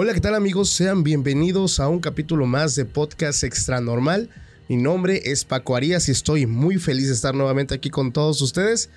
Hola, 0.00 0.14
¿qué 0.14 0.20
tal 0.20 0.36
amigos? 0.36 0.68
Sean 0.68 1.02
bienvenidos 1.02 1.80
a 1.80 1.88
un 1.88 1.98
capítulo 1.98 2.46
más 2.46 2.76
de 2.76 2.84
Podcast 2.84 3.42
Extra 3.42 3.80
Normal. 3.80 4.30
Mi 4.68 4.76
nombre 4.76 5.22
es 5.24 5.44
Paco 5.44 5.74
Arias 5.74 6.08
y 6.08 6.12
estoy 6.12 6.46
muy 6.46 6.76
feliz 6.76 7.08
de 7.08 7.14
estar 7.14 7.34
nuevamente 7.34 7.74
aquí 7.74 7.90
con 7.90 8.12
todos 8.12 8.40
ustedes. 8.40 8.90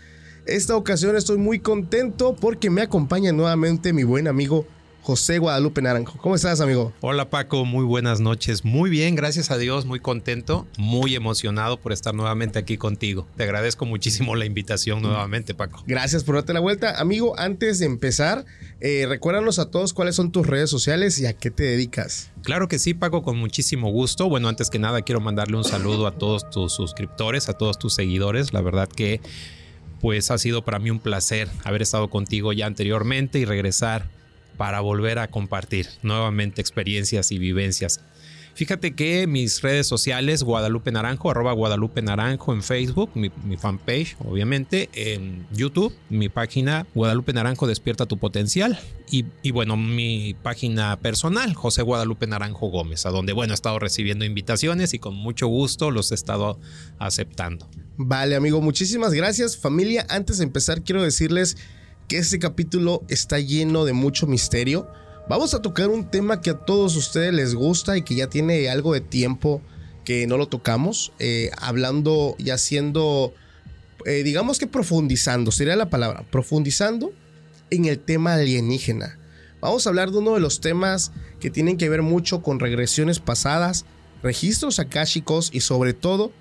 Esta 0.46 0.76
ocasión 0.76 1.16
estoy 1.16 1.40
muy 1.40 1.58
contento 1.58 2.36
porque 2.36 2.70
me 2.70 2.84
acompaña 2.84 3.32
nuevamente 3.32 3.94
mi 3.94 4.04
buen 4.04 4.28
amigo 4.28 4.68
José 5.02 5.40
Guadalupe 5.40 5.82
Naranjo. 5.82 6.20
¿Cómo 6.20 6.36
estás, 6.36 6.62
amigo? 6.62 6.94
Hola, 7.02 7.30
Paco. 7.30 7.66
Muy 7.66 7.84
buenas 7.84 8.20
noches. 8.20 8.64
Muy 8.64 8.92
bien, 8.92 9.16
gracias 9.16 9.50
a 9.50 9.58
Dios. 9.58 9.86
Muy 9.86 10.00
contento, 10.00 10.68
muy 10.78 11.16
emocionado 11.16 11.78
por 11.78 11.92
estar 11.92 12.14
nuevamente 12.14 12.60
aquí 12.60 12.78
contigo. 12.78 13.28
Te 13.36 13.44
agradezco 13.44 13.86
muchísimo 13.86 14.36
la 14.36 14.46
invitación 14.46 15.02
nuevamente, 15.02 15.56
Paco. 15.56 15.84
Gracias 15.88 16.24
por 16.24 16.36
darte 16.36 16.54
la 16.54 16.60
vuelta. 16.60 17.00
Amigo, 17.00 17.38
antes 17.40 17.80
de 17.80 17.88
empezar, 17.88 18.46
eh, 18.80 19.06
recuérdanos 19.10 19.58
a 19.58 19.72
todos 19.72 19.94
cuáles 19.94 20.16
son 20.16 20.32
tus 20.32 20.46
redes 20.46 20.70
sociales 20.70 21.18
y 21.20 21.26
a 21.26 21.34
qué 21.34 21.50
te 21.50 21.64
dedicas. 21.64 22.30
Claro 22.44 22.68
que 22.68 22.78
sí, 22.78 22.94
Paco, 22.94 23.24
con 23.24 23.38
muchísimo 23.38 23.92
gusto. 23.92 24.30
Bueno, 24.30 24.50
antes 24.50 24.70
que 24.70 24.78
nada, 24.78 25.02
quiero 25.02 25.20
mandarle 25.20 25.58
un 25.58 25.64
saludo 25.64 26.06
a 26.06 26.12
todos 26.12 26.48
tus 26.52 26.74
suscriptores, 26.74 27.50
a 27.50 27.54
todos 27.54 27.80
tus 27.80 27.96
seguidores. 27.96 28.54
La 28.54 28.62
verdad 28.62 28.88
que 28.88 29.20
pues 30.00 30.32
ha 30.32 30.38
sido 30.38 30.64
para 30.64 30.80
mí 30.80 30.90
un 30.90 31.00
placer 31.00 31.48
haber 31.64 31.82
estado 31.82 32.10
contigo 32.10 32.54
ya 32.54 32.66
anteriormente 32.66 33.40
y 33.40 33.46
regresar 33.46 34.10
para 34.62 34.80
volver 34.80 35.18
a 35.18 35.28
compartir 35.28 35.88
nuevamente 36.04 36.62
experiencias 36.62 37.32
y 37.32 37.40
vivencias. 37.40 38.00
Fíjate 38.54 38.94
que 38.94 39.26
mis 39.26 39.60
redes 39.64 39.88
sociales, 39.88 40.44
Guadalupe 40.44 40.92
Naranjo, 40.92 41.32
arroba 41.32 41.52
Guadalupe 41.52 42.04
Naranjo 42.04 42.54
en 42.54 42.62
Facebook, 42.62 43.10
mi, 43.16 43.32
fanpage, 43.58 44.16
obviamente, 44.20 44.88
en 44.94 45.48
YouTube, 45.52 45.92
mi 46.12 46.30
página 46.30 46.86
Guadalupe 46.94 47.34
Naranjo 47.34 47.66
Despierta 47.66 48.06
tu 48.06 48.20
Potencial 48.20 48.80
y, 49.10 49.26
y, 49.42 49.50
bueno, 49.50 49.78
mi 49.78 50.36
página 50.44 51.00
personal, 51.00 51.56
José 51.56 51.82
Guadalupe 51.82 52.28
Naranjo 52.28 52.68
Gómez, 52.68 53.08
a 53.08 53.10
donde, 53.10 53.34
bueno, 53.34 53.54
he 53.54 53.56
estado 53.56 53.80
recibiendo 53.80 54.26
invitaciones 54.26 54.94
y 54.94 55.00
con 55.00 55.16
mucho 55.16 55.48
gusto 55.48 55.90
los 55.90 56.12
he 56.12 56.16
estado 56.16 56.60
aceptando. 57.00 57.68
Vale, 57.98 58.36
amigo, 58.36 58.62
muchísimas 58.62 59.12
gracias. 59.12 59.58
Familia, 59.58 60.06
antes 60.08 60.38
de 60.38 60.44
empezar, 60.44 60.84
quiero 60.84 61.02
decirles 61.02 61.58
que 62.12 62.18
este 62.18 62.40
capítulo 62.40 63.04
está 63.08 63.40
lleno 63.40 63.86
de 63.86 63.94
mucho 63.94 64.28
misterio. 64.28 64.86
Vamos 65.30 65.54
a 65.54 65.62
tocar 65.62 65.88
un 65.88 66.12
tema 66.12 66.42
que 66.42 66.50
a 66.50 66.58
todos 66.58 66.98
ustedes 66.98 67.34
les 67.34 67.56
gusta 67.56 67.96
y 67.98 68.02
que 68.02 68.16
ya 68.16 68.28
tiene 68.28 68.70
algo 68.70 68.94
de 68.94 69.00
tiempo 69.00 69.62
que 70.04 70.28
no 70.28 70.36
lo 70.36 70.50
tocamos, 70.50 71.14
eh, 71.20 71.52
hablando 71.58 72.36
y 72.38 72.50
haciendo, 72.50 73.34
eh, 74.06 74.24
digamos 74.24 74.60
que 74.60 74.68
profundizando, 74.68 75.54
sería 75.54 75.78
la 75.78 75.90
palabra, 75.90 76.26
profundizando 76.30 77.14
en 77.70 77.86
el 77.86 77.98
tema 77.98 78.34
alienígena. 78.34 79.18
Vamos 79.62 79.88
a 79.88 79.90
hablar 79.92 80.12
de 80.12 80.18
uno 80.18 80.34
de 80.34 80.42
los 80.42 80.60
temas 80.60 81.14
que 81.40 81.50
tienen 81.50 81.78
que 81.78 81.88
ver 81.88 82.02
mucho 82.02 82.42
con 82.42 82.60
regresiones 82.60 83.22
pasadas, 83.22 83.86
registros 84.22 84.80
akáshicos 84.80 85.50
y 85.54 85.62
sobre 85.62 85.94
todo 85.94 86.34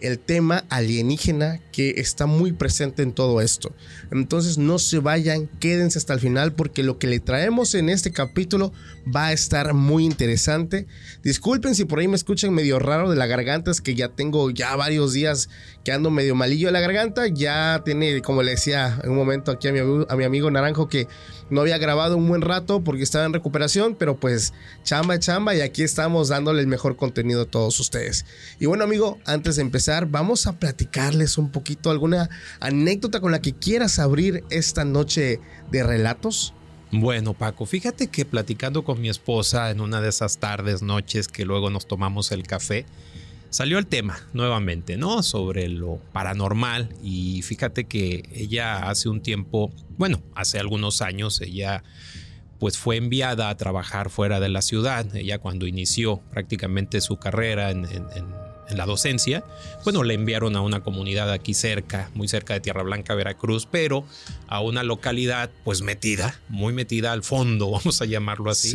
el 0.00 0.18
tema 0.18 0.64
alienígena 0.68 1.60
que 1.72 1.94
está 1.96 2.26
muy 2.26 2.52
presente 2.52 3.02
en 3.02 3.12
todo 3.12 3.40
esto. 3.40 3.72
Entonces 4.10 4.58
no 4.58 4.78
se 4.78 4.98
vayan, 4.98 5.48
quédense 5.60 5.98
hasta 5.98 6.14
el 6.14 6.20
final 6.20 6.52
porque 6.52 6.82
lo 6.82 6.98
que 6.98 7.06
le 7.06 7.20
traemos 7.20 7.74
en 7.74 7.88
este 7.88 8.12
capítulo 8.12 8.72
va 9.14 9.26
a 9.26 9.32
estar 9.32 9.74
muy 9.74 10.04
interesante. 10.04 10.86
Disculpen 11.22 11.74
si 11.74 11.84
por 11.84 11.98
ahí 11.98 12.08
me 12.08 12.16
escuchan 12.16 12.52
medio 12.52 12.78
raro 12.78 13.10
de 13.10 13.16
la 13.16 13.26
garganta, 13.26 13.70
es 13.70 13.80
que 13.80 13.94
ya 13.94 14.08
tengo 14.08 14.50
ya 14.50 14.74
varios 14.76 15.12
días 15.12 15.48
que 15.84 15.92
ando 15.92 16.10
medio 16.10 16.34
malillo 16.34 16.68
de 16.68 16.72
la 16.72 16.80
garganta. 16.80 17.26
Ya 17.28 17.82
tiene, 17.84 18.20
como 18.22 18.42
le 18.42 18.52
decía 18.52 19.00
en 19.02 19.10
un 19.10 19.16
momento 19.16 19.50
aquí 19.50 19.68
a 19.68 19.72
mi, 19.72 19.78
a 19.78 20.16
mi 20.16 20.24
amigo 20.24 20.50
Naranjo, 20.50 20.88
que 20.88 21.08
no 21.50 21.60
había 21.60 21.78
grabado 21.78 22.16
un 22.16 22.28
buen 22.28 22.42
rato 22.42 22.82
porque 22.82 23.02
estaba 23.02 23.24
en 23.24 23.32
recuperación, 23.32 23.94
pero 23.94 24.16
pues 24.16 24.52
chamba, 24.82 25.18
chamba 25.18 25.54
y 25.54 25.60
aquí 25.60 25.82
estamos 25.82 26.28
dándole 26.28 26.60
el 26.60 26.66
mejor 26.66 26.96
contenido 26.96 27.42
a 27.42 27.46
todos 27.46 27.78
ustedes. 27.80 28.24
Y 28.58 28.66
bueno 28.66 28.84
amigo, 28.84 29.18
antes 29.24 29.56
de 29.56 29.62
empezar, 29.62 30.06
vamos 30.06 30.46
a 30.46 30.58
platicarles 30.58 31.38
un 31.38 31.50
poquito 31.50 31.90
alguna 31.90 32.28
anécdota 32.60 33.20
con 33.20 33.32
la 33.32 33.40
que 33.40 33.54
quieras 33.54 33.98
abrir 33.98 34.44
esta 34.50 34.84
noche 34.84 35.40
de 35.70 35.82
relatos. 35.82 36.52
Bueno, 36.92 37.34
Paco, 37.34 37.66
fíjate 37.66 38.06
que 38.06 38.24
platicando 38.24 38.84
con 38.84 39.00
mi 39.00 39.08
esposa 39.08 39.70
en 39.70 39.80
una 39.80 40.00
de 40.00 40.08
esas 40.08 40.38
tardes, 40.38 40.82
noches 40.82 41.26
que 41.28 41.44
luego 41.44 41.68
nos 41.68 41.86
tomamos 41.86 42.30
el 42.30 42.46
café, 42.46 42.86
salió 43.50 43.78
el 43.78 43.86
tema 43.86 44.18
nuevamente, 44.32 44.96
¿no? 44.96 45.22
Sobre 45.22 45.68
lo 45.68 46.00
paranormal 46.12 46.90
y 47.02 47.42
fíjate 47.42 47.84
que 47.84 48.28
ella 48.32 48.88
hace 48.88 49.08
un 49.08 49.20
tiempo, 49.20 49.72
bueno, 49.96 50.22
hace 50.34 50.58
algunos 50.58 51.02
años, 51.02 51.40
ella 51.40 51.82
pues 52.58 52.78
fue 52.78 52.96
enviada 52.96 53.50
a 53.50 53.56
trabajar 53.56 54.08
fuera 54.08 54.40
de 54.40 54.48
la 54.48 54.62
ciudad, 54.62 55.14
ella 55.14 55.38
cuando 55.38 55.66
inició 55.66 56.22
prácticamente 56.30 57.00
su 57.00 57.18
carrera 57.18 57.70
en, 57.70 57.84
en 57.84 58.06
en 58.14 58.45
la 58.70 58.86
docencia, 58.86 59.44
bueno, 59.84 60.02
le 60.02 60.14
enviaron 60.14 60.56
a 60.56 60.60
una 60.60 60.82
comunidad 60.82 61.30
aquí 61.32 61.54
cerca, 61.54 62.10
muy 62.14 62.28
cerca 62.28 62.54
de 62.54 62.60
Tierra 62.60 62.82
Blanca, 62.82 63.14
Veracruz, 63.14 63.66
pero 63.70 64.04
a 64.48 64.60
una 64.60 64.82
localidad 64.82 65.50
pues 65.64 65.82
metida, 65.82 66.40
muy 66.48 66.72
metida 66.72 67.12
al 67.12 67.22
fondo, 67.22 67.70
vamos 67.72 68.00
a 68.02 68.04
llamarlo 68.04 68.50
así. 68.50 68.72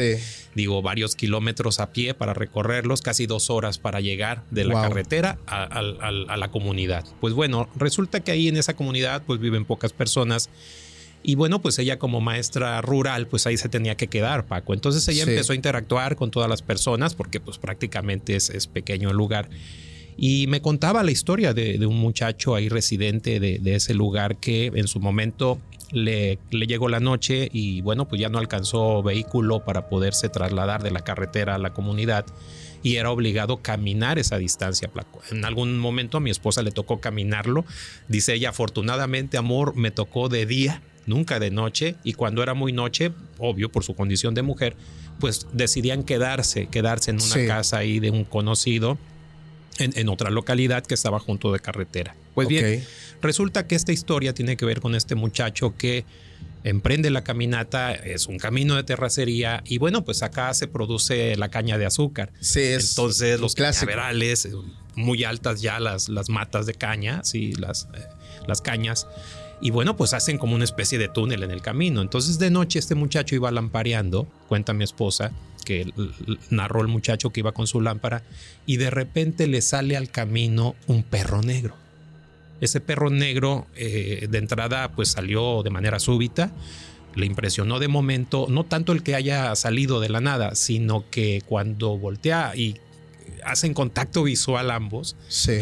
Digo, 0.55 0.81
varios 0.81 1.15
kilómetros 1.15 1.79
a 1.79 1.91
pie 1.91 2.13
para 2.13 2.33
recorrerlos, 2.33 3.01
casi 3.01 3.25
dos 3.25 3.49
horas 3.49 3.77
para 3.77 4.01
llegar 4.01 4.43
de 4.51 4.65
la 4.65 4.81
carretera 4.81 5.37
a, 5.47 5.63
a 5.63 6.37
la 6.37 6.51
comunidad. 6.51 7.05
Pues 7.19 7.33
bueno, 7.33 7.69
resulta 7.75 8.19
que 8.19 8.31
ahí 8.31 8.47
en 8.47 8.57
esa 8.57 8.75
comunidad 8.75 9.23
pues 9.25 9.39
viven 9.39 9.65
pocas 9.65 9.93
personas 9.93 10.49
y 11.23 11.35
bueno, 11.35 11.61
pues 11.61 11.77
ella 11.79 11.99
como 11.99 12.21
maestra 12.21 12.81
rural, 12.81 13.27
pues 13.27 13.45
ahí 13.47 13.57
se 13.57 13.69
tenía 13.69 13.95
que 13.95 14.07
quedar, 14.07 14.45
Paco. 14.45 14.73
Entonces 14.73 15.07
ella 15.07 15.23
empezó 15.23 15.53
a 15.53 15.55
interactuar 15.55 16.15
con 16.15 16.31
todas 16.31 16.49
las 16.49 16.61
personas 16.61 17.15
porque 17.15 17.39
pues 17.39 17.57
prácticamente 17.57 18.35
es, 18.35 18.49
es 18.49 18.67
pequeño 18.67 19.09
el 19.09 19.17
lugar. 19.17 19.49
Y 20.17 20.47
me 20.47 20.61
contaba 20.61 21.03
la 21.03 21.11
historia 21.11 21.53
de, 21.53 21.85
un 21.85 21.97
muchacho 21.97 22.55
ahí 22.55 22.69
residente 22.69 23.39
de, 23.39 23.59
de, 23.59 23.75
ese 23.75 23.93
lugar 23.93 24.37
que 24.37 24.67
en 24.67 24.87
su 24.87 24.99
momento 24.99 25.59
le, 25.91 26.37
le, 26.51 26.67
llegó 26.67 26.89
la 26.89 26.99
noche 26.99 27.49
y 27.51 27.81
bueno, 27.81 28.07
pues 28.07 28.21
ya 28.21 28.29
no 28.29 28.37
alcanzó 28.37 29.01
vehículo 29.03 29.63
para 29.63 29.89
poderse 29.89 30.29
trasladar 30.29 30.83
de 30.83 30.91
la 30.91 31.01
carretera 31.01 31.55
a 31.55 31.57
la 31.57 31.73
comunidad 31.73 32.25
y 32.83 32.95
era 32.97 33.11
obligado 33.11 33.55
a 33.55 33.61
caminar 33.61 34.19
esa 34.19 34.37
distancia. 34.37 34.89
En 35.31 35.45
algún 35.45 35.79
momento 35.79 36.17
a 36.17 36.19
mi 36.19 36.29
esposa 36.29 36.61
le 36.61 36.71
tocó 36.71 36.99
caminarlo. 36.99 37.65
Dice 38.07 38.33
ella, 38.33 38.49
afortunadamente, 38.49 39.37
amor, 39.37 39.75
me 39.75 39.91
tocó 39.91 40.29
de 40.29 40.45
día 40.45 40.81
nunca 41.05 41.39
de 41.39 41.51
noche, 41.51 41.95
y 42.03 42.13
cuando 42.13 42.43
era 42.43 42.53
muy 42.53 42.73
noche, 42.73 43.11
obvio 43.37 43.71
por 43.71 43.83
su 43.83 43.95
condición 43.95 44.33
de 44.33 44.41
mujer, 44.41 44.75
pues 45.19 45.47
decidían 45.53 46.03
quedarse, 46.03 46.67
quedarse 46.67 47.11
en 47.11 47.21
una 47.21 47.45
casa 47.47 47.77
ahí 47.77 47.99
de 47.99 48.09
un 48.11 48.23
conocido 48.23 48.97
en, 49.77 50.09
otra 50.09 50.29
localidad 50.29 50.85
que 50.85 50.93
estaba 50.93 51.19
junto 51.19 51.51
de 51.51 51.59
carretera. 51.59 52.15
Pues 52.33 52.47
bien, 52.47 52.83
resulta 53.21 53.67
que 53.67 53.75
esta 53.75 53.91
historia 53.91 54.33
tiene 54.33 54.57
que 54.57 54.65
ver 54.65 54.81
con 54.81 54.95
este 54.95 55.15
muchacho 55.15 55.75
que 55.77 56.05
emprende 56.63 57.09
la 57.09 57.23
caminata, 57.23 57.93
es 57.93 58.27
un 58.27 58.37
camino 58.37 58.75
de 58.75 58.83
terracería 58.83 59.63
y 59.65 59.77
bueno, 59.77 60.03
pues 60.03 60.21
acá 60.21 60.53
se 60.53 60.67
produce 60.67 61.35
la 61.35 61.49
caña 61.49 61.77
de 61.77 61.85
azúcar. 61.85 62.31
Sí, 62.39 62.61
Entonces 62.63 63.39
los 63.39 63.55
cañaverales 63.55 64.49
muy 64.95 65.23
altas 65.23 65.61
ya 65.61 65.79
las, 65.79 66.09
las 66.09 66.29
matas 66.29 66.65
de 66.65 66.73
caña, 66.73 67.23
sí, 67.23 67.53
las, 67.53 67.87
eh, 67.95 68.05
las 68.47 68.61
cañas. 68.61 69.07
Y 69.61 69.69
bueno, 69.69 69.95
pues 69.95 70.13
hacen 70.13 70.37
como 70.37 70.55
una 70.55 70.63
especie 70.63 70.97
de 70.97 71.07
túnel 71.07 71.43
en 71.43 71.51
el 71.51 71.61
camino. 71.61 72.01
Entonces 72.01 72.39
de 72.39 72.49
noche 72.49 72.79
este 72.79 72.95
muchacho 72.95 73.35
iba 73.35 73.51
lampareando, 73.51 74.27
cuenta 74.47 74.73
mi 74.73 74.83
esposa, 74.83 75.31
que 75.63 75.93
narró 76.49 76.81
el 76.81 76.87
muchacho 76.87 77.29
que 77.29 77.41
iba 77.41 77.51
con 77.51 77.67
su 77.67 77.81
lámpara, 77.81 78.23
y 78.65 78.77
de 78.77 78.89
repente 78.89 79.47
le 79.47 79.61
sale 79.61 79.95
al 79.95 80.09
camino 80.09 80.75
un 80.87 81.03
perro 81.03 81.41
negro. 81.41 81.75
Ese 82.59 82.79
perro 82.79 83.09
negro 83.09 83.67
eh, 83.75 84.27
de 84.29 84.37
entrada 84.37 84.91
pues 84.91 85.09
salió 85.09 85.61
de 85.63 85.69
manera 85.69 85.99
súbita, 85.99 86.51
le 87.15 87.25
impresionó 87.25 87.79
de 87.79 87.87
momento, 87.87 88.47
no 88.49 88.65
tanto 88.65 88.93
el 88.93 89.03
que 89.03 89.15
haya 89.15 89.55
salido 89.55 89.99
de 89.99 90.09
la 90.09 90.21
nada, 90.21 90.55
sino 90.55 91.09
que 91.09 91.41
cuando 91.45 91.97
voltea 91.97 92.53
y 92.55 92.77
hacen 93.43 93.73
contacto 93.73 94.23
visual 94.23 94.71
ambos, 94.71 95.15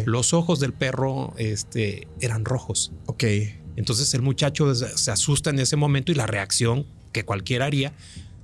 los 0.06 0.34
ojos 0.34 0.60
del 0.60 0.74
perro 0.74 1.34
este, 1.38 2.08
eran 2.20 2.46
rojos. 2.46 2.92
Ok. 3.06 3.24
Entonces 3.76 4.14
el 4.14 4.22
muchacho 4.22 4.74
se 4.76 5.12
asusta 5.12 5.50
en 5.50 5.60
ese 5.60 5.76
momento 5.76 6.12
y 6.12 6.16
la 6.16 6.28
reacción 6.28 6.86
que 7.12 7.26
cualquiera 7.26 7.66
haría, 7.66 7.94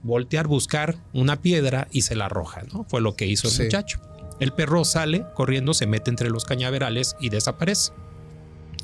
voltear, 0.03 0.47
buscar 0.47 0.97
una 1.13 1.41
piedra 1.41 1.87
y 1.91 2.03
se 2.03 2.15
la 2.15 2.25
arroja, 2.25 2.63
¿no? 2.71 2.85
Fue 2.85 3.01
lo 3.01 3.15
que 3.15 3.25
hizo 3.25 3.47
el 3.47 3.65
muchacho. 3.65 3.99
El 4.39 4.51
perro 4.51 4.85
sale 4.85 5.25
corriendo, 5.33 5.73
se 5.73 5.87
mete 5.87 6.09
entre 6.09 6.29
los 6.29 6.45
cañaverales 6.45 7.15
y 7.19 7.29
desaparece. 7.29 7.91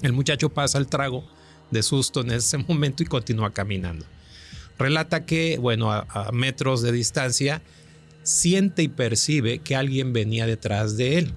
El 0.01 0.13
muchacho 0.13 0.49
pasa 0.49 0.77
el 0.77 0.87
trago 0.87 1.23
de 1.71 1.83
susto 1.83 2.21
en 2.21 2.31
ese 2.31 2.57
momento 2.67 3.03
y 3.03 3.05
continúa 3.05 3.51
caminando. 3.51 4.05
Relata 4.77 5.25
que, 5.25 5.57
bueno, 5.59 5.91
a 5.91 6.31
metros 6.31 6.81
de 6.81 6.91
distancia, 6.91 7.61
siente 8.23 8.83
y 8.83 8.87
percibe 8.87 9.59
que 9.59 9.75
alguien 9.75 10.13
venía 10.13 10.47
detrás 10.47 10.97
de 10.97 11.19
él. 11.19 11.33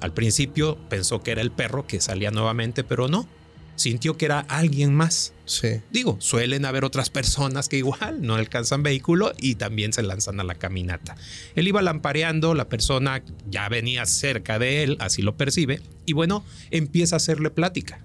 Al 0.00 0.12
principio 0.12 0.78
pensó 0.88 1.22
que 1.22 1.30
era 1.30 1.40
el 1.42 1.50
perro 1.50 1.86
que 1.86 2.00
salía 2.00 2.30
nuevamente, 2.30 2.84
pero 2.84 3.08
no 3.08 3.28
sintió 3.76 4.16
que 4.16 4.26
era 4.26 4.40
alguien 4.40 4.94
más. 4.94 5.32
Sí. 5.46 5.80
Digo, 5.90 6.16
suelen 6.20 6.64
haber 6.64 6.84
otras 6.84 7.10
personas 7.10 7.68
que 7.68 7.78
igual 7.78 8.22
no 8.22 8.34
alcanzan 8.34 8.82
vehículo 8.82 9.32
y 9.38 9.56
también 9.56 9.92
se 9.92 10.02
lanzan 10.02 10.38
a 10.40 10.44
la 10.44 10.54
caminata. 10.54 11.16
Él 11.54 11.66
iba 11.68 11.82
lampareando, 11.82 12.54
la 12.54 12.68
persona 12.68 13.22
ya 13.48 13.68
venía 13.68 14.06
cerca 14.06 14.58
de 14.58 14.82
él, 14.82 14.96
así 15.00 15.22
lo 15.22 15.36
percibe, 15.36 15.80
y 16.06 16.12
bueno, 16.12 16.44
empieza 16.70 17.16
a 17.16 17.18
hacerle 17.18 17.50
plática. 17.50 18.04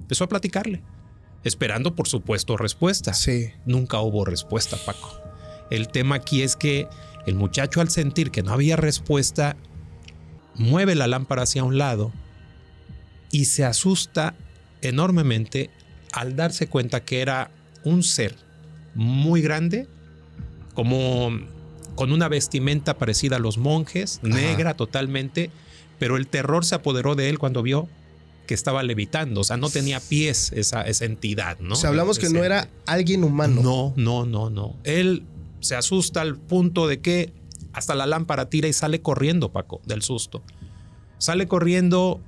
Empezó 0.00 0.24
a 0.24 0.28
platicarle, 0.28 0.82
esperando 1.44 1.94
por 1.94 2.08
supuesto 2.08 2.56
respuesta. 2.56 3.12
Sí. 3.12 3.50
Nunca 3.66 4.00
hubo 4.00 4.24
respuesta, 4.24 4.76
Paco. 4.86 5.20
El 5.70 5.88
tema 5.88 6.16
aquí 6.16 6.42
es 6.42 6.56
que 6.56 6.88
el 7.26 7.34
muchacho 7.34 7.80
al 7.80 7.90
sentir 7.90 8.30
que 8.30 8.42
no 8.42 8.52
había 8.52 8.76
respuesta, 8.76 9.56
mueve 10.54 10.94
la 10.94 11.06
lámpara 11.06 11.42
hacia 11.42 11.64
un 11.64 11.76
lado 11.76 12.12
y 13.30 13.46
se 13.46 13.64
asusta 13.64 14.34
enormemente 14.88 15.70
al 16.12 16.36
darse 16.36 16.68
cuenta 16.68 17.04
que 17.04 17.20
era 17.20 17.50
un 17.84 18.02
ser 18.02 18.34
muy 18.94 19.42
grande, 19.42 19.86
como 20.74 21.30
con 21.94 22.12
una 22.12 22.28
vestimenta 22.28 22.98
parecida 22.98 23.36
a 23.36 23.38
los 23.38 23.58
monjes, 23.58 24.20
negra 24.22 24.74
totalmente, 24.74 25.50
pero 25.98 26.16
el 26.16 26.26
terror 26.26 26.64
se 26.64 26.74
apoderó 26.74 27.14
de 27.14 27.28
él 27.28 27.38
cuando 27.38 27.62
vio 27.62 27.88
que 28.46 28.54
estaba 28.54 28.82
levitando, 28.82 29.40
o 29.40 29.44
sea, 29.44 29.56
no 29.56 29.68
tenía 29.70 29.98
pies 30.00 30.52
esa, 30.52 30.82
esa 30.82 31.04
entidad, 31.04 31.58
¿no? 31.58 31.74
O 31.74 31.76
sea, 31.76 31.90
hablamos 31.90 32.18
que 32.18 32.30
no 32.30 32.44
era 32.44 32.68
alguien 32.86 33.24
humano. 33.24 33.60
No, 33.62 33.92
no, 33.96 34.24
no, 34.24 34.50
no. 34.50 34.76
Él 34.84 35.24
se 35.60 35.74
asusta 35.74 36.20
al 36.20 36.36
punto 36.36 36.86
de 36.86 37.00
que 37.00 37.32
hasta 37.72 37.94
la 37.94 38.06
lámpara 38.06 38.48
tira 38.48 38.68
y 38.68 38.72
sale 38.72 39.02
corriendo, 39.02 39.50
Paco, 39.52 39.80
del 39.84 40.02
susto. 40.02 40.42
Sale 41.18 41.48
corriendo 41.48 42.20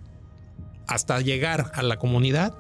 hasta 0.88 1.20
llegar 1.20 1.70
a 1.74 1.82
la 1.82 1.98
comunidad. 1.98 2.54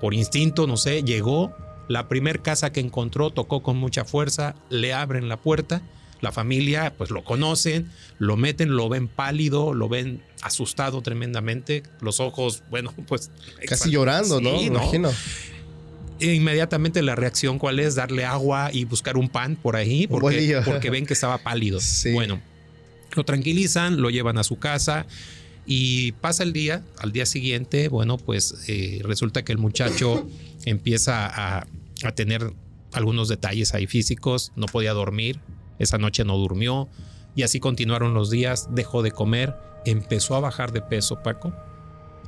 Por 0.00 0.12
instinto, 0.12 0.66
no 0.66 0.76
sé, 0.76 1.02
llegó. 1.02 1.56
La 1.88 2.08
primer 2.08 2.42
casa 2.42 2.70
que 2.70 2.80
encontró 2.80 3.30
tocó 3.30 3.62
con 3.62 3.78
mucha 3.78 4.04
fuerza, 4.04 4.54
le 4.68 4.92
abren 4.92 5.28
la 5.28 5.38
puerta. 5.38 5.80
La 6.20 6.32
familia, 6.32 6.92
pues 6.98 7.10
lo 7.10 7.24
conocen, 7.24 7.90
lo 8.18 8.36
meten, 8.36 8.76
lo 8.76 8.88
ven 8.88 9.06
pálido, 9.06 9.72
lo 9.72 9.88
ven 9.88 10.20
asustado 10.42 11.00
tremendamente. 11.00 11.84
Los 12.00 12.20
ojos, 12.20 12.64
bueno, 12.70 12.92
pues. 13.06 13.30
Casi 13.66 13.90
llorando, 13.90 14.40
¿no? 14.40 14.60
Imagino. 14.60 15.10
E 16.20 16.34
inmediatamente 16.34 17.00
la 17.02 17.14
reacción, 17.14 17.60
¿cuál 17.60 17.78
es? 17.78 17.94
Darle 17.94 18.24
agua 18.24 18.70
y 18.72 18.84
buscar 18.84 19.16
un 19.16 19.28
pan 19.28 19.54
por 19.54 19.76
ahí, 19.76 20.08
porque, 20.08 20.60
porque 20.64 20.90
ven 20.90 21.06
que 21.06 21.14
estaba 21.14 21.38
pálido. 21.38 21.78
Bueno, 22.12 22.40
lo 23.14 23.24
tranquilizan, 23.24 24.02
lo 24.02 24.10
llevan 24.10 24.38
a 24.38 24.44
su 24.44 24.58
casa. 24.58 25.06
Y 25.70 26.12
pasa 26.12 26.44
el 26.44 26.54
día, 26.54 26.82
al 26.98 27.12
día 27.12 27.26
siguiente, 27.26 27.88
bueno, 27.88 28.16
pues 28.16 28.64
eh, 28.68 29.02
resulta 29.04 29.44
que 29.44 29.52
el 29.52 29.58
muchacho 29.58 30.26
empieza 30.64 31.26
a, 31.26 31.66
a, 32.04 32.12
tener 32.12 32.54
algunos 32.94 33.28
detalles 33.28 33.74
ahí 33.74 33.86
físicos, 33.86 34.50
no 34.56 34.64
podía 34.64 34.94
dormir, 34.94 35.40
esa 35.78 35.98
noche 35.98 36.24
no 36.24 36.38
durmió, 36.38 36.88
y 37.36 37.42
así 37.42 37.60
continuaron 37.60 38.14
los 38.14 38.30
días, 38.30 38.68
dejó 38.74 39.02
de 39.02 39.10
comer, 39.10 39.56
empezó 39.84 40.36
a 40.36 40.40
bajar 40.40 40.72
de 40.72 40.80
peso, 40.80 41.22
Paco, 41.22 41.52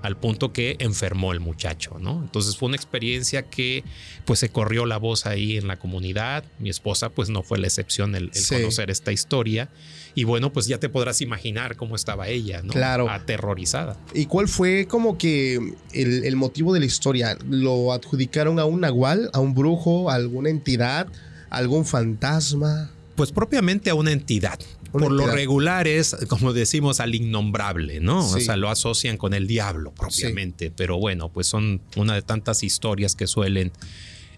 al 0.03 0.17
punto 0.17 0.53
que 0.53 0.77
enfermó 0.79 1.33
el 1.33 1.41
muchacho, 1.41 1.99
¿no? 2.01 2.21
Entonces 2.23 2.57
fue 2.57 2.69
una 2.69 2.77
experiencia 2.77 3.43
que 3.43 3.85
pues 4.25 4.39
se 4.39 4.49
corrió 4.49 4.87
la 4.87 4.97
voz 4.97 5.27
ahí 5.27 5.57
en 5.57 5.67
la 5.67 5.79
comunidad, 5.79 6.45
mi 6.59 6.71
esposa 6.71 7.11
pues 7.11 7.29
no 7.29 7.43
fue 7.43 7.59
la 7.59 7.67
excepción 7.67 8.15
el, 8.15 8.31
conocer 8.49 8.91
esta 8.91 9.13
historia 9.13 9.69
y 10.15 10.25
bueno 10.25 10.53
pues 10.53 10.67
ya 10.67 10.79
te 10.79 10.89
podrás 10.89 11.21
imaginar 11.21 11.77
cómo 11.77 11.97
estaba 11.97 12.29
ella, 12.29 12.63
¿no? 12.63 12.73
Claro. 12.73 13.09
Aterrorizada. 13.09 13.97
¿Y 14.15 14.27
cuál 14.27 14.49
fue 14.49 14.87
como 14.87 15.19
que 15.19 15.57
el, 15.93 16.25
el 16.25 16.37
motivo 16.37 16.73
de 16.73 16.81
la 16.81 16.87
historia? 16.87 17.37
¿Lo 17.49 17.93
adjudicaron 17.93 18.59
a 18.59 18.65
un 18.65 18.81
nahual, 18.81 19.31
a 19.33 19.41
un 19.41 19.55
brujo, 19.55 20.11
a 20.11 20.15
alguna 20.15 20.51
entidad, 20.51 21.09
a 21.51 21.57
algún 21.57 21.85
fantasma? 21.85 22.91
Pues 23.17 23.33
propiamente 23.33 23.91
a 23.91 23.95
una 23.95 24.13
entidad, 24.13 24.59
por 24.93 25.13
lo 25.13 25.27
regular 25.27 25.87
es, 25.89 26.17
como 26.29 26.53
decimos, 26.53 27.01
al 27.01 27.15
innombrable, 27.15 28.01
¿no? 28.01 28.27
O 28.27 28.41
sea, 28.41 28.57
lo 28.57 28.69
asocian 28.69 29.17
con 29.17 29.35
el 29.35 29.47
diablo 29.47 29.93
propiamente, 29.93 30.71
pero 30.71 30.99
bueno, 30.99 31.29
pues 31.29 31.47
son 31.47 31.81
una 31.97 32.15
de 32.15 32.23
tantas 32.23 32.63
historias 32.63 33.15
que 33.15 33.27
suelen 33.27 33.73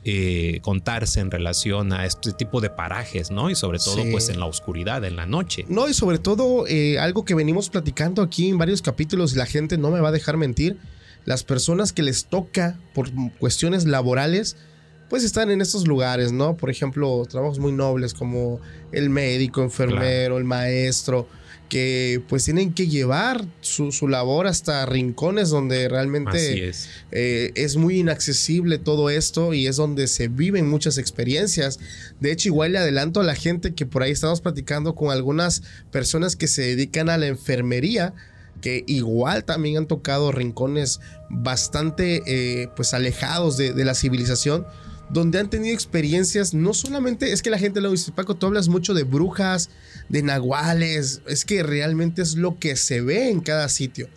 eh, 0.05 0.59
contarse 0.63 1.21
en 1.21 1.31
relación 1.31 1.93
a 1.93 2.07
este 2.07 2.33
tipo 2.33 2.61
de 2.61 2.71
parajes, 2.71 3.31
¿no? 3.31 3.51
Y 3.51 3.55
sobre 3.55 3.79
todo, 3.79 4.03
pues 4.11 4.29
en 4.31 4.41
la 4.41 4.47
oscuridad, 4.47 5.05
en 5.05 5.15
la 5.15 5.27
noche. 5.27 5.65
No, 5.69 5.89
y 5.89 5.95
sobre 5.95 6.19
todo, 6.19 6.67
eh, 6.67 6.99
algo 6.99 7.25
que 7.25 7.35
venimos 7.35 7.71
platicando 7.71 8.21
aquí 8.21 8.49
en 8.49 8.59
varios 8.59 8.83
capítulos 8.83 9.35
y 9.35 9.37
la 9.37 9.47
gente 9.47 9.79
no 9.79 9.93
me 9.93 10.01
va 10.01 10.09
a 10.09 10.13
dejar 10.13 10.37
mentir, 10.37 10.77
las 11.25 11.45
personas 11.45 11.93
que 11.93 12.03
les 12.03 12.25
toca 12.25 12.77
por 12.95 13.11
cuestiones 13.39 13.85
laborales, 13.85 14.57
pues 15.13 15.25
están 15.25 15.51
en 15.51 15.61
estos 15.61 15.87
lugares, 15.87 16.33
¿no? 16.33 16.57
Por 16.57 16.71
ejemplo, 16.71 17.27
trabajos 17.29 17.59
muy 17.59 17.71
nobles 17.71 18.15
como 18.15 18.63
el 18.93 19.11
médico, 19.11 19.63
enfermero, 19.63 20.39
el 20.39 20.45
maestro, 20.45 21.29
que 21.69 22.23
pues 22.31 22.47
tienen 22.47 22.73
que 22.73 22.89
llevar 22.89 23.45
su, 23.61 23.91
labor 24.09 24.47
hasta 24.47 24.87
rincones 24.87 25.51
donde 25.51 25.87
realmente 25.91 26.67
es. 26.67 26.89
Eh, 27.11 27.53
es. 27.57 27.77
muy 27.77 27.99
inaccesible 27.99 28.79
todo 28.79 29.11
esto 29.11 29.53
y 29.53 29.67
es 29.67 29.77
donde 29.77 30.09
se 30.09 30.29
viven 30.29 30.67
muchas 30.67 30.97
experiencias. 30.97 31.79
De 32.19 32.33
hecho, 32.33 32.49
igual 32.49 32.73
le 32.73 32.79
adelanto 32.79 33.21
a 33.21 33.25
la 33.25 33.35
gente 33.35 33.75
que 33.75 33.85
por 33.85 34.03
ahí 34.03 34.13
estamos 34.13 34.41
platicando 34.41 34.95
con 34.95 35.11
algunas 35.11 35.63
personas 35.91 36.37
que 36.37 36.49
se 36.49 36.63
dedican 36.63 37.11
a 37.11 37.19
la 37.19 37.27
enfermería 37.27 38.15
que 38.63 38.83
igual 38.87 39.45
también 39.45 39.77
han 39.77 39.87
tocado 39.87 40.33
rincones 40.33 41.01
bastante 41.29 42.23
eh, 42.25 42.69
pues 42.77 42.95
alejados 42.95 43.59
de, 43.59 43.75
de 43.75 43.85
la 43.85 43.95
civilización 43.95 44.65
donde 45.13 45.39
han 45.39 45.51
tenido 45.51 45.75
experiencias, 45.75 46.55
no 46.55 46.73
solamente 46.73 47.33
es 47.33 47.43
que 47.43 47.51
la 47.51 47.59
gente 47.59 47.81
lo 47.81 47.91
dice, 47.91 48.13
Paco, 48.13 48.35
tú 48.35 48.47
hablas 48.47 48.69
mucho 48.69 48.95
de 48.95 49.05
brujas, 49.05 49.69
de 50.09 50.23
nahuales, 50.23 51.21
es 51.27 51.45
que 51.45 51.63
realmente 51.63 52.23
es 52.23 52.35
lo 52.35 52.59
que 52.59 52.77
se 52.77 53.03
ve 53.03 53.29
en 53.29 53.41
cada 53.41 53.69
sitio. 53.69 54.09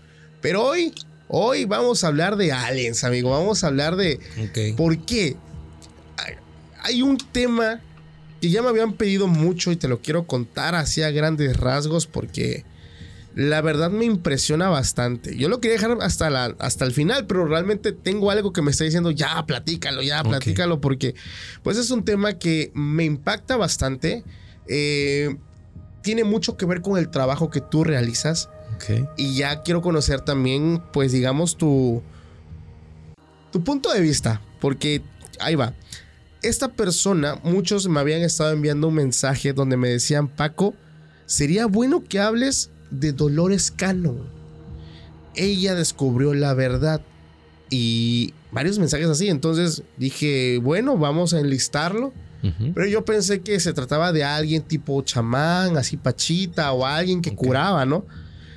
Pero 0.41 0.63
hoy, 0.63 0.93
hoy 1.27 1.65
vamos 1.65 2.03
a 2.03 2.07
hablar 2.07 2.37
de 2.37 2.53
aliens, 2.53 3.03
amigo, 3.03 3.31
vamos 3.31 3.63
a 3.63 3.67
hablar 3.67 3.97
de 3.97 4.19
por 4.77 4.97
qué. 5.05 5.35
Hay 6.81 7.01
un 7.01 7.17
tema 7.17 7.81
que 8.39 8.49
ya 8.49 8.61
me 8.61 8.69
habían 8.69 8.93
pedido 8.93 9.27
mucho 9.27 9.71
y 9.71 9.75
te 9.75 9.89
lo 9.89 10.01
quiero 10.01 10.27
contar 10.27 10.75
así 10.75 11.01
a 11.01 11.11
grandes 11.11 11.57
rasgos 11.57 12.07
porque 12.07 12.63
la 13.35 13.61
verdad 13.61 13.91
me 13.91 14.05
impresiona 14.05 14.69
bastante. 14.69 15.35
Yo 15.35 15.49
lo 15.49 15.59
quería 15.59 15.75
dejar 15.75 15.97
hasta, 16.01 16.29
la, 16.29 16.55
hasta 16.57 16.85
el 16.85 16.93
final, 16.93 17.27
pero 17.27 17.45
realmente 17.45 17.91
tengo 17.91 18.31
algo 18.31 18.53
que 18.53 18.61
me 18.61 18.71
está 18.71 18.85
diciendo, 18.85 19.11
ya, 19.11 19.45
platícalo, 19.45 20.01
ya, 20.01 20.23
platícalo, 20.23 20.79
porque 20.79 21.15
pues 21.61 21.77
es 21.77 21.91
un 21.91 22.05
tema 22.05 22.39
que 22.39 22.71
me 22.73 23.03
impacta 23.03 23.57
bastante. 23.57 24.23
Eh, 24.69 25.35
tiene 26.01 26.23
mucho 26.23 26.55
que 26.55 26.65
ver 26.65 26.81
con 26.81 26.97
el 26.97 27.09
trabajo 27.09 27.49
que 27.49 27.59
tú 27.59 27.83
realizas. 27.83 28.49
Y 29.17 29.35
ya 29.35 29.63
quiero 29.63 29.81
conocer 29.81 30.21
también, 30.21 30.81
pues 30.93 31.11
digamos, 31.11 31.57
tu, 31.57 32.03
tu 33.51 33.63
punto 33.63 33.91
de 33.91 33.99
vista, 33.99 34.41
porque 34.61 35.01
ahí 35.39 35.55
va. 35.55 35.73
Esta 36.41 36.69
persona, 36.69 37.39
muchos 37.43 37.87
me 37.87 37.99
habían 37.99 38.21
estado 38.21 38.51
enviando 38.51 38.87
un 38.87 38.95
mensaje 38.95 39.51
donde 39.53 39.77
me 39.77 39.89
decían, 39.89 40.27
Paco, 40.27 40.73
sería 41.25 41.65
bueno 41.65 42.03
que 42.03 42.19
hables 42.19 42.69
de 42.99 43.11
Dolores 43.11 43.71
Cano. 43.71 44.15
ella 45.35 45.75
descubrió 45.75 46.33
la 46.33 46.53
verdad 46.53 47.01
y 47.69 48.33
varios 48.51 48.79
mensajes 48.79 49.07
así. 49.07 49.27
Entonces 49.29 49.83
dije, 49.97 50.59
bueno, 50.61 50.97
vamos 50.97 51.33
a 51.33 51.39
enlistarlo. 51.39 52.13
Pero 52.75 52.85
yo 52.85 53.03
pensé 53.03 53.41
que 53.41 53.59
se 53.59 53.73
trataba 53.73 54.11
de 54.11 54.23
alguien 54.23 54.61
tipo 54.61 55.01
chamán, 55.01 55.77
así 55.77 55.97
pachita 55.97 56.71
o 56.73 56.85
alguien 56.85 57.19
que 57.19 57.33
curaba, 57.33 57.87
¿no? 57.87 58.05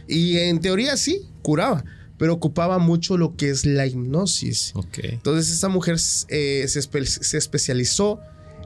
Y 0.06 0.36
en 0.36 0.60
teoría 0.60 0.94
sí, 0.98 1.26
curaba, 1.40 1.82
pero 2.18 2.34
ocupaba 2.34 2.78
mucho 2.78 3.16
lo 3.16 3.34
que 3.34 3.48
es 3.48 3.64
la 3.64 3.86
hipnosis. 3.86 4.74
Entonces 5.02 5.50
esta 5.50 5.70
mujer 5.70 5.96
eh, 6.28 6.66
se, 6.68 6.82
se 6.82 7.38
especializó 7.38 8.20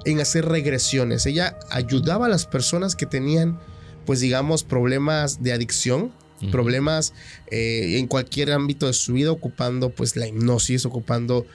en 0.04 0.20
hacer 0.20 0.44
regresiones. 0.46 1.24
Ella 1.26 1.56
ayudaba 1.70 2.26
a 2.26 2.28
las 2.28 2.46
personas 2.46 2.96
que 2.96 3.06
tenían, 3.06 3.60
pues 4.04 4.20
digamos, 4.20 4.64
problemas 4.64 5.42
de 5.42 5.52
adicción 5.52 6.12
problemas 6.50 7.12
eh, 7.50 7.98
en 7.98 8.06
cualquier 8.06 8.52
ámbito 8.52 8.86
de 8.86 8.92
su 8.92 9.12
vida, 9.12 9.30
ocupando 9.30 9.90
pues 9.90 10.16
la 10.16 10.26
hipnosis, 10.26 10.84
ocupando 10.86 11.46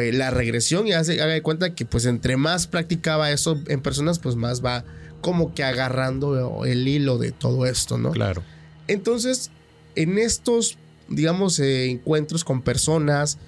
eh, 0.00 0.12
la 0.12 0.30
regresión 0.30 0.86
y 0.86 0.92
hace, 0.92 1.20
haga 1.20 1.32
de 1.32 1.42
cuenta 1.42 1.74
que 1.74 1.84
pues 1.84 2.06
entre 2.06 2.36
más 2.36 2.66
practicaba 2.66 3.30
eso 3.30 3.58
en 3.66 3.80
personas, 3.80 4.18
pues 4.18 4.36
más 4.36 4.64
va 4.64 4.84
como 5.20 5.54
que 5.54 5.64
agarrando 5.64 6.64
el 6.64 6.86
hilo 6.86 7.18
de 7.18 7.32
todo 7.32 7.66
esto, 7.66 7.98
¿no? 7.98 8.12
Claro. 8.12 8.42
Entonces, 8.86 9.50
en 9.96 10.18
estos, 10.18 10.76
digamos, 11.08 11.58
eh, 11.58 11.90
encuentros 11.90 12.44
con 12.44 12.62
personas, 12.62 13.38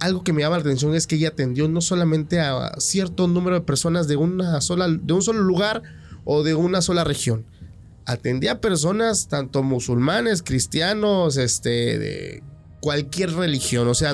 algo 0.00 0.24
que 0.24 0.32
me 0.32 0.42
llama 0.42 0.56
la 0.56 0.62
atención 0.62 0.94
es 0.94 1.06
que 1.06 1.16
ella 1.16 1.28
atendió 1.28 1.68
no 1.68 1.80
solamente 1.80 2.40
a 2.40 2.72
cierto 2.78 3.26
número 3.26 3.56
de 3.56 3.62
personas 3.62 4.08
de 4.08 4.16
una 4.16 4.60
sola, 4.60 4.88
de 4.88 5.12
un 5.12 5.22
solo 5.22 5.40
lugar 5.40 5.82
o 6.24 6.42
de 6.42 6.54
una 6.54 6.80
sola 6.80 7.04
región, 7.04 7.44
atendía 8.06 8.52
a 8.52 8.60
personas, 8.60 9.28
tanto 9.28 9.62
musulmanes, 9.62 10.42
cristianos, 10.42 11.36
este, 11.36 11.98
de 11.98 12.42
cualquier 12.80 13.32
religión. 13.32 13.88
O 13.88 13.94
sea, 13.94 14.12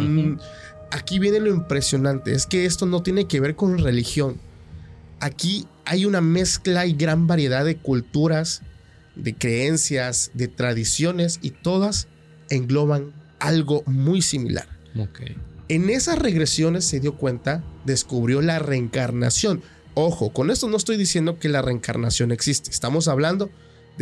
aquí 0.90 1.18
viene 1.18 1.40
lo 1.40 1.50
impresionante, 1.50 2.32
es 2.32 2.46
que 2.46 2.66
esto 2.66 2.86
no 2.86 3.02
tiene 3.02 3.26
que 3.26 3.40
ver 3.40 3.56
con 3.56 3.78
religión. 3.78 4.40
Aquí 5.20 5.66
hay 5.84 6.06
una 6.06 6.20
mezcla 6.20 6.86
y 6.86 6.94
gran 6.94 7.26
variedad 7.26 7.64
de 7.64 7.76
culturas, 7.76 8.62
de 9.16 9.34
creencias, 9.34 10.30
de 10.34 10.48
tradiciones 10.48 11.40
y 11.42 11.50
todas 11.50 12.08
engloban 12.48 13.12
algo 13.38 13.82
muy 13.86 14.22
similar. 14.22 14.68
En 15.68 15.90
esas 15.90 16.18
regresiones 16.18 16.84
se 16.84 17.00
dio 17.00 17.16
cuenta, 17.16 17.62
descubrió 17.84 18.40
la 18.40 18.58
reencarnación. 18.58 19.62
Ojo, 19.94 20.32
con 20.32 20.50
esto 20.50 20.68
no 20.68 20.76
estoy 20.76 20.96
diciendo 20.96 21.38
que 21.38 21.48
la 21.48 21.62
reencarnación 21.62 22.32
existe, 22.32 22.70
estamos 22.70 23.08
hablando 23.08 23.50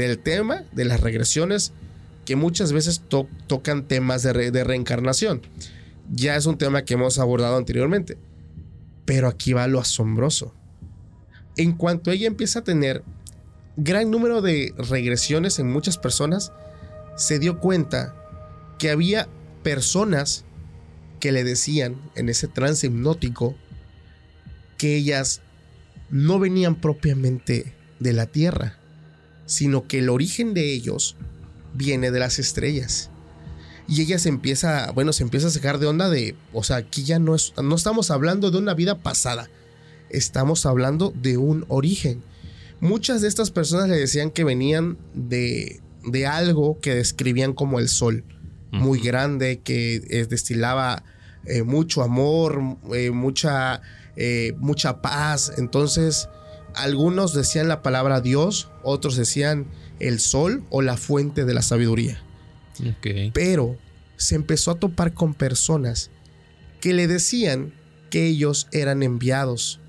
del 0.07 0.21
tema 0.21 0.63
de 0.71 0.85
las 0.85 1.01
regresiones 1.01 1.73
que 2.25 2.37
muchas 2.37 2.73
veces 2.73 3.03
tocan 3.49 3.89
temas 3.89 4.23
de, 4.23 4.53
de 4.53 4.65
reencarnación. 4.65 5.43
Ya 6.13 6.37
es 6.37 6.47
un 6.47 6.57
tema 6.57 6.85
que 6.85 6.95
hemos 6.95 7.19
abordado 7.19 7.57
anteriormente. 7.57 8.17
Pero 9.05 9.27
aquí 9.27 9.55
va 9.55 9.67
lo 9.67 9.81
asombroso. 9.81 10.55
En 11.57 11.73
cuanto 11.73 12.13
ella 12.13 12.29
empieza 12.29 12.61
a 12.61 12.65
tener 12.65 13.03
gran 13.77 14.11
número 14.11 14.41
de 14.41 14.73
regresiones 14.77 15.59
en 15.59 15.69
muchas 15.69 15.99
personas, 15.99 16.53
se 17.17 17.41
dio 17.41 17.59
cuenta 17.59 18.15
que 18.79 18.91
había 18.91 19.29
personas 19.65 20.45
que 21.19 21.33
le 21.33 21.43
decían 21.43 21.97
en 22.15 22.29
ese 22.29 22.47
trance 22.47 22.87
hipnótico 22.87 23.57
que 24.77 24.95
ellas 24.95 25.41
no 26.11 26.39
venían 26.39 26.77
propiamente 26.77 27.75
de 27.99 28.13
la 28.13 28.27
Tierra, 28.27 28.79
sino 29.49 29.89
que 29.89 29.99
el 29.99 30.11
origen 30.11 30.55
de 30.55 30.73
ellos 30.73 31.17
viene 31.75 32.11
de 32.11 32.21
las 32.21 32.39
estrellas. 32.39 33.11
Y 33.89 34.03
ella 34.03 34.19
se 34.19 34.29
empieza, 34.29 34.93
bueno, 34.93 35.15
se 35.15 35.23
empieza 35.23 35.47
a 35.47 35.51
sacar 35.51 35.79
de 35.79 35.87
onda 35.87 36.11
de, 36.11 36.37
o 36.53 36.63
sea, 36.63 36.77
aquí 36.77 37.05
ya 37.05 37.19
no, 37.19 37.35
es, 37.35 37.55
no 37.61 37.75
estamos 37.75 38.11
hablando 38.11 38.51
de 38.51 38.59
una 38.59 38.75
vida 38.75 38.99
pasada, 38.99 39.49
estamos 40.11 40.67
hablando 40.67 41.15
de 41.17 41.39
un 41.39 41.65
origen. 41.69 42.23
Muchas 42.81 43.23
de 43.23 43.29
estas 43.29 43.51
personas 43.51 43.89
le 43.89 43.97
decían 43.97 44.31
que 44.31 44.45
venían 44.45 44.99
de, 45.15 45.81
de 46.05 46.27
algo 46.27 46.79
que 46.81 46.95
describían 46.95 47.55
como 47.55 47.79
el 47.79 47.89
sol, 47.89 48.25
muy 48.71 49.01
grande, 49.01 49.61
que 49.61 50.03
eh, 50.11 50.27
destilaba 50.27 51.03
eh, 51.47 51.63
mucho 51.63 52.03
amor, 52.03 52.77
eh, 52.93 53.11
mucha, 53.11 53.81
mucha 54.59 55.01
paz. 55.01 55.53
Entonces, 55.57 56.29
algunos 56.79 57.35
decían 57.35 57.69
la 57.69 57.83
palabra 57.83 58.21
Dios, 58.21 58.71
otros 58.83 59.17
decían 59.17 59.67
el 59.99 60.21
sol 60.21 60.63
o 60.71 60.81
la 60.81 60.97
fuente 60.97 61.45
de 61.45 61.55
la 61.55 61.63
sabiduría. 61.63 62.23
Pero 63.35 63.77
se 64.17 64.37
empezó 64.37 64.71
a 64.71 64.79
topar 64.79 65.13
con 65.13 65.35
personas 65.35 66.11
que 66.81 66.93
le 66.93 67.09
decían 67.09 67.73
que 68.11 68.27
ellos 68.27 68.69
eran 68.71 69.03
enviados 69.03 69.81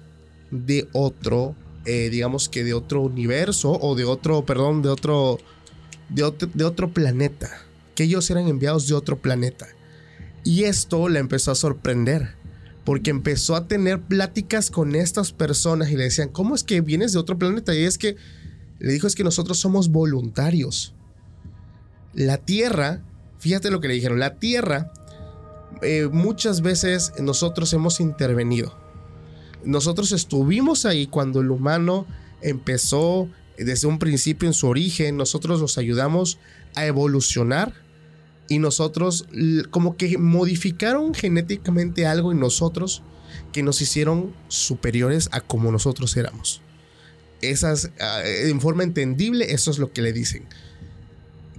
de 0.49 0.87
otro, 0.91 1.55
eh, 1.85 2.09
digamos 2.09 2.49
que 2.49 2.63
de 2.63 2.73
otro 2.73 3.01
universo 3.01 3.71
o 3.79 3.95
de 3.95 4.05
otro, 4.05 4.45
perdón, 4.45 4.81
de 4.81 4.89
otro, 4.89 5.37
de 6.09 6.23
otro, 6.23 6.49
de 6.51 6.63
otro 6.63 6.91
planeta. 6.91 7.49
Que 7.93 8.05
ellos 8.05 8.29
eran 8.31 8.47
enviados 8.47 8.87
de 8.87 8.95
otro 8.95 9.17
planeta. 9.17 9.67
Y 10.43 10.63
esto 10.63 11.07
le 11.07 11.19
empezó 11.19 11.51
a 11.51 11.55
sorprender 11.55 12.38
porque 12.83 13.11
empezó 13.11 13.55
a 13.55 13.67
tener 13.67 14.01
pláticas 14.01 14.71
con 14.71 14.95
estas 14.95 15.31
personas 15.31 15.91
y 15.91 15.97
le 15.97 16.05
decían, 16.05 16.29
¿cómo 16.29 16.55
es 16.55 16.63
que 16.63 16.81
vienes 16.81 17.13
de 17.13 17.19
otro 17.19 17.37
planeta? 17.37 17.75
Y 17.75 17.83
es 17.83 17.97
que 17.97 18.15
le 18.79 18.93
dijo, 18.93 19.07
es 19.07 19.15
que 19.15 19.23
nosotros 19.23 19.59
somos 19.59 19.89
voluntarios. 19.89 20.93
La 22.13 22.37
Tierra, 22.37 23.03
fíjate 23.39 23.69
lo 23.69 23.79
que 23.81 23.89
le 23.89 23.93
dijeron, 23.95 24.19
la 24.19 24.39
Tierra, 24.39 24.91
eh, 25.81 26.09
muchas 26.11 26.61
veces 26.61 27.13
nosotros 27.19 27.71
hemos 27.73 27.99
intervenido. 27.99 28.77
Nosotros 29.63 30.11
estuvimos 30.11 30.85
ahí 30.85 31.07
cuando 31.07 31.41
el 31.41 31.51
humano 31.51 32.05
empezó 32.41 33.29
desde 33.57 33.87
un 33.87 33.99
principio 33.99 34.47
en 34.47 34.53
su 34.53 34.67
origen, 34.67 35.17
nosotros 35.17 35.59
los 35.59 35.77
ayudamos 35.77 36.39
a 36.75 36.85
evolucionar 36.85 37.73
y 38.49 38.59
nosotros 38.59 39.27
como 39.69 39.95
que 39.95 40.17
modificaron 40.17 41.13
genéticamente 41.13 42.05
algo 42.05 42.31
en 42.31 42.39
nosotros 42.39 43.03
que 43.53 43.63
nos 43.63 43.81
hicieron 43.81 44.33
superiores 44.47 45.29
a 45.31 45.39
como 45.39 45.71
nosotros 45.71 46.17
éramos. 46.17 46.61
Esas, 47.41 47.91
ah, 48.01 48.21
en 48.25 48.59
forma 48.59 48.83
entendible, 48.83 49.53
eso 49.53 49.71
es 49.71 49.77
lo 49.77 49.93
que 49.93 50.01
le 50.01 50.11
dicen. 50.11 50.45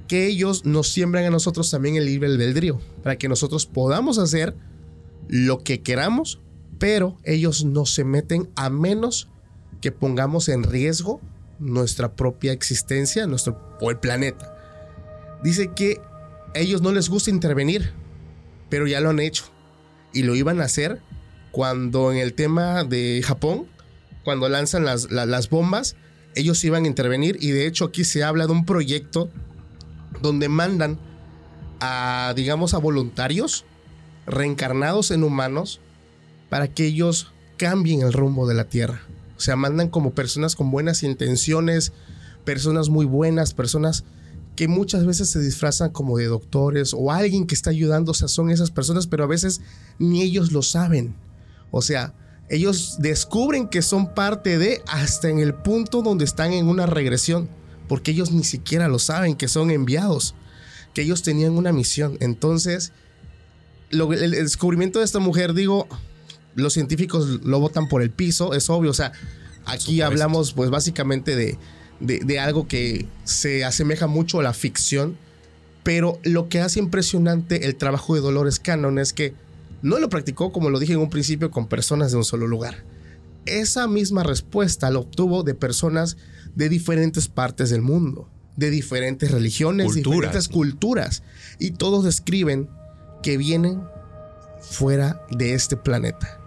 Que 0.09 0.27
ellos 0.27 0.65
nos 0.65 0.89
siembran 0.89 1.25
a 1.25 1.31
nosotros 1.31 1.71
también 1.71 1.97
el 1.97 2.05
libre 2.05 2.29
albedrío, 2.29 2.81
para 3.03 3.17
que 3.17 3.29
nosotros 3.29 3.67
podamos 3.67 4.19
hacer 4.19 4.55
lo 5.29 5.63
que 5.63 5.81
queramos, 5.81 6.41
pero 6.79 7.17
ellos 7.25 7.65
no 7.65 7.87
se 7.87 8.05
meten 8.05 8.51
a 8.57 8.69
menos 8.69 9.29
que 9.81 9.93
pongamos 9.93 10.49
en 10.49 10.65
riesgo 10.65 11.21
nuestra 11.61 12.15
propia 12.15 12.53
existencia, 12.53 13.27
nuestro 13.27 13.61
o 13.81 13.91
el 13.91 13.99
planeta. 13.99 14.57
Dice 15.43 15.71
que 15.75 16.01
ellos 16.55 16.83
no 16.83 16.93
les 16.93 17.09
gusta 17.09 17.31
intervenir, 17.31 17.93
pero 18.69 18.87
ya 18.87 19.01
lo 19.01 19.11
han 19.11 19.21
hecho. 19.21 19.45
Y 20.13 20.23
lo 20.23 20.35
iban 20.35 20.61
a 20.61 20.65
hacer 20.65 21.01
cuando 21.51 22.13
en 22.13 22.19
el 22.19 22.35
tema 22.35 22.85
de 22.85 23.23
Japón, 23.25 23.67
cuando 24.25 24.49
lanzan 24.49 24.85
las, 24.85 25.11
las, 25.11 25.51
bombas, 25.51 25.97
ellos 26.35 26.63
iban 26.65 26.85
a 26.85 26.89
intervenir. 26.89 27.39
Y 27.41 27.51
de 27.51 27.67
hecho 27.67 27.87
aquí 27.87 28.05
se 28.05 28.25
habla 28.25 28.47
de 28.47 28.53
un 28.53 28.65
proyecto 28.65 29.31
donde 30.23 30.49
mandan 30.49 30.99
a, 31.81 32.33
digamos, 32.37 32.75
a 32.75 32.79
voluntarios 32.79 33.65
reencarnados 34.27 35.11
en 35.11 35.25
humanos 35.25 35.81
para 36.49 36.69
que 36.69 36.87
ellos 36.87 37.33
cambien 37.57 38.03
el 38.03 38.13
rumbo 38.13 38.47
de 38.47 38.55
la 38.55 38.65
Tierra. 38.65 39.03
O 39.37 39.41
sea, 39.41 39.57
mandan 39.57 39.89
como 39.89 40.11
personas 40.13 40.57
con 40.57 40.71
buenas 40.71 41.03
intenciones, 41.03 41.93
personas 42.45 42.89
muy 42.89 43.07
buenas, 43.07 43.55
personas 43.55 44.05
que 44.57 44.69
muchas 44.69 45.07
veces 45.07 45.31
se 45.31 45.41
disfrazan 45.41 45.91
como 45.91 46.19
de 46.19 46.27
doctores 46.27 46.95
o 46.95 47.13
alguien 47.13 47.47
que 47.47 47.55
está 47.55 47.71
ayudando, 47.71 48.13
o 48.13 48.15
sea, 48.15 48.29
son 48.29 48.51
esas 48.51 48.71
personas, 48.71 49.07
pero 49.07 49.25
a 49.25 49.29
veces 49.29 49.61
ni 49.99 50.23
ellos 50.23 50.53
lo 50.53 50.63
saben. 50.63 51.15
O 51.71 51.83
sea, 51.83 52.15
ellos 52.49 52.97
descubren 52.99 53.69
que 53.69 53.81
son 53.81 54.13
parte 54.13 54.59
de 54.59 54.83
hasta 54.87 55.29
en 55.29 55.39
el 55.39 55.55
punto 55.55 56.03
donde 56.03 56.25
están 56.25 56.53
en 56.53 56.67
una 56.67 56.87
regresión, 56.87 57.49
porque 57.89 58.11
ellos 58.11 58.33
ni 58.33 58.45
siquiera 58.45 58.89
lo 58.89 58.99
saben, 58.99 59.37
que 59.37 59.49
son 59.49 59.71
enviados, 59.71 60.35
que 60.95 61.03
ellos 61.03 61.23
tenían 61.23 61.53
una 61.53 61.73
misión. 61.73 62.17
Entonces, 62.21 62.93
el, 63.91 64.31
descubrimiento 64.33 64.99
de 64.99 65.05
esta 65.05 65.21
mujer, 65.21 65.55
digo, 65.55 65.89
los 66.55 66.73
científicos 66.73 67.41
lo 67.45 67.61
botan 67.61 67.89
por 67.89 68.03
el 68.03 68.11
piso, 68.11 68.53
es 68.55 68.69
obvio, 68.69 68.91
o 68.91 68.95
sea, 68.95 69.13
aquí 69.65 70.01
hablamos 70.01 70.53
pues 70.53 70.71
básicamente 70.71 71.37
de 71.37 71.59
de, 72.01 72.39
algo 72.39 72.67
que 72.67 73.07
se 73.25 73.65
asemeja 73.65 74.07
mucho 74.07 74.41
a 74.41 74.43
la 74.43 74.53
ficción, 74.53 75.17
pero 75.83 76.19
lo 76.25 76.49
que 76.49 76.61
hace 76.61 76.79
impresionante 76.79 77.67
el 77.67 77.77
trabajo 77.77 78.15
de 78.15 78.21
Dolores 78.21 78.59
Cannon 78.59 78.99
es 78.99 79.13
que 79.13 79.35
no 79.83 79.99
lo 79.99 80.09
practicó, 80.09 80.53
como 80.53 80.71
lo 80.71 80.79
dije 80.79 80.93
en 80.95 81.01
un 81.01 81.11
principio, 81.11 81.51
con 81.51 81.69
personas 81.69 82.11
de 82.11 82.19
un 82.19 82.25
solo 82.25 82.47
lugar. 82.47 82.85
Esa 83.47 83.87
misma 83.87 84.23
respuesta 84.23 84.91
la 84.91 84.99
obtuvo 84.99 85.43
de 85.43 85.55
personas 85.55 86.17
de 86.55 86.69
diferentes 86.69 87.29
partes 87.29 87.71
del 87.71 87.83
mundo. 87.83 88.29
de 88.57 88.69
diferentes 88.69 89.31
religiones, 89.31 89.95
diferentes 89.95 90.49
culturas. 90.49 91.23
Y 91.59 91.71
todos 91.71 92.05
describen 92.05 92.69
que 93.23 93.39
vienen 93.39 93.81
fuera 94.61 95.23
de 95.31 95.55
este 95.55 95.79
planeta. 95.79 96.41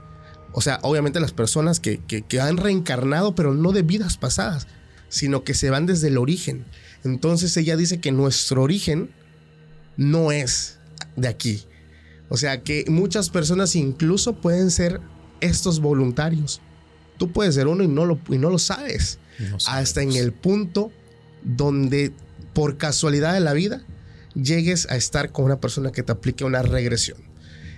O 0.51 0.61
sea, 0.61 0.79
obviamente 0.83 1.19
las 1.19 1.31
personas 1.31 1.79
que, 1.79 1.99
que, 1.99 2.39
han 2.39 2.57
reencarnado, 2.57 3.33
pero 3.33 3.55
no 3.55 3.71
de 3.71 3.81
vidas 3.81 4.17
pasadas, 4.17 4.67
sino 5.13 5.43
que 5.43 5.53
se 5.53 5.69
van 5.69 5.85
desde 5.85 6.07
el 6.07 6.17
origen. 6.17 6.65
Entonces 7.03 7.55
ella 7.55 7.77
dice 7.77 7.99
que 7.99 8.11
nuestro 8.11 8.63
origen 8.63 9.11
no 9.95 10.31
es 10.31 10.79
de 11.15 11.27
aquí. 11.27 11.63
O 12.29 12.37
sea 12.37 12.63
que 12.63 12.85
muchas 12.87 13.29
personas 13.29 13.75
incluso 13.75 14.33
pueden 14.33 14.71
ser 14.71 14.99
estos 15.39 15.81
voluntarios. 15.81 16.61
Tú 17.19 17.31
puedes 17.31 17.53
ser 17.53 17.67
uno 17.67 17.83
y 17.83 17.87
no 17.87 18.07
lo, 18.07 18.19
y 18.27 18.39
no 18.39 18.49
lo 18.49 18.57
sabes. 18.57 19.19
hasta 19.67 20.01
en 20.01 20.13
el 20.13 20.33
punto 20.33 20.91
donde 21.43 22.11
por 22.53 22.77
casualidad 22.77 23.35
de 23.35 23.39
la 23.39 23.53
vida 23.53 23.85
llegues 24.33 24.89
a 24.89 24.95
estar 24.95 25.31
con 25.31 25.45
una 25.45 25.61
persona 25.61 25.91
que 25.91 26.01
te 26.01 26.11
aplique 26.11 26.43
una 26.43 26.63
regresión. 26.63 27.19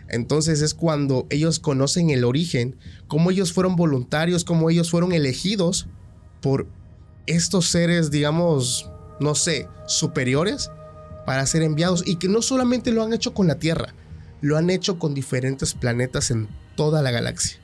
Entonces 0.08 0.62
es 0.62 0.74
cuando 0.74 1.28
ellos 1.30 1.60
conocen 1.60 2.12
el 2.12 2.24
origen, 2.24 2.78
cómo 3.08 3.30
ellos 3.30 3.52
fueron 3.52 3.76
voluntarios, 3.76 4.46
cómo 4.46 4.70
ellos 4.70 4.90
fueron 4.90 5.12
elegidos 5.12 5.88
por 6.42 6.68
estos 7.28 7.68
seres, 7.68 8.12
digamos, 8.12 8.90
no 9.20 9.36
sé, 9.36 9.68
superiores 9.88 10.72
para 11.26 11.46
ser 11.46 11.64
enviados 11.64 12.04
y 12.06 12.18
que 12.18 12.28
no 12.28 12.42
solamente 12.42 12.92
lo 12.92 13.04
han 13.04 13.14
hecho 13.14 13.34
con 13.34 13.48
la 13.48 13.56
Tierra, 13.56 13.94
lo 14.42 14.58
han 14.58 14.70
hecho 14.70 15.00
con 15.00 15.14
diferentes 15.14 15.74
planetas 15.74 16.32
en 16.32 16.48
toda 16.76 17.02
la 17.02 17.12
galaxia 17.12 17.60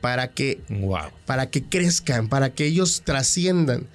para 0.00 0.28
que 0.28 0.62
para 1.26 1.50
que 1.50 1.64
crezcan, 1.64 2.28
para 2.28 2.50
que 2.50 2.66
ellos 2.66 3.02
trasciendan. 3.04 3.86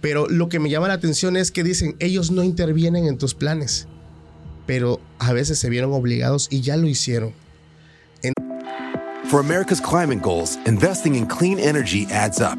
Pero 0.00 0.28
lo 0.28 0.48
que 0.48 0.58
me 0.58 0.70
llama 0.70 0.88
la 0.88 0.94
atención 0.94 1.36
es 1.36 1.50
que 1.50 1.62
dicen, 1.62 1.94
ellos 1.98 2.30
no 2.30 2.42
intervienen 2.42 3.06
en 3.06 3.18
tus 3.18 3.34
planes, 3.34 3.86
pero 4.66 4.98
a 5.18 5.32
veces 5.34 5.58
se 5.58 5.68
vieron 5.68 5.92
obligados 5.92 6.48
y 6.50 6.62
ya 6.62 6.76
lo 6.76 6.86
hicieron. 6.86 7.34
For 9.28 9.38
America's 9.38 9.80
climate 9.80 10.22
goals, 10.22 10.58
investing 10.66 11.14
in 11.14 11.24
clean 11.26 11.60
energy 11.60 12.06
adds 12.10 12.40
up. 12.40 12.58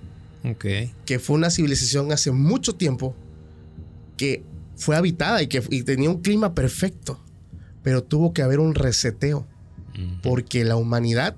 Okay. 0.43 0.93
Que 1.05 1.19
fue 1.19 1.35
una 1.35 1.49
civilización 1.49 2.11
hace 2.11 2.31
mucho 2.31 2.73
tiempo 2.75 3.15
que 4.17 4.43
fue 4.75 4.95
habitada 4.95 5.41
y 5.41 5.47
que 5.47 5.61
tenía 5.83 6.09
un 6.09 6.21
clima 6.21 6.55
perfecto, 6.55 7.23
pero 7.83 8.03
tuvo 8.03 8.33
que 8.33 8.41
haber 8.41 8.59
un 8.59 8.73
reseteo 8.73 9.47
porque 10.23 10.63
la 10.63 10.77
humanidad 10.77 11.35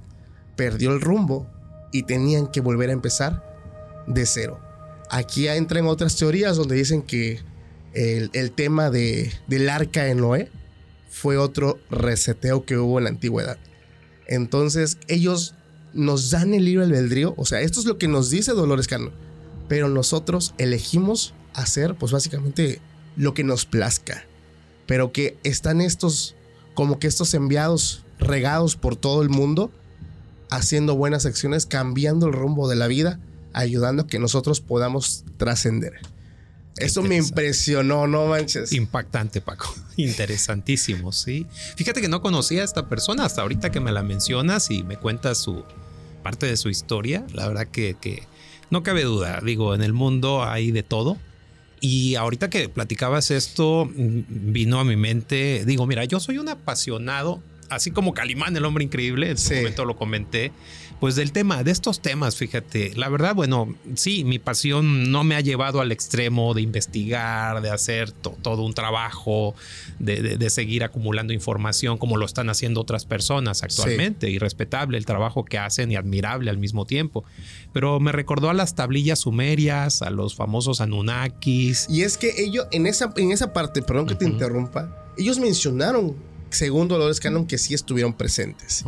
perdió 0.56 0.94
el 0.94 1.02
rumbo 1.02 1.48
y 1.92 2.04
tenían 2.04 2.48
que 2.48 2.62
volver 2.62 2.90
a 2.90 2.94
empezar 2.94 3.44
de 4.08 4.26
cero. 4.26 4.60
Aquí 5.10 5.48
entran 5.48 5.88
otras 5.88 6.16
teorías 6.16 6.56
donde 6.56 6.76
dicen 6.76 7.02
que 7.02 7.40
el, 7.94 8.52
tema 8.52 8.90
de, 8.90 9.32
del 9.48 9.70
arca 9.70 10.08
en 10.08 10.20
Noé 10.20 10.50
fue 11.10 11.38
otro 11.38 11.80
reseteo 11.92 12.66
que 12.66 12.78
hubo 12.78 12.98
en 12.98 13.04
la 13.06 13.10
antigüedad. 13.12 13.58
Entonces 14.28 14.98
ellos 15.08 15.56
nos 15.94 16.32
dan 16.32 16.54
el 16.54 16.66
libro 16.66 16.84
albedrío, 16.84 17.34
o 17.38 17.46
sea, 17.46 17.62
esto 17.62 17.80
es 17.80 17.86
lo 17.86 17.98
que 17.98 18.08
nos 18.08 18.30
dice 18.30 18.54
Dolores 18.54 18.88
Cano, 18.88 19.12
pero 19.68 19.90
nosotros 19.90 20.54
elegimos 20.58 21.34
hacer 21.54 21.96
pues 21.96 22.12
básicamente 22.12 22.82
lo 23.16 23.34
que 23.34 23.44
nos 23.44 23.66
plazca, 23.66 24.26
pero 24.86 25.12
que 25.12 25.38
están 25.44 25.82
estos 25.82 26.36
como 26.74 27.00
que 27.00 27.08
estos 27.08 27.34
enviados 27.34 28.04
regados 28.20 28.76
por 28.76 28.96
todo 28.96 29.22
el 29.22 29.30
mundo, 29.30 29.72
haciendo 30.50 30.96
buenas 30.96 31.26
acciones, 31.26 31.66
cambiando 31.66 32.28
el 32.28 32.34
rumbo 32.34 32.68
de 32.68 32.76
la 32.76 32.88
vida, 32.88 33.20
ayudando 33.54 34.04
a 34.04 34.08
que 34.08 34.20
nosotros 34.20 34.62
podamos 34.62 35.24
trascender. 35.38 35.94
Eso 36.78 37.04
me 37.04 37.18
impresionó, 37.18 38.08
no 38.08 38.26
manches. 38.26 38.74
Impactante, 38.74 39.42
Paco. 39.42 39.74
Interesantísimo, 39.98 41.12
sí. 41.12 41.46
Fíjate 41.76 42.02
que 42.02 42.08
no 42.08 42.22
conocía 42.22 42.62
a 42.62 42.66
esta 42.66 42.90
persona 42.90 43.26
hasta 43.26 43.44
ahorita 43.44 43.72
que 43.72 43.80
me 43.80 43.92
la 43.92 44.02
mencionas 44.02 44.72
y 44.72 44.84
me 44.84 44.98
cuentas 44.98 45.38
su 45.38 45.64
parte 46.24 46.46
de 46.46 46.58
su 46.58 46.70
historia. 46.70 47.26
La 47.34 47.48
verdad 47.48 47.68
que, 47.68 47.96
que 48.00 48.24
no 48.70 48.82
cabe 48.82 49.04
duda. 49.04 49.42
Digo, 49.44 49.76
en 49.76 49.84
el 49.84 49.94
mundo 49.94 50.44
hay 50.44 50.72
de 50.72 50.84
todo. 50.84 51.18
Y 51.80 52.16
ahorita 52.16 52.50
que 52.50 52.70
platicabas 52.70 53.30
esto, 53.30 53.86
mm, 53.86 54.22
vino 54.54 54.80
a 54.80 54.86
mi 54.86 54.96
mente, 54.96 55.66
digo, 55.66 55.86
mira, 55.86 56.06
yo 56.06 56.20
soy 56.20 56.38
un 56.38 56.50
apasionado 56.50 57.42
así 57.76 57.92
como 57.92 58.14
Calimán, 58.14 58.56
el 58.56 58.66
hombre 58.66 58.84
increíble, 58.84 59.30
en 59.30 59.38
su 59.38 59.54
momento 59.54 59.86
lo 59.86 59.96
comenté, 59.96 60.52
pues 61.04 61.18
del 61.18 61.34
tema, 61.34 61.64
de 61.64 61.72
estos 61.72 62.00
temas, 62.00 62.38
fíjate, 62.38 62.94
la 62.96 63.10
verdad, 63.10 63.36
bueno, 63.36 63.76
sí, 63.96 64.24
mi 64.24 64.40
pasión 64.40 65.12
no 65.12 65.26
me 65.26 65.36
ha 65.36 65.42
llevado 65.42 65.82
al 65.82 65.92
extremo 65.92 66.54
de 66.54 66.62
investigar, 66.62 67.62
de 67.62 67.70
hacer 67.70 68.14
todo 68.14 68.64
un 68.64 68.74
trabajo, 68.74 69.54
de, 70.00 70.50
seguir 70.50 70.82
acumulando 70.82 71.34
información 71.34 71.98
como 71.98 72.16
lo 72.16 72.26
están 72.26 72.50
haciendo 72.50 72.80
otras 72.80 73.04
personas 73.06 73.64
actualmente, 73.64 74.30
y 74.30 74.38
respetable 74.38 74.98
el 74.98 75.06
trabajo 75.06 75.44
que 75.44 75.58
hacen 75.58 75.92
y 75.92 75.98
admirable 75.98 76.50
al 76.50 76.58
mismo 76.58 76.86
tiempo. 76.86 77.26
Pero 77.74 78.00
me 78.00 78.14
recordó 78.14 78.50
a 78.50 78.54
las 78.54 78.74
tablillas 78.74 79.20
sumerias, 79.20 80.02
a 80.04 80.10
los 80.10 80.36
famosos 80.36 80.80
Anunnakis. 80.80 81.88
Y 81.90 82.04
es 82.04 82.18
que 82.18 82.34
ellos, 82.38 82.68
en 82.72 82.88
esa, 82.88 83.12
en 83.18 83.34
esa 83.34 83.52
parte, 83.52 83.82
perdón 83.82 84.08
que 84.08 84.16
te 84.16 84.24
interrumpa, 84.24 85.12
ellos 85.18 85.38
mencionaron 85.38 86.16
según 86.54 86.88
Dolores 86.88 87.20
Cannon, 87.20 87.46
que 87.46 87.58
sí 87.58 87.74
estuvieron 87.74 88.14
presentes. 88.14 88.84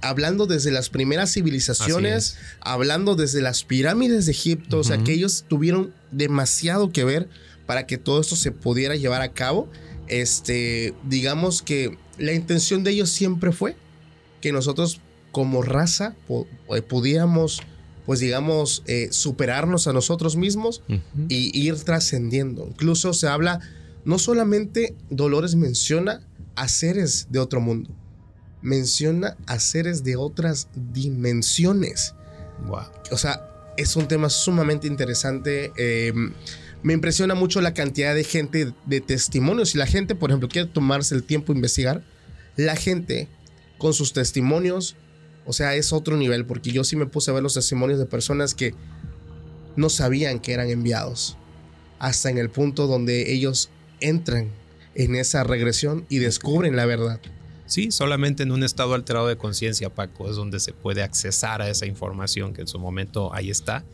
Hablando 0.00 0.46
desde 0.46 0.70
las 0.70 0.90
primeras 0.90 1.32
civilizaciones, 1.32 2.36
hablando 2.60 3.14
desde 3.14 3.40
las 3.40 3.64
pirámides 3.64 4.26
de 4.26 4.32
Egipto, 4.32 4.78
o 4.78 4.84
sea, 4.84 4.98
que 4.98 5.12
ellos 5.12 5.44
tuvieron 5.48 5.92
demasiado 6.10 6.92
que 6.92 7.04
ver 7.04 7.28
para 7.66 7.86
que 7.86 7.98
todo 7.98 8.20
esto 8.20 8.36
se 8.36 8.52
pudiera 8.52 8.96
llevar 8.96 9.22
a 9.22 9.32
cabo. 9.32 9.68
Este, 10.06 10.94
digamos 11.04 11.62
que 11.62 11.96
la 12.18 12.32
intención 12.32 12.84
de 12.84 12.90
ellos 12.90 13.10
siempre 13.10 13.52
fue 13.52 13.76
que 14.40 14.52
nosotros 14.52 15.00
como 15.32 15.62
raza 15.62 16.14
eh, 16.70 16.82
pudiéramos, 16.82 17.62
pues 18.06 18.20
digamos, 18.20 18.82
eh, 18.86 19.08
superarnos 19.10 19.88
a 19.88 19.92
nosotros 19.92 20.36
mismos 20.36 20.82
y 21.28 21.58
ir 21.58 21.76
trascendiendo. 21.76 22.66
Incluso 22.68 23.12
se 23.14 23.26
habla, 23.26 23.60
no 24.04 24.18
solamente 24.18 24.94
Dolores 25.10 25.54
menciona 25.54 26.20
a 26.56 26.68
seres 26.68 27.28
de 27.30 27.38
otro 27.38 27.60
mundo. 27.60 27.90
Menciona 28.62 29.36
a 29.46 29.58
seres 29.58 30.04
de 30.04 30.16
otras 30.16 30.68
dimensiones. 30.92 32.14
O 33.10 33.18
sea, 33.18 33.72
es 33.76 33.96
un 33.96 34.08
tema 34.08 34.30
sumamente 34.30 34.86
interesante. 34.86 35.72
Em, 35.76 36.32
me 36.82 36.92
impresiona 36.92 37.34
mucho 37.34 37.60
la 37.60 37.74
cantidad 37.74 38.14
de 38.14 38.24
gente, 38.24 38.72
de 38.86 39.00
testimonios. 39.00 39.70
Si 39.70 39.78
la 39.78 39.86
gente, 39.86 40.14
por 40.14 40.30
ejemplo, 40.30 40.48
quiere 40.48 40.68
tomarse 40.68 41.14
el 41.14 41.24
tiempo 41.24 41.52
de 41.52 41.58
investigar, 41.58 42.04
la 42.56 42.76
gente 42.76 43.28
con 43.78 43.92
sus 43.92 44.12
testimonios, 44.12 44.96
o 45.44 45.52
sea, 45.52 45.74
es 45.74 45.92
otro 45.92 46.16
nivel, 46.16 46.46
porque 46.46 46.72
yo 46.72 46.84
sí 46.84 46.96
me 46.96 47.06
puse 47.06 47.30
a 47.30 47.34
ver 47.34 47.42
los 47.42 47.54
testimonios 47.54 47.98
de 47.98 48.06
personas 48.06 48.54
que 48.54 48.74
no 49.76 49.90
sabían 49.90 50.38
que 50.38 50.52
eran 50.52 50.70
enviados, 50.70 51.36
hasta 51.98 52.30
en 52.30 52.38
el 52.38 52.48
punto 52.48 52.86
donde 52.86 53.32
ellos 53.32 53.70
entran 54.00 54.50
en 54.94 55.14
esa 55.14 55.44
regresión 55.44 56.06
y 56.08 56.18
descubren 56.18 56.76
la 56.76 56.86
verdad. 56.86 57.20
Sí, 57.66 57.90
solamente 57.90 58.42
en 58.42 58.52
un 58.52 58.62
estado 58.62 58.94
alterado 58.94 59.26
de 59.26 59.36
conciencia, 59.36 59.90
Paco, 59.90 60.28
es 60.28 60.36
donde 60.36 60.60
se 60.60 60.72
puede 60.72 61.02
accesar 61.02 61.62
a 61.62 61.68
esa 61.68 61.86
información 61.86 62.52
que 62.52 62.60
en 62.60 62.68
su 62.68 62.78
momento 62.78 63.32
ahí 63.32 63.50
está. 63.50 63.84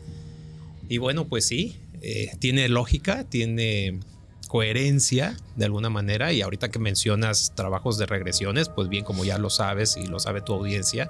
Y 0.89 0.97
bueno, 0.97 1.27
pues 1.27 1.45
sí, 1.47 1.79
eh, 2.01 2.31
tiene 2.39 2.67
lógica, 2.67 3.23
tiene 3.23 3.99
coherencia 4.47 5.37
de 5.55 5.65
alguna 5.65 5.89
manera. 5.89 6.33
Y 6.33 6.41
ahorita 6.41 6.69
que 6.69 6.79
mencionas 6.79 7.53
trabajos 7.55 7.97
de 7.97 8.05
regresiones, 8.05 8.67
pues 8.67 8.89
bien, 8.89 9.05
como 9.05 9.23
ya 9.23 9.37
lo 9.37 9.49
sabes 9.49 9.95
y 9.95 10.05
lo 10.05 10.19
sabe 10.19 10.41
tu 10.41 10.53
audiencia, 10.53 11.09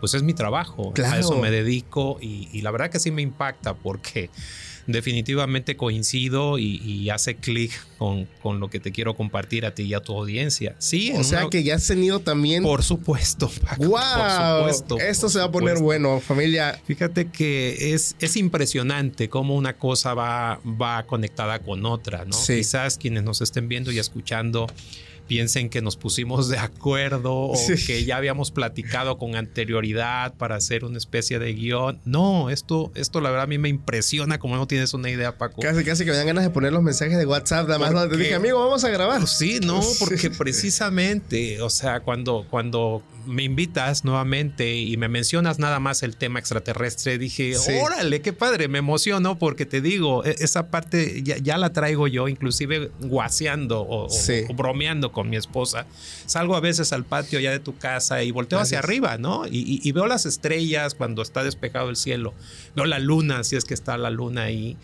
pues 0.00 0.12
es 0.12 0.22
mi 0.22 0.34
trabajo. 0.34 0.92
A 1.02 1.18
eso 1.18 1.38
me 1.38 1.50
dedico 1.50 2.18
y, 2.20 2.50
y 2.52 2.60
la 2.60 2.70
verdad 2.70 2.90
que 2.90 3.00
sí 3.00 3.10
me 3.10 3.22
impacta 3.22 3.72
porque 3.72 4.28
definitivamente 4.86 5.76
coincido 5.76 6.58
y, 6.58 7.10
hace 7.10 7.36
clic 7.36 7.72
con, 7.98 8.26
con, 8.42 8.58
lo 8.58 8.70
que 8.70 8.80
te 8.80 8.90
quiero 8.90 9.14
compartir 9.14 9.66
a 9.66 9.74
ti 9.74 9.82
y 9.82 9.94
a 9.94 10.00
tu 10.00 10.16
audiencia. 10.16 10.74
Sí, 10.78 11.12
o 11.14 11.24
sea 11.24 11.48
que 11.50 11.62
ya 11.62 11.74
has 11.74 11.86
tenido 11.86 12.20
también. 12.20 12.62
Por 12.62 12.82
supuesto, 12.82 13.50
Paco, 13.62 13.84
¡Wow! 13.84 14.68
Esto 14.98 15.28
se 15.28 15.38
va 15.38 15.46
a 15.46 15.50
poner 15.50 15.78
bueno, 15.78 16.20
familia. 16.20 16.80
Fíjate 16.86 17.28
que 17.28 17.92
es, 17.92 18.16
es 18.20 18.36
impresionante 18.36 19.28
cómo 19.28 19.56
una 19.56 19.76
cosa 19.76 20.14
va, 20.14 20.60
va 20.64 21.02
conectada 21.04 21.58
con 21.58 21.84
otra, 21.84 22.24
¿no? 22.24 22.36
Quizás 22.46 22.96
quienes 22.98 23.22
nos 23.24 23.40
estén 23.40 23.68
viendo 23.68 23.92
y 23.92 23.98
escuchando 23.98 24.66
piensen 25.26 25.68
que 25.70 25.82
nos 25.82 25.96
pusimos 25.96 26.48
de 26.48 26.58
acuerdo 26.58 27.34
o 27.34 27.54
que 27.86 28.04
ya 28.04 28.16
habíamos 28.16 28.50
platicado 28.50 29.18
con 29.18 29.36
anterioridad 29.36 30.34
para 30.34 30.56
hacer 30.56 30.84
una 30.84 30.98
especie 30.98 31.38
de 31.38 31.52
guion. 31.52 32.00
No, 32.04 32.50
esto, 32.50 32.92
esto 32.94 33.20
la 33.20 33.30
verdad 33.30 33.44
a 33.44 33.46
mí 33.46 33.58
me 33.58 33.68
impresiona 33.68 34.38
como 34.38 34.56
no 34.56 34.66
tienes 34.66 34.94
una 34.94 35.10
idea, 35.10 35.38
Paco. 35.38 35.62
Casi, 35.62 35.84
casi 35.84 36.04
que 36.04 36.10
me 36.10 36.16
dan 36.16 36.26
ganas 36.26 36.44
de 36.44 36.50
poner 36.50 36.72
los 36.72 36.82
mensajes 36.82 37.18
de 37.18 37.26
WhatsApp. 37.26 37.68
Nada 37.68 37.78
más 37.78 38.08
te 38.08 38.16
dije, 38.16 38.34
amigo, 38.34 38.58
vamos 38.58 38.84
a 38.84 38.90
grabar. 38.90 39.18
Pues 39.18 39.30
sí, 39.30 39.60
no, 39.60 39.80
porque 39.98 40.30
precisamente, 40.30 41.60
o 41.62 41.70
sea, 41.70 42.00
cuando, 42.00 42.46
cuando 42.50 43.02
me 43.26 43.44
invitas 43.44 44.04
nuevamente 44.04 44.76
y 44.76 44.96
me 44.96 45.08
mencionas 45.08 45.58
nada 45.58 45.80
más 45.80 46.02
el 46.02 46.16
tema 46.16 46.38
extraterrestre, 46.38 47.18
dije, 47.18 47.54
órale, 47.80 48.20
qué 48.20 48.32
padre, 48.32 48.68
me 48.68 48.78
emociono 48.78 49.38
porque 49.38 49.66
te 49.66 49.80
digo, 49.80 50.24
e, 50.24 50.36
esa 50.40 50.70
parte 50.70 51.22
ya, 51.22 51.58
la 51.58 51.72
traigo 51.72 52.08
yo, 52.08 52.28
inclusive 52.28 52.90
guaseando 53.00 53.84
o, 53.88 54.08
bromeando 54.54 55.12
con 55.12 55.28
mi 55.28 55.36
esposa. 55.36 55.86
Salgo 56.26 56.56
a 56.56 56.60
veces 56.60 56.92
al 56.92 57.04
patio 57.04 57.40
ya 57.40 57.50
de 57.50 57.60
tu 57.60 57.76
casa 57.76 58.22
y 58.22 58.30
volteo 58.30 58.58
hacia 58.58 58.78
arriba, 58.78 59.18
¿no? 59.18 59.44
Y, 59.50 59.92
veo 59.92 60.06
las 60.06 60.24
estrellas 60.24 60.94
cuando 60.94 61.20
está 61.20 61.44
despejado 61.44 61.90
el 61.90 61.96
cielo, 61.96 62.32
veo 62.74 62.86
la 62.86 62.98
luna, 62.98 63.44
si 63.44 63.56
es 63.56 63.64
que 63.64 63.74
está 63.74 63.96
la 63.98 64.10
luna 64.10 64.44
ahí. 64.44 64.76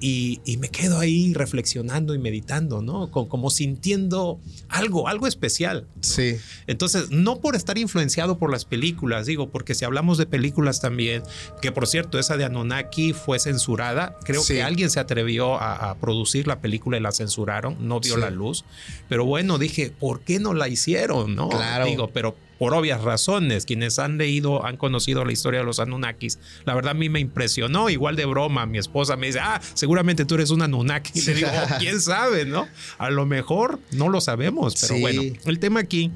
Y, 0.00 0.40
me 0.58 0.68
quedo 0.68 0.98
ahí 0.98 1.32
reflexionando 1.34 2.14
y 2.14 2.18
meditando, 2.18 2.82
¿no? 2.82 3.10
Como, 3.10 3.50
sintiendo 3.50 4.40
algo, 4.68 5.08
algo 5.08 5.26
especial. 5.26 5.86
Sí. 6.00 6.36
Entonces, 6.66 7.10
no 7.10 7.40
por 7.40 7.56
estar 7.56 7.78
influenciado 7.78 8.38
por 8.38 8.50
las 8.50 8.64
películas, 8.64 9.26
digo, 9.26 9.50
porque 9.50 9.74
si 9.74 9.84
hablamos 9.84 10.18
de 10.18 10.26
películas 10.26 10.80
también, 10.80 11.22
que 11.62 11.72
por 11.72 11.86
cierto, 11.86 12.18
esa 12.18 12.36
de 12.36 12.44
Anunnaki 12.44 13.12
fue 13.12 13.38
censurada, 13.38 14.16
creo 14.24 14.44
que 14.44 14.62
alguien 14.62 14.90
se 14.90 15.00
atrevió 15.00 15.60
a, 15.60 15.96
producir 16.00 16.46
la 16.46 16.60
película 16.60 16.98
y 16.98 17.00
la 17.00 17.12
censuraron, 17.12 17.76
no 17.80 18.00
dio 18.00 18.16
la 18.16 18.30
luz, 18.30 18.64
pero 19.08 19.24
bueno, 19.24 19.58
dije, 19.58 19.90
¿por 19.90 20.20
qué 20.20 20.38
no 20.38 20.52
la 20.52 20.68
hicieron? 20.68 21.34
¿No? 21.34 21.48
Claro. 21.48 21.86
Digo, 21.86 22.10
pero 22.12 22.36
por 22.58 22.74
obvias 22.74 23.02
razones. 23.02 23.66
Quienes 23.66 23.98
han 23.98 24.18
leído, 24.18 24.64
han 24.64 24.76
conocido 24.76 25.24
la 25.24 25.32
historia 25.32 25.60
de 25.60 25.66
los 25.66 25.80
Anunnakis. 25.80 26.38
La 26.64 26.74
verdad 26.74 26.92
a 26.92 26.94
mí 26.94 27.08
me 27.08 27.20
impresionó, 27.20 27.90
igual 27.90 28.16
de 28.16 28.26
broma. 28.26 28.66
Mi 28.66 28.78
esposa 28.78 29.16
me 29.16 29.28
dice, 29.28 29.40
ah, 29.40 29.60
seguramente 29.74 30.24
tú 30.24 30.34
eres 30.36 30.50
un 30.50 30.62
Anunnaki. 30.62 31.18
Y 31.18 31.22
le 31.22 31.34
digo, 31.34 31.48
quién 31.78 32.00
sabe, 32.00 32.44
¿no? 32.44 32.68
A 32.98 33.10
lo 33.10 33.26
mejor 33.26 33.78
no 33.92 34.08
lo 34.08 34.20
sabemos, 34.20 34.76
pero 34.80 35.00
bueno, 35.00 35.22
el 35.44 35.58
tema 35.58 35.80
aquí 35.80 36.10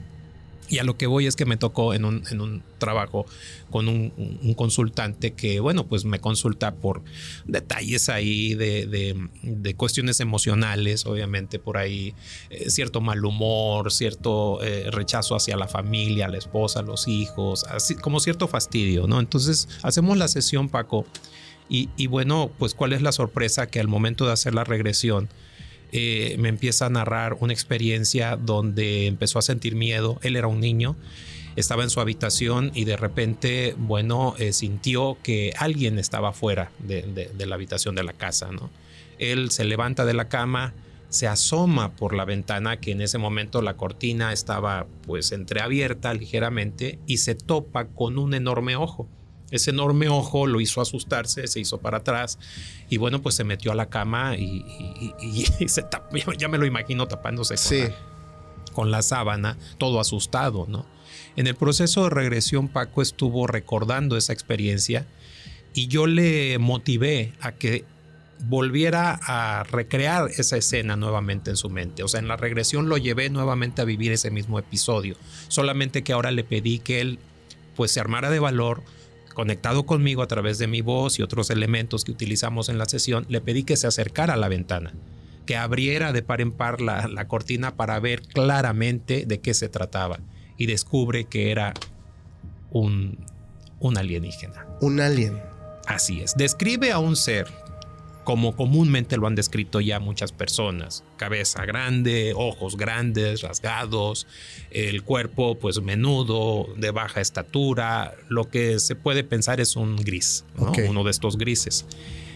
y 0.70 0.78
a 0.78 0.84
lo 0.84 0.96
que 0.96 1.08
voy 1.08 1.26
es 1.26 1.34
que 1.34 1.44
me 1.44 1.56
tocó 1.56 1.94
en 1.94 2.04
un, 2.04 2.22
en 2.30 2.40
un 2.40 2.62
trabajo 2.78 3.26
con 3.70 3.88
un, 3.88 4.10
consultante 4.54 5.32
que, 5.32 5.58
bueno, 5.58 5.86
pues 5.86 6.04
me 6.04 6.20
consulta 6.20 6.74
por 6.74 7.02
detalles 7.44 8.08
ahí 8.08 8.54
de, 8.54 8.86
de, 9.42 9.74
cuestiones 9.74 10.20
emocionales, 10.20 11.06
obviamente 11.06 11.58
por 11.58 11.76
ahí 11.76 12.14
eh, 12.50 12.70
cierto 12.70 13.00
mal 13.00 13.24
humor, 13.24 13.90
cierto 13.90 14.62
eh, 14.62 14.90
rechazo 14.90 15.34
hacia 15.34 15.56
la 15.56 15.66
familia, 15.66 16.28
la 16.28 16.38
esposa, 16.38 16.82
los 16.82 17.08
hijos, 17.08 17.64
así 17.64 17.96
como 17.96 18.20
cierto 18.20 18.46
fastidio, 18.46 19.08
¿no? 19.08 19.18
Entonces 19.18 19.68
hacemos 19.82 20.16
la 20.18 20.28
sesión, 20.28 20.68
Paco, 20.68 21.04
y, 21.68 21.88
y 21.96 22.06
bueno, 22.06 22.50
pues 22.58 22.74
cuál 22.74 22.92
es 22.92 23.02
la 23.02 23.12
sorpresa 23.12 23.66
que 23.66 23.80
al 23.80 23.88
momento 23.88 24.26
de 24.26 24.32
hacer 24.32 24.54
la 24.54 24.64
regresión, 24.64 25.28
eh, 25.92 26.36
me 26.38 26.48
empieza 26.48 26.86
a 26.86 26.90
narrar 26.90 27.36
una 27.40 27.52
experiencia 27.52 28.36
donde 28.36 29.06
empezó 29.06 29.38
a 29.38 29.42
sentir 29.42 29.74
miedo. 29.74 30.18
Él 30.22 30.36
era 30.36 30.46
un 30.46 30.60
niño, 30.60 30.96
estaba 31.56 31.82
en 31.82 31.90
su 31.90 32.00
habitación 32.00 32.70
y 32.74 32.84
de 32.84 32.96
repente, 32.96 33.74
bueno, 33.76 34.34
eh, 34.38 34.52
sintió 34.52 35.18
que 35.22 35.52
alguien 35.58 35.98
estaba 35.98 36.32
fuera 36.32 36.70
de, 36.78 37.30
la 37.38 37.54
habitación 37.54 37.94
de 37.94 38.04
la 38.04 38.12
casa, 38.12 38.50
¿no? 38.52 38.70
Él 39.18 39.50
se 39.50 39.64
levanta 39.64 40.04
de 40.04 40.14
la 40.14 40.28
cama, 40.28 40.72
se 41.08 41.26
asoma 41.26 41.94
por 41.96 42.14
la 42.14 42.24
ventana, 42.24 42.78
que 42.80 42.92
en 42.92 43.02
ese 43.02 43.18
momento 43.18 43.60
la 43.60 43.76
cortina 43.76 44.32
estaba 44.32 44.86
pues 45.06 45.32
entreabierta 45.32 46.14
ligeramente, 46.14 46.98
y 47.06 47.18
se 47.18 47.34
topa 47.34 47.88
con 47.88 48.18
un 48.18 48.32
enorme 48.32 48.76
ojo 48.76 49.08
ese 49.50 49.70
enorme 49.70 50.08
ojo 50.08 50.46
lo 50.46 50.60
hizo 50.60 50.80
asustarse, 50.80 51.46
se 51.46 51.60
hizo 51.60 51.78
para 51.78 51.98
atrás 51.98 52.38
y 52.88 52.96
bueno, 52.96 53.22
pues 53.22 53.34
se 53.34 53.44
metió 53.44 53.72
a 53.72 53.74
la 53.74 53.86
cama 53.86 54.36
y, 54.36 54.64
se 55.66 55.82
tapó, 55.82 56.16
ya 56.38 56.48
me 56.48 56.58
lo 56.58 56.66
imagino 56.66 57.06
tapándose 57.08 57.94
con, 58.72 58.90
la, 58.90 59.02
sábana, 59.02 59.58
todo 59.78 60.00
asustado, 60.00 60.66
¿no? 60.68 60.86
En 61.36 61.46
el 61.46 61.54
proceso 61.54 62.04
de 62.04 62.10
regresión, 62.10 62.68
Paco 62.68 63.02
estuvo 63.02 63.46
recordando 63.46 64.16
esa 64.16 64.32
experiencia 64.32 65.06
y 65.74 65.86
yo 65.86 66.06
le 66.06 66.58
motivé 66.58 67.32
a 67.40 67.52
que 67.52 67.84
volviera 68.44 69.20
a 69.22 69.64
recrear 69.64 70.30
esa 70.36 70.56
escena 70.56 70.96
nuevamente 70.96 71.50
en 71.50 71.56
su 71.56 71.70
mente. 71.70 72.02
O 72.02 72.08
sea, 72.08 72.20
en 72.20 72.28
la 72.28 72.36
regresión 72.36 72.88
lo 72.88 72.96
llevé 72.96 73.30
nuevamente 73.30 73.82
a 73.82 73.84
vivir 73.84 74.12
ese 74.12 74.30
mismo 74.30 74.58
episodio. 74.58 75.16
Solamente 75.48 76.02
que 76.02 76.12
ahora 76.12 76.30
le 76.30 76.44
pedí 76.44 76.78
que 76.78 77.00
él 77.00 77.18
pues 77.76 77.92
se 77.92 78.00
armara 78.00 78.30
de 78.30 78.38
valor, 78.38 78.82
conectado 79.40 79.86
conmigo 79.86 80.20
a 80.20 80.26
través 80.26 80.58
de 80.58 80.66
mi 80.66 80.82
voz 80.82 81.18
y 81.18 81.22
otros 81.22 81.48
elementos 81.48 82.04
que 82.04 82.12
utilizamos 82.12 82.68
en 82.68 82.76
la 82.76 82.84
sesión, 82.84 83.24
le 83.30 83.40
pedí 83.40 83.62
que 83.62 83.78
se 83.78 83.86
acercara 83.86 84.34
a 84.34 84.36
la 84.36 84.48
ventana, 84.48 84.92
que 85.46 85.56
abriera 85.56 86.12
de 86.12 86.20
par 86.20 86.42
en 86.42 86.52
par 86.52 86.82
la, 86.82 87.26
cortina 87.26 87.74
para 87.74 87.98
ver 88.00 88.20
claramente 88.20 89.24
de 89.24 89.40
qué 89.40 89.54
se 89.54 89.70
trataba. 89.70 90.20
Y 90.58 90.66
descubre 90.66 91.24
que 91.24 91.50
era 91.50 91.72
un, 92.70 93.16
un 93.78 93.96
alienígena. 93.96 94.66
Un 94.82 95.00
alien. 95.00 95.40
Así 95.86 96.20
es. 96.20 96.34
Describe 96.36 96.92
a 96.92 96.98
un 96.98 97.16
ser 97.16 97.46
como 98.30 98.54
comúnmente 98.54 99.16
lo 99.16 99.26
han 99.26 99.34
descrito 99.34 99.80
ya 99.80 99.98
muchas 99.98 100.30
personas. 100.30 101.02
Cabeza 101.16 101.66
grande, 101.66 102.32
ojos 102.36 102.76
grandes, 102.76 103.42
rasgados, 103.42 104.28
el 104.70 105.02
cuerpo 105.02 105.58
pues 105.58 105.82
menudo, 105.82 106.68
de 106.76 106.92
baja 106.92 107.20
estatura, 107.20 108.14
lo 108.28 108.48
que 108.48 108.78
se 108.78 108.94
puede 108.94 109.24
pensar 109.24 109.60
es 109.60 109.74
un 109.74 109.96
gris, 109.96 110.44
uno 110.56 111.02
de 111.02 111.10
estos 111.10 111.38
grises. 111.38 111.86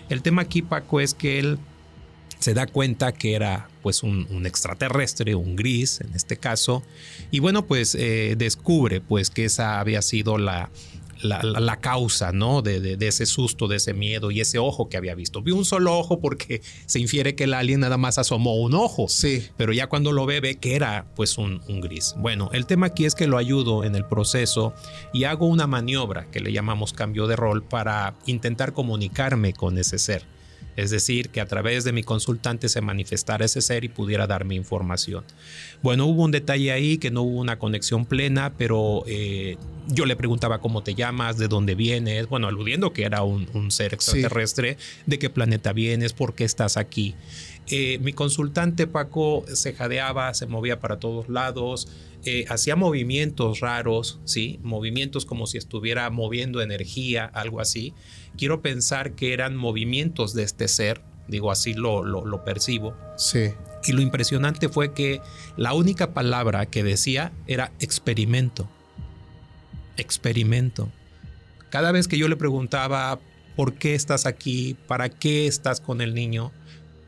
El 0.08 0.22
tema 0.22 0.42
aquí, 0.42 0.62
Paco, 0.62 0.98
es 0.98 1.14
que 1.14 1.38
él 1.38 1.60
se 2.40 2.54
da 2.54 2.66
cuenta 2.66 3.12
que 3.12 3.36
era 3.36 3.68
pues 3.80 4.02
un, 4.02 4.46
extraterrestre, 4.46 5.36
un 5.36 5.54
gris 5.54 6.00
en 6.00 6.12
este 6.16 6.38
caso, 6.38 6.82
y 7.30 7.38
bueno 7.38 7.66
pues 7.66 7.94
eh, 7.94 8.34
descubre 8.36 9.00
pues 9.00 9.30
que 9.30 9.44
esa 9.44 9.78
había 9.78 10.02
sido 10.02 10.38
la, 10.38 10.70
la, 11.22 11.80
causa, 11.80 12.32
¿no? 12.32 12.62
De, 12.62 12.96
ese 13.00 13.26
susto, 13.26 13.68
de 13.68 13.76
ese 13.76 13.94
miedo 13.94 14.30
y 14.30 14.40
ese 14.40 14.58
ojo 14.58 14.88
que 14.88 14.96
había 14.96 15.14
visto. 15.14 15.42
Vio 15.42 15.56
un 15.56 15.64
solo 15.64 15.96
ojo 15.98 16.20
porque 16.20 16.62
se 16.86 17.00
infiere 17.00 17.34
que 17.34 17.44
el 17.44 17.54
alien 17.54 17.80
nada 17.80 17.96
más 17.96 18.18
asomó 18.18 18.56
un 18.56 18.74
ojo. 18.74 19.08
Sí. 19.08 19.48
Pero 19.56 19.72
ya 19.72 19.88
cuando 19.88 20.12
lo 20.12 20.26
ve, 20.26 20.40
ve 20.40 20.56
que 20.56 20.76
era 20.76 21.06
pues 21.14 21.38
un, 21.38 21.60
un 21.68 21.80
gris. 21.80 22.14
Bueno, 22.18 22.50
el 22.52 22.66
tema 22.66 22.86
aquí 22.86 23.04
es 23.04 23.14
que 23.14 23.26
lo 23.26 23.38
ayudo 23.38 23.84
en 23.84 23.94
el 23.94 24.04
proceso 24.04 24.74
y 25.12 25.24
hago 25.24 25.46
una 25.46 25.66
maniobra 25.66 26.30
que 26.30 26.40
le 26.40 26.52
llamamos 26.52 26.92
cambio 26.92 27.26
de 27.26 27.36
rol 27.36 27.62
para 27.62 28.14
intentar 28.26 28.72
comunicarme 28.72 29.52
con 29.52 29.78
ese 29.78 29.98
ser. 29.98 30.33
Es 30.76 30.90
decir, 30.90 31.28
que 31.30 31.40
a 31.40 31.46
través 31.46 31.84
de 31.84 31.92
mi 31.92 32.02
consultante 32.02 32.68
se 32.68 32.80
manifestara 32.80 33.44
ese 33.44 33.60
ser 33.60 33.84
y 33.84 33.88
pudiera 33.88 34.26
darme 34.26 34.54
información. 34.54 35.24
Bueno, 35.82 36.06
hubo 36.06 36.24
un 36.24 36.30
detalle 36.30 36.72
ahí 36.72 36.98
que 36.98 37.10
no 37.10 37.22
hubo 37.22 37.40
una 37.40 37.58
conexión 37.58 38.06
plena, 38.06 38.54
pero 38.56 39.04
eh, 39.06 39.56
yo 39.88 40.06
le 40.06 40.16
preguntaba 40.16 40.60
cómo 40.60 40.82
te 40.82 40.94
llamas, 40.94 41.38
de 41.38 41.48
dónde 41.48 41.74
vienes, 41.74 42.28
bueno, 42.28 42.48
aludiendo 42.48 42.92
que 42.92 43.04
era 43.04 43.22
un, 43.22 43.70
ser 43.70 43.94
extraterrestre, 43.94 44.76
de 45.06 45.18
qué 45.18 45.30
planeta 45.30 45.72
vienes, 45.72 46.12
por 46.12 46.34
qué 46.34 46.44
estás 46.44 46.76
aquí. 46.76 47.14
Eh, 47.68 47.98
mi 48.02 48.12
consultante 48.12 48.86
Paco 48.86 49.44
se 49.52 49.72
jadeaba, 49.72 50.34
se 50.34 50.46
movía 50.46 50.80
para 50.80 50.98
todos 50.98 51.28
lados, 51.28 51.88
eh, 52.26 52.44
hacía 52.48 52.76
movimientos 52.76 53.60
raros, 53.60 54.18
¿sí? 54.24 54.58
Movimientos 54.62 55.24
como 55.24 55.46
si 55.46 55.58
estuviera 55.58 56.08
moviendo 56.10 56.60
energía, 56.60 57.24
algo 57.26 57.60
así. 57.60 57.94
Quiero 58.36 58.60
pensar 58.62 59.12
que 59.12 59.32
eran 59.32 59.56
movimientos 59.56 60.34
de 60.34 60.42
este 60.42 60.68
ser, 60.68 61.02
digo 61.28 61.50
así 61.50 61.74
lo, 61.74 62.02
lo, 62.02 62.44
percibo. 62.44 62.94
Sí. 63.16 63.50
Y 63.84 63.92
lo 63.92 64.00
impresionante 64.02 64.68
fue 64.68 64.92
que 64.92 65.20
la 65.56 65.74
única 65.74 66.12
palabra 66.12 66.66
que 66.66 66.82
decía 66.82 67.32
era 67.46 67.72
experimento. 67.78 68.68
Experimento. 69.96 70.90
Cada 71.70 71.92
vez 71.92 72.08
que 72.08 72.18
yo 72.18 72.28
le 72.28 72.36
preguntaba, 72.36 73.18
¿por 73.56 73.74
qué 73.74 73.94
estás 73.94 74.26
aquí? 74.26 74.76
¿Para 74.86 75.08
qué 75.08 75.46
estás 75.46 75.80
con 75.80 76.00
el 76.00 76.14
niño? 76.14 76.52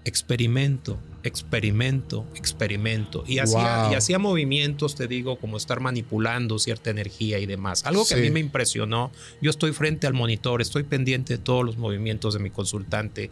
Experimento 0.07 0.99
experimento, 1.27 2.25
experimento. 2.35 3.25
Y 3.27 3.38
hacía, 3.38 3.88
y 3.90 3.95
hacía 3.95 4.19
movimientos, 4.19 4.95
te 4.95 5.07
digo, 5.07 5.38
como 5.38 5.57
estar 5.57 5.81
manipulando 5.81 6.59
cierta 6.59 6.90
energía 6.90 7.38
y 7.38 7.47
demás. 7.47 7.85
Algo 7.85 8.07
que 8.07 8.14
a 8.14 8.19
mí 8.19 8.31
me 8.31 8.40
impresionó. 8.40 9.11
Yo 9.42 9.51
estoy 9.51 9.73
frente 9.73 10.07
al 10.07 10.14
monitor, 10.14 10.62
estoy 10.62 10.85
pendiente 10.85 11.37
de 11.37 11.42
todos 11.42 11.64
los 11.64 11.77
movimientos 11.77 12.35
de 12.35 12.40
mi 12.40 12.51
consultante. 12.51 13.31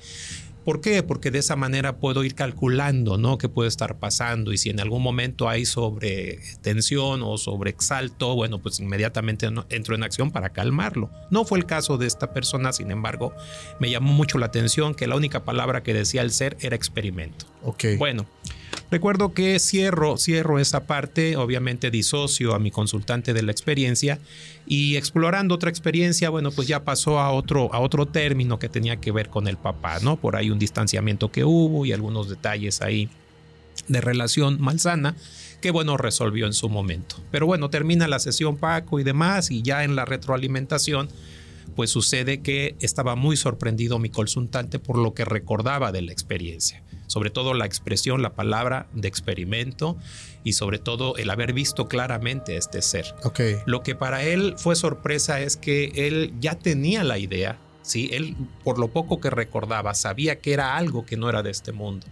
¿Por 0.65 0.81
qué? 0.81 1.03
Porque 1.03 1.31
de 1.31 1.41
esa 1.41 1.57
manera 1.57 1.99
puedo 1.99 2.25
ir 2.25 2.35
calculando, 2.35 3.19
¿no? 3.19 3.37
¿Qué 3.39 3.49
puede 3.49 3.69
estar 3.69 3.99
pasando? 3.99 4.53
Y 4.53 4.59
si 4.59 4.71
en 4.71 4.81
algún 4.81 5.03
momento 5.03 5.49
hay 5.49 5.67
sobre 5.67 6.39
tensión 6.63 7.23
o 7.23 7.37
sobre 7.37 7.71
exalto, 7.71 8.35
bueno, 8.35 8.61
pues 8.61 8.81
inmediatamente 8.81 9.49
entro 9.69 9.95
en 9.95 10.03
acción 10.03 10.31
para 10.31 10.51
calmarlo. 10.51 11.11
No 11.31 11.45
fue 11.45 11.59
el 11.59 11.67
caso 11.67 11.99
de 11.99 12.07
esta 12.07 12.33
persona, 12.33 12.73
sin 12.73 12.91
embargo, 12.91 13.35
me 13.79 13.91
llamó 13.91 14.13
mucho 14.13 14.39
la 14.39 14.47
atención 14.47 14.95
que 14.95 15.07
la 15.07 15.17
única 15.17 15.45
palabra 15.45 15.83
que 15.83 15.93
decía 15.93 16.23
el 16.23 16.31
ser 16.31 16.57
era 16.61 16.77
experimento. 16.77 17.47
Ok. 17.63 17.85
Bueno, 17.99 18.27
Recuerdo 18.95 19.35
que 19.35 19.59
cierro, 19.59 20.19
cierro 20.19 20.61
esa 20.61 20.87
parte, 20.87 21.37
obviamente 21.37 21.91
disocio 21.91 22.55
a 22.55 22.61
mi 22.61 22.71
consultante 22.71 23.35
de 23.35 23.43
la 23.43 23.51
experiencia 23.51 24.21
y 24.69 24.95
explorando 24.95 25.57
otra 25.57 25.69
experiencia, 25.69 26.31
bueno, 26.31 26.53
pues 26.53 26.69
ya 26.69 26.85
pasó 26.85 27.19
a 27.19 27.33
otro, 27.33 27.75
a 27.75 27.81
otro 27.81 28.07
término 28.07 28.61
que 28.61 28.69
tenía 28.69 29.01
que 29.01 29.11
ver 29.11 29.31
con 29.31 29.49
el 29.49 29.57
papá, 29.57 29.99
¿no? 29.99 30.15
Por 30.15 30.37
ahí 30.37 30.49
un 30.49 30.61
distanciamiento 30.61 31.33
que 31.33 31.43
hubo 31.43 31.85
y 31.85 31.91
algunos 31.91 32.29
detalles 32.29 32.83
ahí 32.83 33.09
de 33.89 34.01
relación 34.01 34.61
malsana 34.61 35.17
que 35.61 35.73
bueno 35.73 35.97
resolvió 35.97 36.47
en 36.47 36.53
su 36.53 36.69
momento. 36.69 37.17
Pero 37.33 37.47
bueno, 37.47 37.71
termina 37.71 38.07
la 38.07 38.21
sesión 38.21 38.59
Paco 38.59 39.01
y 39.01 39.03
demás 39.03 39.51
y 39.51 39.63
ya 39.63 39.83
en 39.83 39.97
la 39.97 40.05
retroalimentación 40.05 41.09
pues 41.75 41.91
sucede 41.91 42.43
que 42.43 42.77
estaba 42.79 43.17
muy 43.17 43.37
sorprendido 43.37 43.99
mi 43.99 44.11
consultante 44.11 44.79
por 44.79 44.99
lo 44.99 45.15
que 45.15 45.25
recordaba 45.25 45.91
de 45.91 46.03
la 46.03 46.13
experiencia 46.13 46.85
sobre 47.07 47.31
todo 47.31 47.55
la 47.55 47.67
expresión, 47.67 48.23
la 48.23 48.35
palabra 48.35 48.87
de 48.93 49.09
experimento 49.09 49.97
y 50.43 50.55
sobre 50.55 50.79
todo 50.79 51.17
el 51.17 51.31
haber 51.31 51.53
visto 51.53 51.89
claramente 51.89 52.55
a 52.55 52.59
este 52.59 52.83
ser. 52.83 53.07
Okay. 53.25 53.57
Lo 53.67 53.83
que 53.83 53.95
para 53.95 54.23
él 54.23 54.55
fue 54.59 54.77
sorpresa 54.77 55.41
es 55.41 55.57
que 55.57 55.93
él 55.95 56.33
ya 56.41 56.55
tenía 56.55 57.05
la 57.05 57.19
idea, 57.19 57.59
¿sí? 57.83 58.11
Él, 58.13 58.37
por 58.63 58.79
lo 58.79 58.89
poco 58.89 59.21
que 59.21 59.31
recordaba, 59.31 59.95
sabía 59.95 60.39
que 60.39 60.53
era 60.53 60.77
algo 60.77 61.07
que 61.07 61.17
no 61.17 61.29
era 61.29 61.43
de 61.43 61.51
este 61.51 61.73
mundo. 61.73 62.07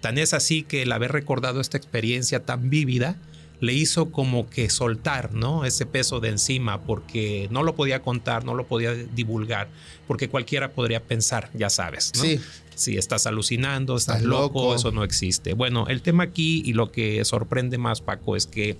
Tan 0.00 0.18
es 0.18 0.34
así 0.34 0.64
que 0.64 0.82
el 0.82 0.92
haber 0.92 1.12
recordado 1.12 1.60
esta 1.60 1.76
experiencia 1.76 2.44
tan 2.44 2.70
vívida, 2.70 3.16
le 3.62 3.72
hizo 3.74 4.10
como 4.10 4.50
que 4.50 4.68
soltar, 4.68 5.34
¿no? 5.34 5.64
Ese 5.64 5.86
peso 5.86 6.18
de 6.18 6.30
encima, 6.30 6.82
porque 6.82 7.46
no 7.52 7.62
lo 7.62 7.76
podía 7.76 8.02
contar, 8.02 8.44
no 8.44 8.56
lo 8.56 8.66
podía 8.66 8.92
divulgar, 8.92 9.68
porque 10.08 10.28
cualquiera 10.28 10.72
podría 10.72 11.00
pensar, 11.04 11.48
ya 11.54 11.70
sabes, 11.70 12.10
¿no? 12.16 12.22
Sí. 12.22 12.40
Si 12.74 12.96
estás 12.96 13.24
alucinando, 13.24 13.96
estás, 13.96 14.22
loco, 14.22 14.74
eso 14.74 14.90
no 14.90 15.04
existe. 15.04 15.54
Bueno, 15.54 15.86
el 15.86 16.02
tema 16.02 16.24
aquí 16.24 16.64
y 16.66 16.72
lo 16.72 16.90
que 16.90 17.24
sorprende 17.24 17.78
más, 17.78 18.00
Paco, 18.00 18.34
es 18.34 18.48
que 18.48 18.78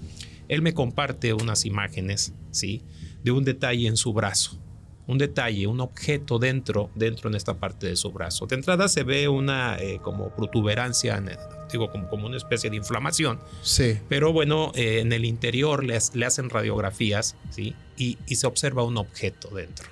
él 0.49 0.63
me 0.63 0.75
comparte 0.75 1.33
unas 1.33 1.65
imágenes, 1.65 2.33
¿sí? 2.51 2.83
De 3.23 3.31
un 3.31 3.45
detalle 3.45 3.87
en 3.87 3.97
su 3.97 4.13
brazo 4.13 4.59
un 5.07 5.19
detalle, 5.19 5.67
un 5.67 5.81
objeto 5.81 6.39
dentro, 6.39 6.91
dentro 6.95 7.29
en 7.29 7.35
esta 7.35 7.55
parte 7.55 7.89
de 7.89 7.97
su 7.97 8.13
brazo. 8.13 8.47
De 8.47 8.55
entrada 8.55 8.89
se 8.89 9.03
ve 9.03 9.29
una 9.29 9.77
eh, 9.79 9.99
como 10.01 10.31
protuberancia 10.31 11.17
en 11.17 11.29
digo, 11.73 11.91
como, 11.91 12.09
como 12.09 12.27
una 12.27 12.37
especie 12.37 12.71
de 12.71 12.77
inflamación. 12.77 13.41
Sí. 13.63 13.99
Pero 14.09 14.33
bueno, 14.33 14.73
eh, 14.75 15.01
en 15.01 15.13
el 15.13 15.25
interior 15.25 15.85
le, 15.85 15.99
le 16.15 16.27
hacen 16.27 16.51
radiografías, 16.51 17.37
¿sí? 17.51 17.75
Y, 17.97 18.19
y, 18.27 18.37
se 18.37 18.47
observa 18.47 18.83
un 18.85 18.97
objeto 18.97 19.49
dentro. 19.51 19.89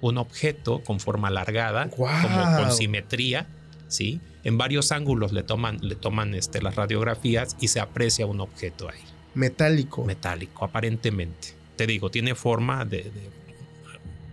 Un 0.00 0.18
objeto 0.18 0.82
con 0.82 1.00
forma 1.00 1.28
alargada, 1.28 1.90
como 1.90 2.08
con 2.56 2.72
simetría, 2.72 3.46
¿sí? 3.88 4.20
En 4.44 4.56
varios 4.56 4.92
ángulos 4.92 5.32
le 5.32 5.42
toman, 5.42 5.78
le 5.82 5.94
toman 5.94 6.34
este, 6.34 6.62
las 6.62 6.74
radiografías 6.76 7.56
y 7.60 7.68
se 7.68 7.80
aprecia 7.80 8.26
un 8.26 8.40
objeto 8.40 8.88
ahí. 8.88 9.00
Metálico. 9.34 10.04
Metálico, 10.04 10.64
aparentemente. 10.64 11.54
Te 11.76 11.86
digo, 11.86 12.10
tiene 12.10 12.34
forma 12.34 12.84
de 12.84 13.10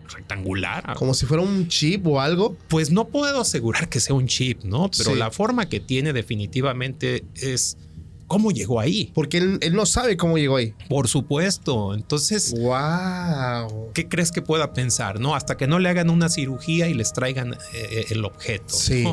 rectangular. 0.08 0.96
Como 0.96 1.14
si 1.14 1.26
fuera 1.26 1.44
un 1.44 1.68
chip 1.68 2.06
o 2.08 2.22
algo. 2.22 2.58
Pues 2.68 2.92
no 2.92 3.08
puedo 3.08 3.42
asegurar 3.42 3.90
que 3.90 4.00
sea 4.00 4.16
un 4.16 4.28
chip, 4.28 4.64
¿no? 4.64 4.90
Pero 4.98 5.16
la 5.16 5.32
forma 5.32 5.70
que 5.70 5.80
tiene 5.80 6.14
definitivamente 6.14 7.26
es 7.36 7.78
cómo 8.28 8.52
llegó 8.52 8.80
ahí. 8.80 9.12
Porque 9.14 9.38
él, 9.38 9.60
no 9.72 9.86
sabe 9.86 10.18
cómo 10.18 10.38
llegó 10.38 10.58
ahí. 10.58 10.74
Por 10.90 11.08
supuesto. 11.08 11.94
Entonces, 11.94 12.54
wow. 12.60 13.92
¿qué 13.94 14.08
crees 14.08 14.32
que 14.32 14.42
pueda 14.42 14.74
pensar? 14.74 15.20
No, 15.20 15.36
hasta 15.36 15.58
que 15.58 15.68
no 15.68 15.80
le 15.80 15.90
hagan 15.90 16.10
una 16.10 16.30
cirugía 16.30 16.88
y 16.88 16.94
les 16.94 17.14
traigan 17.14 17.54
eh, 17.74 18.06
el 18.10 18.26
objeto. 18.26 18.76
Sí. 18.76 19.06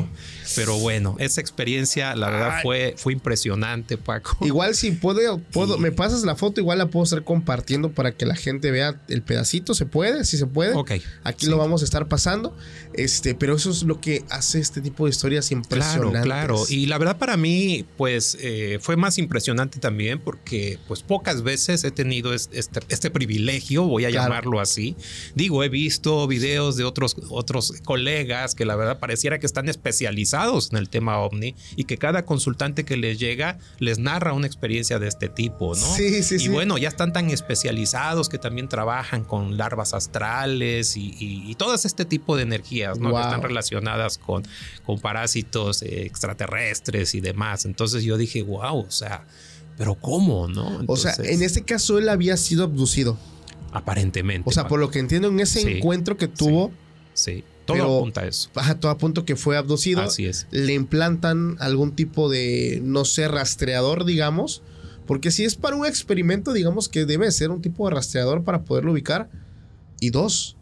Pero 0.55 0.77
bueno, 0.77 1.15
esa 1.19 1.41
experiencia, 1.41 2.15
la 2.15 2.29
verdad, 2.29 2.59
fue, 2.61 2.95
fue 2.97 3.13
impresionante, 3.13 3.97
Paco. 3.97 4.37
Igual 4.45 4.75
si 4.75 4.91
puedo, 4.91 5.39
puedo 5.39 5.77
me 5.77 5.91
pasas 5.91 6.23
la 6.23 6.35
foto, 6.35 6.61
igual 6.61 6.77
la 6.77 6.87
puedo 6.87 7.03
estar 7.03 7.23
compartiendo 7.23 7.91
para 7.91 8.11
que 8.11 8.25
la 8.25 8.35
gente 8.35 8.71
vea 8.71 9.01
el 9.07 9.21
pedacito. 9.21 9.73
¿Se 9.73 9.85
puede? 9.85 10.25
Si 10.25 10.37
se 10.37 10.45
puede. 10.45 10.73
Ok. 10.73 10.91
Aquí 11.23 11.47
lo 11.47 11.57
vamos 11.57 11.81
a 11.81 11.85
estar 11.85 12.07
pasando. 12.07 12.55
Este, 12.93 13.35
pero 13.35 13.55
eso 13.55 13.71
es 13.71 13.83
lo 13.83 14.01
que 14.01 14.23
hace 14.29 14.59
este 14.59 14.81
tipo 14.81 15.05
de 15.05 15.11
historias 15.11 15.51
impresionantes. 15.51 16.23
Claro, 16.23 16.55
claro. 16.55 16.63
Y 16.69 16.85
la 16.87 16.97
verdad 16.97 17.17
para 17.17 17.37
mí, 17.37 17.85
pues, 17.97 18.37
eh, 18.41 18.79
fue 18.81 18.95
más 18.95 19.04
impresionante 19.17 19.79
también 19.79 20.19
porque, 20.19 20.79
pues, 20.87 21.03
pocas 21.03 21.43
veces 21.43 21.83
he 21.83 21.91
tenido 21.91 22.33
este, 22.33 22.79
este 22.89 23.09
privilegio, 23.09 23.83
voy 23.83 24.05
a 24.05 24.09
llamarlo 24.09 24.59
así. 24.59 24.95
Digo, 25.35 25.63
he 25.63 25.69
visto 25.69 26.27
videos 26.27 26.75
de 26.77 26.83
otros, 26.83 27.15
otros 27.29 27.73
colegas 27.83 28.55
que 28.55 28.65
la 28.65 28.75
verdad 28.75 28.99
pareciera 28.99 29.39
que 29.39 29.45
están 29.45 29.69
especializados 29.69 30.71
en 30.71 30.77
el 30.77 30.89
tema 30.89 31.19
ovni 31.19 31.55
y 31.75 31.85
que 31.85 31.97
cada 31.97 32.25
consultante 32.25 32.85
que 32.85 32.97
les 32.97 33.19
llega 33.19 33.57
les 33.79 33.99
narra 33.99 34.33
una 34.33 34.47
experiencia 34.47 34.99
de 34.99 35.07
este 35.07 35.29
tipo, 35.29 35.75
¿no? 35.75 35.95
Sí, 35.95 36.23
sí, 36.23 36.37
y 36.39 36.47
bueno, 36.47 36.77
ya 36.77 36.87
están 36.87 37.13
tan 37.13 37.29
especializados 37.29 38.29
que 38.29 38.37
también 38.37 38.67
trabajan 38.67 39.23
con 39.23 39.57
larvas 39.57 39.93
astrales 39.93 40.95
y, 40.97 41.55
todas 41.55 41.85
este 41.85 42.03
tipo 42.03 42.35
de 42.35 42.43
energías, 42.43 42.99
¿no? 42.99 43.13
Que 43.13 43.21
están 43.21 43.41
relacionadas 43.41 44.17
con, 44.17 44.43
con 44.85 44.99
parásitos 44.99 45.81
extraterrestres 45.81 47.15
y 47.15 47.21
demás. 47.21 47.65
Entonces 47.65 48.03
yo 48.03 48.17
dije, 48.17 48.41
wow, 48.41 48.85
sea, 48.95 49.25
pero 49.77 49.95
¿cómo, 49.95 50.47
no? 50.47 50.81
o 50.87 50.97
sea, 50.97 51.13
en 51.19 51.43
este 51.43 51.63
caso 51.63 51.97
él 51.97 52.09
había 52.09 52.37
sido 52.37 52.63
abducido. 52.63 53.17
Aparentemente. 53.71 54.49
O 54.49 54.53
sea, 54.53 54.67
por 54.67 54.79
lo 54.79 54.89
que 54.89 54.99
entiendo, 54.99 55.27
en 55.27 55.39
ese 55.39 55.77
encuentro 55.77 56.17
que 56.17 56.27
tuvo. 56.27 56.71
sí. 57.13 57.43
Todo 57.65 57.97
apunta 57.97 58.21
a 58.21 58.27
eso. 58.27 58.49
Ajá, 58.53 58.79
todo 58.79 58.91
apunta 58.91 59.25
que 59.25 59.35
fue 59.35 59.57
abducido. 59.57 60.01
Así 60.01 60.25
es. 60.27 60.45
Le 60.51 60.73
implantan 60.73 61.57
algún 61.59 61.95
tipo 61.95 62.29
de, 62.29 62.79
no 62.83 63.05
sé, 63.05 63.27
rastreador, 63.27 64.05
digamos. 64.05 64.61
Porque 65.07 65.31
si 65.31 65.45
es 65.45 65.55
para 65.55 65.75
un 65.75 65.85
experimento, 65.85 66.53
digamos 66.53 66.89
que 66.89 67.05
debe 67.05 67.31
ser 67.31 67.51
un 67.51 67.61
tipo 67.61 67.87
de 67.87 67.95
rastreador 67.95 68.43
para 68.43 68.63
poderlo 68.63 68.91
ubicar. 68.91 69.29
Y 69.99 70.11
dos, 70.11 70.57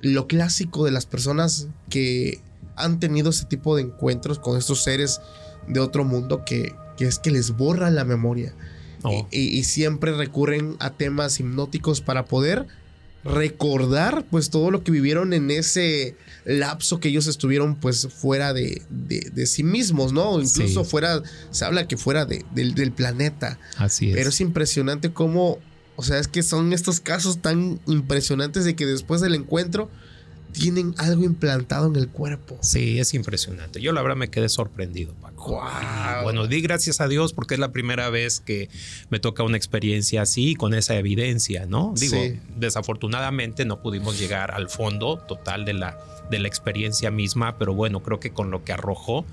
lo 0.00 0.26
clásico 0.26 0.84
de 0.84 0.90
las 0.90 1.06
personas 1.06 1.68
que 1.88 2.40
han 2.76 3.00
tenido 3.00 3.30
ese 3.30 3.46
tipo 3.46 3.76
de 3.76 3.82
encuentros 3.82 4.38
con 4.38 4.58
estos 4.58 4.82
seres 4.82 5.20
de 5.66 5.80
otro 5.80 6.04
mundo 6.04 6.44
que, 6.44 6.74
es 6.98 7.18
que 7.18 7.30
les 7.30 7.52
borra 7.52 7.90
la 7.90 8.04
memoria. 8.04 8.54
Oh. 9.06 9.28
y, 9.30 9.62
siempre 9.64 10.12
recurren 10.12 10.76
a 10.78 10.88
temas 10.88 11.38
hipnóticos 11.38 12.00
para 12.00 12.24
poder 12.24 12.66
recordar 13.24 14.26
pues 14.30 14.50
todo 14.50 14.70
lo 14.70 14.84
que 14.84 14.92
vivieron 14.92 15.32
en 15.32 15.50
ese 15.50 16.14
lapso 16.44 17.00
que 17.00 17.08
ellos 17.08 17.26
estuvieron 17.26 17.76
pues 17.76 18.06
fuera 18.08 18.52
de, 18.52 18.82
de, 18.90 19.46
sí 19.46 19.62
mismos, 19.62 20.12
¿no? 20.12 20.40
Incluso 20.40 20.84
fuera, 20.84 21.22
se 21.50 21.64
habla 21.64 21.88
que 21.88 21.96
fuera 21.96 22.26
de, 22.26 22.44
del, 22.54 22.92
planeta. 22.92 23.58
Así 23.78 24.10
es. 24.10 24.16
Pero 24.16 24.28
es 24.28 24.40
impresionante 24.40 25.10
cómo, 25.12 25.58
o 25.96 26.02
sea, 26.02 26.18
es 26.18 26.28
que 26.28 26.42
son 26.42 26.72
estos 26.74 27.00
casos 27.00 27.40
tan 27.40 27.80
impresionantes 27.86 28.64
de 28.64 28.76
que 28.76 28.84
después 28.84 29.22
del 29.22 29.34
encuentro 29.34 29.90
tienen 30.52 30.94
algo 30.98 31.24
implantado 31.24 31.88
en 31.88 31.96
el 31.96 32.08
cuerpo. 32.08 32.58
Sí, 32.60 32.98
es 32.98 33.14
impresionante. 33.14 33.80
Yo 33.80 33.92
la 33.92 34.02
verdad 34.02 34.16
me 34.16 34.28
quedé 34.28 34.50
sorprendido, 34.50 35.14
Paco. 35.14 35.33
Bueno, 36.22 36.46
di 36.46 36.60
gracias 36.60 37.00
a 37.00 37.08
Dios 37.08 37.32
porque 37.32 37.54
es 37.54 37.60
la 37.60 37.72
primera 37.72 38.10
vez 38.10 38.40
que 38.40 38.68
me 39.10 39.20
toca 39.20 39.42
una 39.42 39.56
experiencia 39.56 40.22
así, 40.22 40.54
con 40.54 40.74
esa 40.74 40.96
evidencia, 40.96 41.66
¿no? 41.66 41.94
Digo, 41.96 42.16
desafortunadamente 42.56 43.64
no 43.64 43.80
pudimos 43.82 44.18
llegar 44.18 44.50
al 44.52 44.68
fondo 44.68 45.18
total 45.18 45.64
de 45.64 45.74
la, 45.74 45.98
de 46.30 46.38
la 46.38 46.48
experiencia 46.48 47.10
misma, 47.10 47.58
pero 47.58 47.74
bueno, 47.74 48.02
creo 48.02 48.20
que 48.20 48.30
con 48.30 48.50
lo 48.50 48.64
que 48.64 48.72
arrojó, 48.72 49.24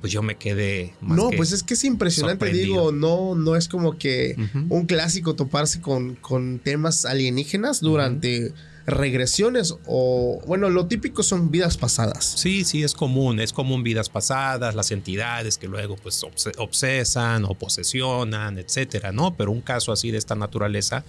pues 0.00 0.12
yo 0.12 0.22
me 0.22 0.36
quedé 0.36 0.94
más 1.00 1.16
No, 1.16 1.30
pues 1.36 1.52
es 1.52 1.62
que 1.62 1.74
es 1.74 1.84
impresionante, 1.84 2.50
digo, 2.50 2.90
no, 2.90 3.34
no 3.34 3.56
es 3.56 3.68
como 3.68 3.98
que 3.98 4.36
un 4.68 4.86
clásico 4.86 5.34
toparse 5.34 5.80
con, 5.80 6.14
con 6.16 6.58
temas 6.58 7.04
alienígenas 7.04 7.80
durante 7.80 8.52
regresiones 8.90 9.74
o, 9.86 10.40
bueno, 10.46 10.70
lo 10.70 10.86
típico 10.86 11.22
son 11.22 11.50
vidas 11.50 11.76
pasadas. 11.76 12.24
Sí, 12.36 12.64
sí, 12.64 12.82
es 12.82 12.94
común, 12.94 13.40
es 13.40 13.52
común 13.52 13.82
vidas 13.82 14.08
pasadas, 14.08 14.74
las 14.74 14.90
entidades 14.90 15.58
que 15.58 15.68
luego 15.68 15.96
pues 15.96 16.24
obsesan 16.58 17.44
o 17.44 17.54
posesionan, 17.54 18.58
etcétera, 18.58 19.12
¿no? 19.12 19.36
Pero 19.36 19.52
un 19.52 19.60
caso 19.60 19.92
así 19.92 20.10
de 20.10 20.18
esta 20.18 20.34
naturaleza 20.34 21.04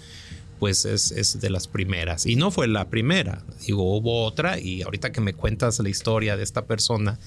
pues 0.61 0.85
es, 0.85 1.11
es, 1.11 1.41
de 1.41 1.49
las 1.49 1.67
primeras. 1.67 2.27
Y 2.27 2.35
no 2.35 2.51
fue 2.51 2.67
la 2.67 2.87
primera, 2.87 3.43
digo, 3.65 3.97
hubo 3.97 4.23
otra 4.25 4.59
y 4.59 4.83
ahorita 4.83 5.11
que 5.11 5.19
me 5.19 5.33
cuentas 5.33 5.79
la 5.79 5.89
historia 5.89 6.37
de 6.37 6.43
esta 6.43 6.65
persona, 6.67 7.17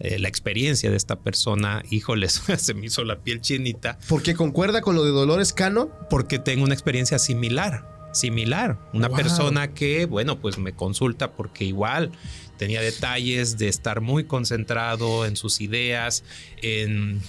eh, 0.00 0.18
la 0.18 0.26
experiencia 0.26 0.90
de 0.90 0.96
esta 0.96 1.14
persona, 1.20 1.84
híjoles, 1.88 2.42
se 2.58 2.74
me 2.74 2.86
hizo 2.86 3.04
la 3.04 3.20
piel 3.20 3.42
chinita. 3.42 3.96
Porque 4.08 4.34
concuerda 4.34 4.80
con 4.80 4.96
lo 4.96 5.04
de 5.04 5.12
Dolores 5.12 5.52
Cano. 5.52 5.88
Porque 6.10 6.40
tengo 6.40 6.64
una 6.64 6.74
experiencia 6.74 7.20
similar, 7.20 7.86
similar. 8.12 8.78
Una 8.92 9.08
Wow. 9.08 9.16
persona 9.16 9.72
que, 9.74 10.06
bueno, 10.06 10.38
pues 10.40 10.58
me 10.58 10.72
consulta 10.72 11.32
porque 11.32 11.64
igual 11.64 12.10
tenía 12.58 12.80
detalles 12.82 13.56
de 13.58 13.68
estar 13.68 14.00
muy 14.00 14.24
concentrado 14.24 15.24
en 15.24 15.36
sus 15.36 15.60
ideas, 15.60 16.24
en 16.62 17.20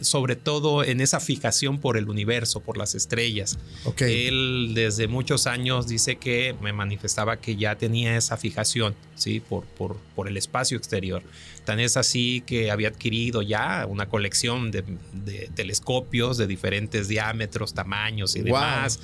sobre 0.00 0.36
todo 0.36 0.84
en 0.84 1.00
esa 1.00 1.20
fijación 1.20 1.78
por 1.78 1.96
el 1.96 2.08
universo, 2.08 2.60
por 2.60 2.76
las 2.76 2.94
estrellas. 2.94 3.58
Ok. 3.84 4.02
Él 4.02 4.72
desde 4.74 5.08
muchos 5.08 5.46
años 5.46 5.86
dice 5.88 6.16
que 6.16 6.54
me 6.60 6.72
manifestaba 6.72 7.38
que 7.38 7.56
ya 7.56 7.76
tenía 7.76 8.16
esa 8.16 8.36
fijación, 8.36 8.94
¿sí? 9.14 9.40
Por, 9.40 9.64
por, 9.64 9.96
por 10.14 10.28
el 10.28 10.36
espacio 10.36 10.76
exterior. 10.78 11.22
Tan 11.64 11.80
es 11.80 11.96
así 11.98 12.42
que 12.46 12.70
había 12.70 12.88
adquirido 12.88 13.42
ya 13.42 13.84
una 13.86 14.08
colección 14.08 14.70
de, 14.70 14.84
de 15.12 15.50
telescopios 15.54 16.38
de 16.38 16.46
diferentes 16.46 17.08
diámetros, 17.08 17.74
tamaños 17.74 18.36
y 18.36 18.38
Wow. 18.40 18.46
demás, 18.46 19.00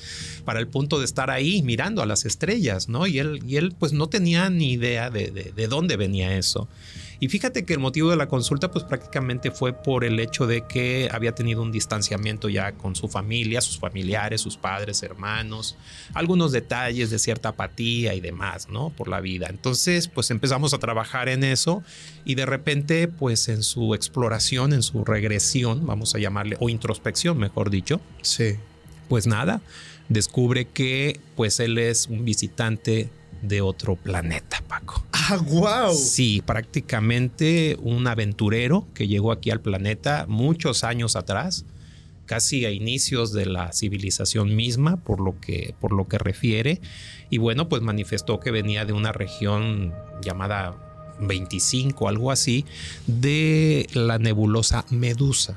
para 0.47 0.61
el 0.61 0.69
punto 0.69 0.99
de 0.99 1.05
estar 1.05 1.29
ahí 1.31 1.61
mirando 1.63 2.01
a 2.03 2.07
las 2.07 2.25
estrellas, 2.25 2.89
¿no? 2.89 3.07
Y 3.07 3.19
él, 3.19 3.41
y 3.47 3.57
él 3.57 3.75
pues 3.79 3.93
no 3.93 4.09
tenía 4.09 4.49
ni 4.49 4.73
idea 4.73 5.11
de, 5.11 5.31
de, 5.31 5.53
de 5.55 5.69
dónde 5.69 5.97
venía 5.97 6.37
eso. 6.39 6.69
Y 7.25 7.29
fíjate 7.29 7.65
que 7.65 7.73
el 7.73 7.79
motivo 7.79 8.11
de 8.11 8.17
la 8.17 8.27
consulta 8.29 8.71
pues 8.71 8.85
prácticamente 8.85 9.51
fue 9.51 9.73
por 9.73 10.05
el 10.05 10.21
hecho 10.21 10.47
de 10.47 10.67
que 10.67 11.09
había 11.11 11.35
tenido 11.35 11.63
un 11.63 11.73
distanciamiento 11.73 12.51
ya 12.51 12.73
con 12.73 12.95
su 12.95 13.09
familia, 13.09 13.63
sus 13.63 13.79
familiares, 13.79 14.43
sus 14.43 14.59
padres, 14.59 15.03
hermanos, 15.03 15.75
algunos 16.13 16.53
detalles 16.53 17.09
de 17.09 17.19
cierta 17.19 17.49
apatía 17.49 18.13
y 18.13 18.21
demás, 18.21 18.69
¿no? 18.69 18.91
Por 18.91 19.09
la 19.09 19.23
vida. 19.23 19.47
Entonces 19.49 20.07
pues 20.07 20.31
empezamos 20.31 20.75
a 20.75 20.79
trabajar 20.79 21.31
en 21.31 21.45
eso 21.45 21.83
y 22.27 22.35
de 22.35 22.45
repente 22.45 23.09
pues 23.09 23.49
en 23.49 23.63
su 23.63 23.95
exploración, 23.95 24.75
en 24.75 24.83
su 24.83 25.03
regresión, 25.03 25.87
vamos 25.87 26.15
a 26.15 26.19
llamarle, 26.19 26.59
o 26.61 26.69
introspección 26.69 27.39
mejor 27.39 27.71
dicho, 27.71 28.03
Sí. 28.21 28.57
pues 29.09 29.27
nada, 29.27 29.63
descubre 30.11 30.67
que 30.67 31.21
pues 31.37 31.59
él 31.59 31.79
es 31.79 32.07
un 32.07 32.27
visitante 32.27 33.09
de 33.49 33.61
otro 33.61 33.97
planeta, 33.97 34.63
Paco. 34.67 35.05
Ah, 35.13 35.37
wow. 35.37 35.95
Sí, 35.95 36.43
prácticamente 36.45 37.77
un 37.81 38.07
aventurero 38.07 38.87
que 38.95 39.07
llegó 39.07 39.33
aquí 39.33 39.51
al 39.51 39.61
planeta 39.61 40.27
muchos 40.29 40.85
años 40.85 41.17
atrás, 41.17 41.65
casi 42.27 42.65
a 42.65 42.71
inicios 42.71 43.33
de 43.33 43.47
la 43.47 43.73
civilización 43.73 44.55
misma, 44.57 44.97
por 44.97 45.21
lo 45.21 45.39
que, 45.41 45.75
por 45.81 45.93
lo 45.93 46.09
que 46.09 46.19
refiere. 46.19 46.81
Y 47.31 47.39
bueno, 47.39 47.69
pues 47.69 47.83
manifestó 47.83 48.41
que 48.41 48.51
venía 48.51 48.85
de 48.85 48.93
una 48.93 49.13
región 49.13 49.95
llamada 50.23 50.77
25, 51.21 52.09
algo 52.09 52.31
así, 52.31 52.65
de 53.07 53.89
la 53.93 54.19
nebulosa 54.19 54.85
Medusa, 54.91 55.57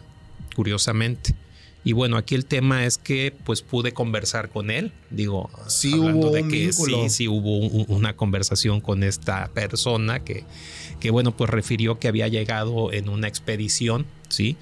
curiosamente. 0.55 1.35
Y 1.87 1.93
bueno, 1.93 2.17
aquí 2.17 2.35
el 2.35 2.45
tema 2.45 2.85
es 2.85 2.97
que 2.97 3.33
pues 3.45 3.61
pude 3.61 3.93
conversar 3.93 4.49
con 4.49 4.71
él, 4.71 4.91
digo, 5.09 5.49
Sí 5.67 5.93
hablando 5.93 6.27
hubo 6.27 6.35
de 6.35 6.41
que 6.41 6.65
vínculo. 6.67 7.03
sí, 7.03 7.09
sí 7.09 7.27
hubo 7.29 7.59
un- 7.59 7.85
una 7.87 8.13
conversación 8.17 8.81
con 8.81 9.03
esta 9.03 9.47
persona 9.53 10.19
que, 10.21 10.43
que 10.99 11.11
bueno, 11.11 11.31
pues 11.37 11.49
refirió 11.49 11.97
que 11.97 12.09
había 12.09 12.27
llegado 12.27 12.91
en 12.91 13.07
una 13.07 13.29
expedición, 13.29 14.05
¿sí? 14.27 14.57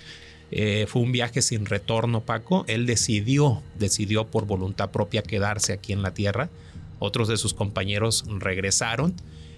Eh, 0.51 0.85
fue 0.87 1.01
un 1.01 1.11
viaje 1.11 1.41
sin 1.41 1.65
retorno, 1.65 2.21
Paco. 2.21 2.63
Él 2.67 2.85
decidió, 2.85 3.63
decidió 3.79 4.27
por 4.27 4.45
voluntad 4.45 4.91
propia 4.91 5.23
quedarse 5.23 5.73
aquí 5.73 5.93
en 5.93 6.03
la 6.03 6.13
Tierra. 6.13 6.51
Otros 6.99 7.27
de 7.27 7.37
sus 7.37 7.55
compañeros 7.55 8.23
regresaron 8.39 9.15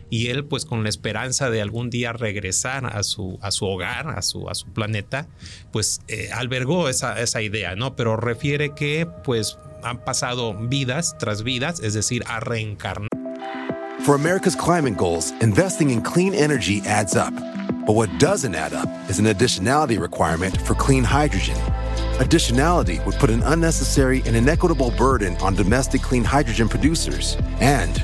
y 0.09 0.27
él, 0.27 0.45
pues 0.45 0.65
con 0.65 0.83
la 0.83 0.89
esperanza 0.89 1.49
de 1.49 1.61
algún 1.61 1.89
día 1.89 2.13
regresar 2.13 2.85
a 2.85 3.03
su, 3.03 3.39
a 3.41 3.49
hogar, 3.61 4.09
a 4.09 4.21
su, 4.21 4.49
a 4.49 4.53
planeta, 4.73 5.27
pues 5.71 6.01
eh, 6.07 6.29
albergó 6.33 6.89
esa, 6.89 7.41
idea, 7.41 7.75
¿no? 7.75 7.95
Pero 7.95 8.17
refiere 8.17 8.73
que 8.73 9.07
pues 9.23 9.57
han 9.83 10.03
pasado 10.03 10.53
vidas 10.53 11.17
tras 11.17 11.43
vidas, 11.43 11.79
es 11.81 11.93
decir, 11.93 12.23
ha 12.27 12.39
reencarnado. 12.39 13.09
For 14.01 14.15
America's 14.15 14.55
climate 14.55 14.95
goals, 14.95 15.33
investing 15.41 15.89
in 15.89 16.01
clean 16.01 16.33
energy 16.33 16.81
adds 16.85 17.15
up. 17.15 17.33
But 17.85 17.95
what 17.95 18.09
doesn't 18.19 18.55
add 18.55 18.73
up 18.73 18.89
is 19.09 19.19
an 19.19 19.25
additionality 19.25 19.99
requirement 19.99 20.55
for 20.61 20.75
clean 20.75 21.03
hydrogen. 21.03 21.57
Additionality 22.19 23.03
would 23.05 23.15
put 23.15 23.29
an 23.29 23.41
unnecessary 23.43 24.23
and 24.25 24.35
inequitable 24.35 24.91
burden 24.91 25.35
on 25.37 25.55
domestic 25.55 26.01
clean 26.01 26.23
hydrogen 26.23 26.67
producers 26.67 27.37
and 27.59 28.03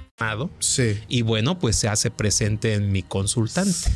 Sí. 0.59 0.99
y 1.07 1.23
bueno, 1.23 1.57
pues 1.59 1.75
se 1.75 1.87
hace 1.87 2.11
presente 2.11 2.73
en 2.73 2.91
mi 2.91 3.01
consultante. 3.03 3.89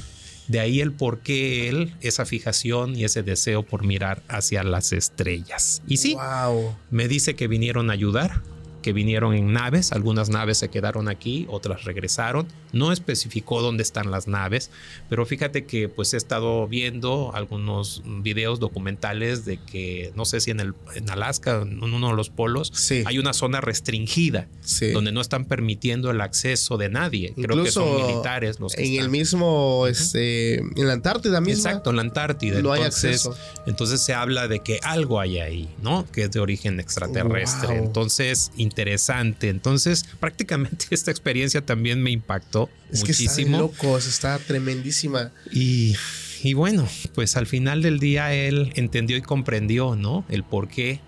De 0.48 0.60
ahí 0.60 0.80
el 0.80 0.92
por 0.92 1.20
qué 1.22 1.70
él, 1.70 1.96
esa 2.02 2.26
fijación 2.26 2.96
y 2.96 3.04
ese 3.04 3.24
deseo 3.24 3.64
por 3.64 3.84
mirar 3.84 4.22
hacia 4.28 4.64
las 4.64 4.94
estrellas. 4.94 5.82
Y 5.88 5.98
sí, 5.98 6.14
Wow. 6.16 6.76
me 6.92 7.08
dice 7.08 7.36
que 7.36 7.48
vinieron 7.48 7.90
a 7.90 7.94
ayudar, 7.94 8.42
que 8.86 8.94
vinieron 8.94 9.34
en 9.34 9.52
naves, 9.52 9.92
algunas 9.94 10.30
naves 10.30 10.60
se 10.60 10.70
quedaron 10.70 11.10
aquí, 11.10 11.48
otras 11.50 11.86
regresaron. 11.86 12.46
No 12.72 12.92
especificó 12.92 13.64
dónde 13.64 13.82
están 13.82 14.12
las 14.12 14.28
naves, 14.28 14.70
pero 15.10 15.26
fíjate 15.26 15.66
que 15.66 15.90
pues 15.90 16.14
he 16.14 16.18
estado 16.18 16.68
viendo 16.68 17.32
algunos 17.34 18.04
videos 18.06 18.60
documentales 18.60 19.44
de 19.44 19.58
que 19.58 20.12
no 20.16 20.24
sé 20.24 20.40
si 20.40 20.52
en 20.52 20.60
el 20.60 20.76
en 20.94 21.10
Alaska, 21.10 21.64
en 21.64 21.82
uno 21.84 22.10
de 22.10 22.16
los 22.16 22.30
polos, 22.30 22.72
Sí. 22.76 23.02
hay 23.08 23.18
una 23.18 23.34
zona 23.34 23.60
restringida 23.60 24.48
Sí. 24.62 24.92
donde 24.92 25.12
no 25.12 25.20
están 25.20 25.46
permitiendo 25.46 26.12
el 26.12 26.22
acceso 26.22 26.78
de 26.78 26.90
nadie. 26.90 27.34
Creo 27.36 27.64
que 27.64 27.72
son 27.72 28.06
militares 28.06 28.60
los 28.60 28.76
que 28.76 28.84
en 28.84 28.90
el 28.92 28.96
están. 28.98 29.12
mismo, 29.12 29.88
este, 29.88 30.60
en 30.60 30.86
la 30.88 30.94
Antártida 30.94 31.42
misma. 31.42 31.70
Exacto, 31.72 31.90
en 31.90 31.96
la 31.96 32.02
Antártida. 32.04 32.62
No 32.62 32.72
hay 32.72 32.82
entonces, 32.84 33.26
acceso. 33.26 33.36
entonces 33.66 34.00
se 34.02 34.14
habla 34.14 34.48
de 34.48 34.60
que 34.60 34.80
algo 34.84 35.20
hay 35.20 35.40
ahí, 35.40 35.70
¿no? 35.82 36.06
Que 36.12 36.26
es 36.26 36.32
de 36.32 36.40
origen 36.40 36.80
extraterrestre. 36.80 37.80
Wow. 37.80 37.86
Entonces, 37.88 38.52
interesante. 38.76 39.50
Entonces, 39.50 40.04
prácticamente 40.20 40.88
esta 40.92 41.12
experiencia 41.12 41.62
también 41.66 42.02
me 42.04 42.12
impactó 42.12 42.70
Es 42.92 43.04
que 43.04 43.12
está 43.14 43.24
muchísimo. 43.24 43.58
locos, 43.60 44.06
está 44.08 44.38
tremendísima. 44.40 45.32
Y, 45.52 45.96
y 46.44 46.54
bueno, 46.54 46.88
pues 47.14 47.38
al 47.38 47.48
final 47.48 47.82
del 47.82 48.00
día 48.00 48.34
él 48.34 48.74
entendió 48.76 49.16
y 49.18 49.22
comprendió, 49.22 49.96
¿no? 49.96 50.26
El 50.30 50.44
por 50.44 50.68
qué. 50.68 51.00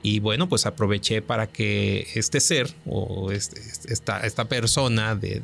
Y 0.00 0.20
bueno, 0.20 0.48
pues 0.48 0.64
aproveché 0.64 1.22
para 1.22 1.48
que 1.48 2.06
este 2.14 2.38
ser 2.38 2.72
o 2.86 3.32
este- 3.32 3.60
esta, 3.88 4.20
esta 4.20 4.44
persona 4.48 5.16
de, 5.16 5.40
de- 5.40 5.42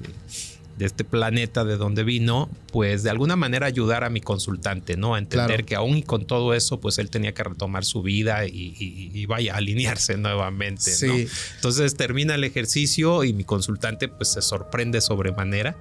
de 0.76 0.86
este 0.86 1.04
planeta 1.04 1.64
de 1.64 1.76
donde 1.76 2.02
vino, 2.02 2.48
pues 2.72 3.02
de 3.04 3.10
alguna 3.10 3.36
manera 3.36 3.66
ayudar 3.66 4.02
a 4.02 4.10
mi 4.10 4.20
consultante, 4.20 4.96
¿no? 4.96 5.14
A 5.14 5.18
entender 5.18 5.46
Claro. 5.58 5.66
que 5.66 5.74
aún 5.76 5.98
y 5.98 6.02
con 6.02 6.26
todo 6.26 6.52
eso, 6.54 6.80
pues 6.80 6.98
él 6.98 7.10
tenía 7.10 7.32
que 7.32 7.44
retomar 7.44 7.84
su 7.84 8.02
vida 8.02 8.44
y, 8.46 8.74
y- 8.78 9.10
y 9.14 9.26
vaya, 9.26 9.54
alinearse 9.54 10.16
nuevamente, 10.16 10.90
¿no? 10.90 11.14
Sí. 11.14 11.28
Entonces 11.56 11.94
termina 11.96 12.34
el 12.34 12.42
ejercicio 12.44 13.22
y 13.24 13.32
mi 13.32 13.44
consultante 13.44 14.08
pues 14.08 14.32
se 14.32 14.42
sorprende 14.42 15.00
sobremanera 15.00 15.76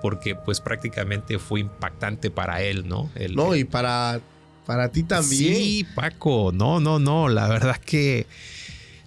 porque 0.00 0.36
pues 0.36 0.60
prácticamente 0.60 1.38
fue 1.40 1.60
impactante 1.60 2.30
para 2.30 2.62
él, 2.62 2.86
¿no? 2.86 3.10
El- 3.16 3.34
No, 3.34 3.56
y 3.56 3.64
para, 3.64 4.20
para 4.64 4.90
ti 4.90 5.02
también. 5.02 5.54
Sí, 5.56 5.86
Paco, 5.96 6.52
no, 6.54 6.78
no, 6.78 6.98
no, 7.00 7.28
la 7.28 7.48
verdad 7.48 7.78
que 7.78 8.26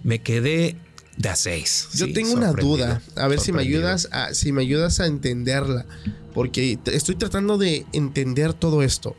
me 0.02 0.18
quedé 0.18 0.76
de 1.16 1.28
a 1.28 1.36
seis. 1.36 1.88
Yo 1.94 2.06
sí, 2.06 2.12
tengo 2.12 2.32
una 2.32 2.52
duda. 2.52 3.02
A 3.16 3.28
ver 3.28 3.40
si 3.40 3.52
me 3.52 3.62
ayudas 3.62 4.08
a, 4.12 4.32
si 4.34 4.52
me 4.52 4.62
ayudas 4.62 5.00
a 5.00 5.06
entenderla. 5.06 5.86
Porque 6.34 6.78
estoy 6.86 7.16
tratando 7.16 7.58
de 7.58 7.84
entender 7.92 8.52
todo 8.54 8.82
esto. 8.82 9.16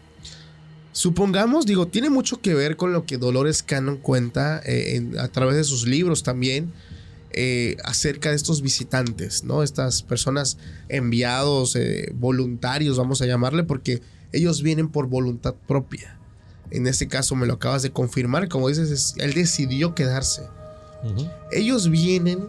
Supongamos, 0.93 1.65
digo, 1.65 1.87
tiene 1.87 2.09
mucho 2.09 2.41
que 2.41 2.53
ver 2.53 2.75
con 2.75 2.91
lo 2.91 3.05
que 3.05 3.17
Dolores 3.17 3.63
Cannon 3.63 3.97
cuenta 3.97 4.61
eh, 4.65 4.95
en- 4.95 5.17
a 5.19 5.29
través 5.29 5.55
de 5.55 5.63
sus 5.63 5.87
libros 5.87 6.23
también. 6.23 6.71
eh, 7.33 7.77
acerca 7.85 8.29
de 8.31 8.35
estos 8.35 8.61
visitantes, 8.61 9.45
¿no? 9.45 9.63
Estas 9.63 10.03
personas 10.03 10.57
enviados, 10.89 11.77
eh, 11.77 12.11
voluntarios, 12.13 12.97
vamos 12.97 13.21
a 13.21 13.25
llamarle, 13.25 13.63
porque 13.63 14.01
ellos 14.33 14.61
vienen 14.61 14.89
por 14.89 15.07
voluntad 15.07 15.55
propia. 15.65 16.17
En 16.71 16.87
este 16.87 17.07
caso 17.07 17.37
me 17.37 17.47
lo 17.47 17.53
acabas 17.53 17.83
de 17.83 17.91
confirmar, 17.91 18.49
como 18.49 18.67
dices, 18.67 19.13
él 19.17 19.33
decidió 19.33 19.95
quedarse. 19.95 20.41
Ellos 21.51 21.89
vienen 21.89 22.47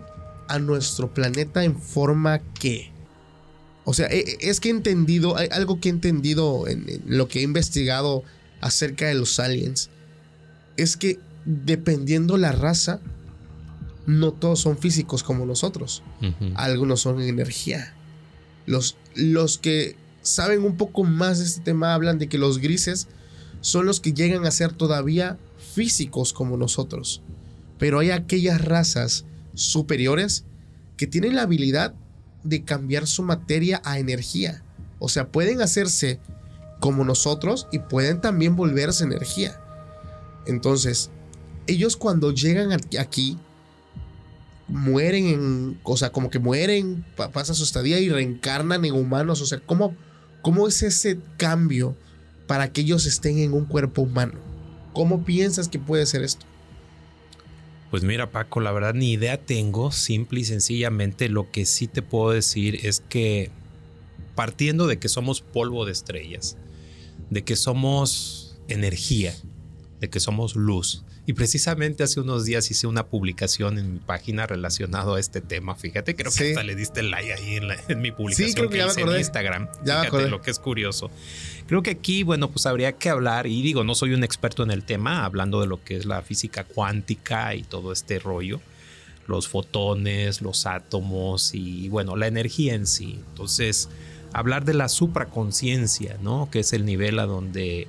a 0.48 0.58
nuestro 0.58 1.12
planeta 1.12 1.64
en 1.64 1.78
forma 1.78 2.40
que... 2.40 2.90
O 3.84 3.94
sea, 3.94 4.06
e, 4.06 4.18
e, 4.18 4.38
es 4.40 4.60
que 4.60 4.68
he 4.68 4.70
entendido, 4.70 5.36
hay 5.36 5.48
algo 5.50 5.80
que 5.80 5.88
he 5.88 5.92
entendido 5.92 6.68
en, 6.68 7.02
lo 7.06 7.28
que 7.28 7.40
he 7.40 7.42
investigado 7.42 8.22
acerca 8.60 9.06
de 9.06 9.14
los 9.14 9.40
aliens, 9.40 9.90
es 10.76 10.96
que 10.96 11.18
dependiendo 11.44 12.36
la 12.36 12.52
raza, 12.52 13.00
no 14.06 14.32
todos 14.32 14.60
son 14.60 14.78
físicos 14.78 15.22
como 15.22 15.46
nosotros. 15.46 16.02
Algunos 16.54 17.00
son 17.00 17.20
energía. 17.20 17.94
Los, 18.66 18.96
los 19.14 19.58
que 19.58 19.96
saben 20.22 20.64
un 20.64 20.76
poco 20.76 21.04
más 21.04 21.38
de 21.38 21.44
este 21.44 21.62
tema 21.62 21.94
hablan 21.94 22.18
de 22.18 22.28
que 22.28 22.38
los 22.38 22.58
grises 22.58 23.08
son 23.60 23.86
los 23.86 24.00
que 24.00 24.12
llegan 24.12 24.44
a 24.44 24.50
ser 24.50 24.72
todavía 24.72 25.38
físicos 25.74 26.32
como 26.32 26.56
nosotros. 26.56 27.22
Pero 27.82 27.98
hay 27.98 28.12
aquellas 28.12 28.64
razas 28.64 29.24
superiores 29.54 30.44
que 30.96 31.08
tienen 31.08 31.34
la 31.34 31.42
habilidad 31.42 31.94
de 32.44 32.62
cambiar 32.62 33.08
su 33.08 33.24
materia 33.24 33.82
a 33.84 33.98
energía. 33.98 34.62
O 35.00 35.08
sea, 35.08 35.26
pueden 35.26 35.60
hacerse 35.60 36.20
como 36.78 37.04
nosotros 37.04 37.66
y 37.72 37.80
pueden 37.80 38.20
también 38.20 38.54
volverse 38.54 39.02
energía. 39.02 39.60
Entonces, 40.46 41.10
ellos 41.66 41.96
cuando 41.96 42.30
llegan 42.30 42.70
aquí, 43.00 43.36
mueren 44.68 45.26
en, 45.26 45.80
o 45.82 45.96
sea, 45.96 46.12
como 46.12 46.30
que 46.30 46.38
mueren, 46.38 47.04
pasa 47.32 47.52
su 47.52 47.64
estadía 47.64 47.98
y 47.98 48.08
reencarnan 48.08 48.84
en 48.84 48.94
humanos. 48.94 49.40
O 49.40 49.46
sea, 49.46 49.58
¿cómo, 49.58 49.96
cómo 50.40 50.68
es 50.68 50.84
ese 50.84 51.18
cambio 51.36 51.96
para 52.46 52.72
que 52.72 52.82
ellos 52.82 53.06
estén 53.06 53.38
en 53.38 53.52
un 53.52 53.64
cuerpo 53.64 54.02
humano? 54.02 54.34
¿Cómo 54.92 55.24
piensas 55.24 55.66
que 55.66 55.80
puede 55.80 56.06
ser 56.06 56.22
esto? 56.22 56.46
Pues 57.92 58.04
mira, 58.04 58.30
Paco, 58.30 58.60
la 58.60 58.72
verdad 58.72 58.94
ni 58.94 59.12
idea 59.12 59.36
tengo. 59.36 59.92
Simple 59.92 60.40
y 60.40 60.44
sencillamente 60.44 61.28
lo 61.28 61.50
que 61.50 61.66
sí 61.66 61.88
te 61.88 62.00
puedo 62.00 62.30
decir 62.30 62.86
es 62.86 63.00
que 63.06 63.50
partiendo 64.34 64.86
de 64.86 64.98
que 64.98 65.10
somos 65.10 65.42
polvo 65.42 65.84
de 65.84 65.92
estrellas, 65.92 66.56
de 67.28 67.44
que 67.44 67.54
somos 67.54 68.58
energía, 68.68 69.34
de 70.00 70.08
que 70.08 70.20
somos 70.20 70.56
luz, 70.56 71.04
y 71.24 71.34
precisamente 71.34 72.02
hace 72.02 72.20
unos 72.20 72.44
días 72.44 72.68
hice 72.70 72.88
una 72.88 73.06
publicación 73.06 73.78
en 73.78 73.92
mi 73.94 73.98
página 74.00 74.46
relacionado 74.46 75.14
a 75.14 75.20
este 75.20 75.40
tema. 75.40 75.76
Fíjate, 75.76 76.16
creo 76.16 76.32
que 76.32 76.48
hasta 76.48 76.64
le 76.64 76.74
diste 76.74 77.00
el 77.00 77.12
like 77.12 77.32
ahí 77.32 77.60
en, 77.88 78.00
mi 78.00 78.10
publicación 78.10 78.48
sí, 78.48 78.54
creo 78.54 78.68
que, 78.68 78.84
hice 78.84 79.02
en 79.02 79.16
Instagram. 79.16 79.68
Ya 79.84 80.02
Fíjate 80.02 80.28
lo 80.28 80.42
que 80.42 80.50
es 80.50 80.58
curioso. 80.58 81.12
Creo 81.68 81.82
que 81.82 81.90
aquí, 81.90 82.24
bueno, 82.24 82.50
pues 82.50 82.66
habría 82.66 82.92
que 82.92 83.08
hablar, 83.08 83.46
y 83.46 83.62
digo, 83.62 83.84
no 83.84 83.94
soy 83.94 84.14
un 84.14 84.24
experto 84.24 84.64
en 84.64 84.72
el 84.72 84.82
tema, 84.82 85.24
hablando 85.24 85.60
de 85.60 85.68
lo 85.68 85.82
que 85.84 85.96
es 85.96 86.06
la 86.06 86.22
física 86.22 86.64
cuántica 86.64 87.54
y 87.54 87.62
todo 87.62 87.92
este 87.92 88.18
rollo, 88.18 88.60
los 89.28 89.46
fotones, 89.46 90.42
los 90.42 90.66
átomos 90.66 91.54
y, 91.54 91.88
bueno, 91.88 92.16
la 92.16 92.26
energía 92.26 92.74
en 92.74 92.88
sí. 92.88 93.20
Entonces, 93.28 93.88
hablar 94.32 94.64
de 94.64 94.74
la 94.74 94.88
supraconciencia, 94.88 96.18
¿no? 96.20 96.50
Que 96.50 96.60
es 96.60 96.72
el 96.72 96.84
nivel 96.84 97.20
a 97.20 97.26
donde 97.26 97.86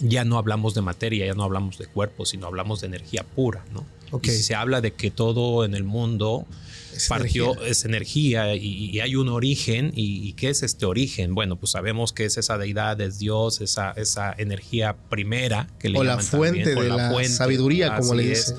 ya 0.00 0.24
no 0.24 0.38
hablamos 0.38 0.74
de 0.74 0.82
materia, 0.82 1.26
ya 1.26 1.34
no 1.34 1.44
hablamos 1.44 1.78
de 1.78 1.86
cuerpo, 1.86 2.26
sino 2.26 2.46
hablamos 2.46 2.80
de 2.80 2.88
energía 2.88 3.24
pura, 3.24 3.64
¿no? 3.72 3.86
Y 4.22 4.30
se 4.30 4.54
habla 4.54 4.80
de 4.80 4.92
que 4.92 5.10
todo 5.10 5.64
en 5.64 5.74
el 5.74 5.84
mundo 5.84 6.46
es 6.94 7.08
partió, 7.08 7.46
energía. 7.52 7.68
es 7.68 7.84
energía 7.84 8.54
y, 8.54 9.00
hay 9.00 9.16
un 9.16 9.28
origen. 9.28 9.92
Y, 9.94 10.32
qué 10.34 10.50
es 10.50 10.62
este 10.62 10.86
origen? 10.86 11.34
Bueno, 11.34 11.56
pues 11.56 11.72
sabemos 11.72 12.12
que 12.12 12.24
es 12.24 12.36
esa 12.36 12.56
deidad, 12.56 13.00
es 13.00 13.18
Dios, 13.18 13.60
esa, 13.60 13.90
esa 13.92 14.34
energía 14.38 14.96
primera 15.10 15.68
que 15.78 15.88
le 15.88 15.98
o 15.98 16.04
la 16.04 16.18
fuente 16.18 16.74
de 16.74 16.88
la, 16.88 17.24
sabiduría, 17.24 17.96
como 17.96 18.14
le 18.14 18.28
dicen. 18.28 18.56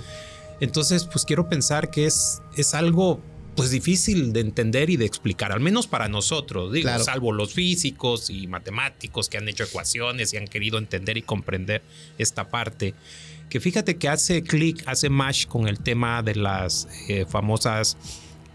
Entonces, 0.59 1.05
pues 1.05 1.23
quiero 1.23 1.47
pensar 1.49 1.91
que 1.91 2.05
es, 2.05 2.41
es 2.55 2.73
algo 2.73 3.21
pues 3.57 3.71
difícil 3.71 4.33
de 4.33 4.41
entender 4.41 4.91
y 4.91 4.97
de 4.97 5.05
explicar, 5.05 5.51
al 5.51 5.59
menos 5.59 5.87
para 5.87 6.07
nosotros, 6.07 6.71
digo, 6.71 6.89
salvo 6.99 7.33
los 7.33 7.53
físicos 7.53 8.29
y 8.29 8.45
matemáticos 8.45 9.29
que 9.29 9.39
han 9.39 9.49
hecho 9.49 9.63
ecuaciones 9.63 10.31
y 10.31 10.37
han 10.37 10.45
querido 10.45 10.77
entender 10.77 11.17
y 11.17 11.23
comprender 11.23 11.81
esta 12.19 12.49
parte. 12.49 12.93
Que 13.49 13.59
fíjate 13.59 13.97
que 13.97 14.09
hace 14.09 14.43
clic, 14.43 14.83
hace 14.85 15.09
match 15.09 15.47
con 15.47 15.67
el 15.67 15.79
tema 15.79 16.21
de 16.21 16.35
las 16.35 16.87
eh, 17.09 17.25
famosas 17.27 17.97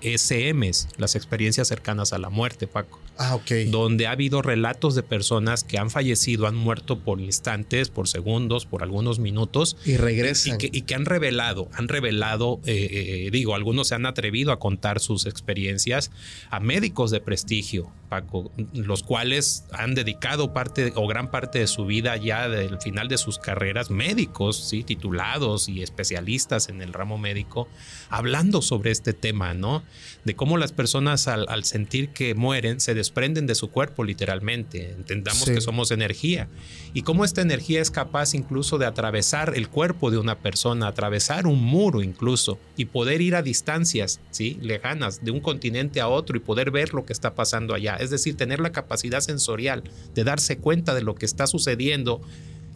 SMs, 0.03 0.89
las 0.99 1.17
experiencias 1.17 1.67
cercanas 1.67 2.13
a 2.13 2.19
la 2.19 2.31
muerte, 2.31 2.69
Paco. 2.69 3.02
Ah, 3.19 3.35
ok. 3.35 3.51
Donde 3.69 4.07
ha 4.07 4.13
habido 4.13 4.43
relatos 4.43 4.95
de 4.95 5.03
personas 5.03 5.65
que 5.65 5.79
han 5.79 5.91
fallecido, 5.91 6.47
han 6.47 6.55
muerto 6.55 7.01
por 7.01 7.21
instantes, 7.21 7.91
por 7.91 8.09
segundos, 8.09 8.65
por 8.67 8.83
algunos 8.83 9.19
minutos. 9.19 9.77
Y 9.85 9.97
regresan. 9.97 10.59
Y 10.61 10.83
que, 10.83 10.95
han 10.95 11.05
revelado, 11.05 11.69
han 11.75 11.89
revelado, 11.89 12.61
eh, 12.65 13.27
eh, 13.27 13.31
digo, 13.31 13.55
algunos 13.55 13.89
se 13.89 13.95
han 13.95 14.07
atrevido 14.07 14.51
a 14.51 14.59
contar 14.59 14.99
sus 14.99 15.27
experiencias 15.27 16.11
a 16.51 16.61
médicos 16.61 17.11
de 17.11 17.21
prestigio, 17.21 17.91
Paco, 18.09 18.51
los 18.73 19.03
cuales 19.03 19.65
han 19.73 19.95
dedicado 19.95 20.53
parte 20.53 20.93
o 20.95 21.07
gran 21.07 21.31
parte 21.31 21.61
de 21.61 21.67
su 21.67 21.87
vida 21.87 22.17
ya 22.17 22.49
del 22.49 22.81
final 22.81 23.09
de 23.09 23.19
sus 23.19 23.39
carreras, 23.39 23.91
médicos, 23.91 24.69
sí, 24.69 24.85
titulados 24.85 25.69
y 25.69 25.83
especialistas 25.83 26.69
en 26.69 26.83
el 26.83 26.93
ramo 26.93 27.19
médico, 27.19 27.69
hablando 28.09 28.63
sobre 28.63 28.91
este 28.91 29.13
tema, 29.13 29.55
¿no? 29.55 29.83
De 30.25 30.35
cómo 30.35 30.57
las 30.57 30.73
personas 30.73 31.29
al, 31.29 31.47
al 31.49 31.65
sentir 31.65 32.11
que 32.11 32.35
mueren 32.35 32.81
se 32.81 32.95
desprenden 33.03 33.49
de 33.49 33.57
su 33.57 33.69
cuerpo 33.71 34.05
literalmente. 34.05 34.93
Entendamos 34.93 35.45
que 35.45 35.61
somos 35.61 35.91
energía. 35.91 36.49
Y 36.95 37.03
cómo 37.03 37.25
esta 37.25 37.43
energía 37.43 37.83
es 37.83 37.91
capaz 37.91 38.35
incluso 38.35 38.79
de 38.79 38.87
atravesar 38.87 39.55
el 39.57 39.69
cuerpo 39.69 40.13
de 40.13 40.19
una 40.19 40.39
persona, 40.39 40.87
atravesar 40.87 41.49
un 41.49 41.61
muro 41.61 42.01
incluso, 42.01 42.61
y 42.77 42.85
poder 42.85 43.21
ir 43.21 43.35
a 43.35 43.43
distancias, 43.43 44.21
¿sí? 44.31 44.57
Lejanas, 44.61 45.25
de 45.25 45.33
un 45.33 45.41
continente 45.41 46.01
a 46.01 46.09
otro 46.09 46.37
y 46.37 46.41
poder 46.41 46.71
ver 46.71 46.95
lo 46.95 47.05
que 47.05 47.13
está 47.13 47.35
pasando 47.35 47.75
allá. 47.75 47.97
Es 47.97 48.11
decir, 48.11 48.37
tener 48.37 48.61
la 48.61 48.71
capacidad 48.71 49.21
sensorial 49.21 49.83
de 50.15 50.25
darse 50.25 50.59
cuenta 50.59 50.95
de 50.95 51.03
lo 51.03 51.17
que 51.17 51.27
está 51.27 51.49
sucediendo 51.49 52.21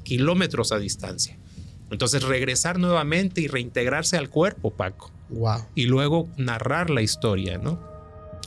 kilómetros 0.02 0.72
a 0.72 0.78
distancia. 0.78 1.38
Entonces 1.90 2.24
regresar 2.24 2.80
nuevamente 2.80 3.40
y 3.40 3.46
reintegrarse 3.46 4.16
al 4.16 4.28
cuerpo, 4.28 4.72
Paco. 4.72 5.12
Wow. 5.28 5.66
Y 5.76 5.86
luego 5.86 6.28
narrar 6.36 6.90
la 6.90 7.02
historia, 7.02 7.58
¿no? 7.58 7.95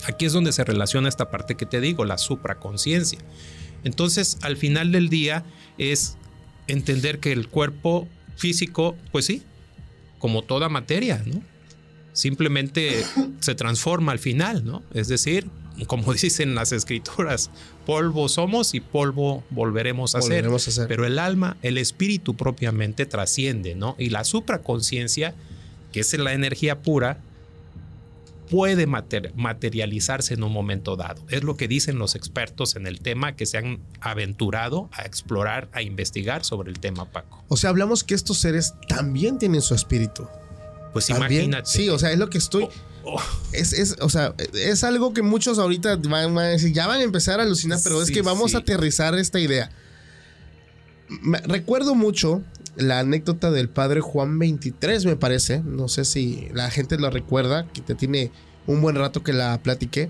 Aquí 0.05 0.25
es 0.25 0.33
donde 0.33 0.51
se 0.51 0.63
relaciona 0.63 1.09
esta 1.09 1.29
parte 1.29 1.55
que 1.55 1.65
te 1.65 1.81
digo, 1.81 2.05
la 2.05 2.17
supraconciencia. 2.17 3.19
Entonces, 3.83 4.37
al 4.41 4.57
final 4.57 4.91
del 4.91 5.09
día 5.09 5.43
es 5.77 6.17
entender 6.67 7.19
que 7.19 7.31
el 7.31 7.47
cuerpo 7.47 8.07
físico, 8.35 8.95
pues 9.11 9.25
sí, 9.25 9.43
como 10.19 10.43
toda 10.43 10.69
materia, 10.69 11.23
¿no? 11.25 11.41
Simplemente 12.13 13.03
se 13.39 13.55
transforma 13.55 14.11
al 14.11 14.19
final, 14.19 14.65
¿no? 14.65 14.83
Es 14.93 15.07
decir, 15.07 15.47
como 15.87 16.13
dicen 16.21 16.55
las 16.55 16.71
escrituras, 16.71 17.49
polvo 17.85 18.29
somos 18.29 18.73
y 18.73 18.79
polvo 18.79 19.43
volveremos 19.49 20.15
a, 20.15 20.21
ser. 20.21 20.45
a 20.45 20.59
ser. 20.59 20.87
Pero 20.87 21.05
el 21.05 21.19
alma, 21.19 21.57
el 21.61 21.77
espíritu 21.77 22.35
propiamente 22.35 23.05
trasciende, 23.05 23.75
¿no? 23.75 23.95
Y 23.97 24.09
la 24.09 24.23
supraconciencia, 24.23 25.33
que 25.91 26.01
es 26.01 26.17
la 26.17 26.33
energía 26.33 26.81
pura, 26.81 27.19
puede 28.49 28.87
materializarse 28.87 30.33
en 30.33 30.43
un 30.43 30.51
momento 30.51 30.95
dado. 30.95 31.23
Es 31.29 31.43
lo 31.43 31.55
que 31.55 31.67
dicen 31.67 31.99
los 31.99 32.15
expertos 32.15 32.75
en 32.75 32.87
el 32.87 32.99
tema 32.99 33.35
que 33.35 33.45
se 33.45 33.57
han 33.57 33.79
aventurado 34.01 34.89
a 34.91 35.03
explorar, 35.03 35.69
a 35.71 35.81
investigar 35.81 36.43
sobre 36.43 36.71
el 36.71 36.79
tema, 36.79 37.05
Paco. 37.11 37.43
O 37.47 37.57
sea, 37.57 37.69
hablamos 37.69 38.03
que 38.03 38.15
estos 38.15 38.39
seres 38.39 38.73
también 38.87 39.37
tienen 39.37 39.61
su 39.61 39.75
espíritu. 39.75 40.27
Pues 40.93 41.09
imagínate. 41.09 41.69
Sí, 41.69 41.89
o 41.89 41.99
sea, 41.99 42.11
es 42.11 42.17
lo 42.17 42.29
que 42.29 42.39
estoy. 42.39 42.63
Oh, 43.03 43.15
oh. 43.15 43.21
Es, 43.51 43.95
o 44.01 44.09
sea, 44.09 44.33
es 44.53 44.83
algo 44.83 45.13
que 45.13 45.21
muchos 45.21 45.59
ahorita 45.59 45.97
van, 45.97 46.37
a 46.37 46.43
decir, 46.43 46.73
ya 46.73 46.87
van 46.87 47.01
a 47.01 47.03
empezar 47.03 47.39
a 47.39 47.43
alucinar, 47.43 47.79
pero 47.83 48.01
es 48.01 48.09
que 48.09 48.21
vamos 48.21 48.55
a 48.55 48.59
aterrizar 48.59 49.13
esta 49.15 49.39
idea. 49.39 49.69
recuerdo 51.45 51.93
mucho 51.93 52.41
la 52.75 52.99
anécdota 52.99 53.51
del 53.51 53.69
padre 53.69 54.01
Juan 54.01 54.39
23, 54.39 55.05
me 55.05 55.15
parece. 55.15 55.61
No 55.63 55.87
sé 55.87 56.05
si 56.05 56.47
la 56.53 56.69
gente 56.69 56.97
lo 56.97 57.09
recuerda, 57.09 57.67
que 57.67 57.81
te 57.81 57.95
tiene 57.95 58.31
un 58.67 58.81
buen 58.81 58.95
rato 58.95 59.23
que 59.23 59.33
la 59.33 59.57
platiqué. 59.61 60.09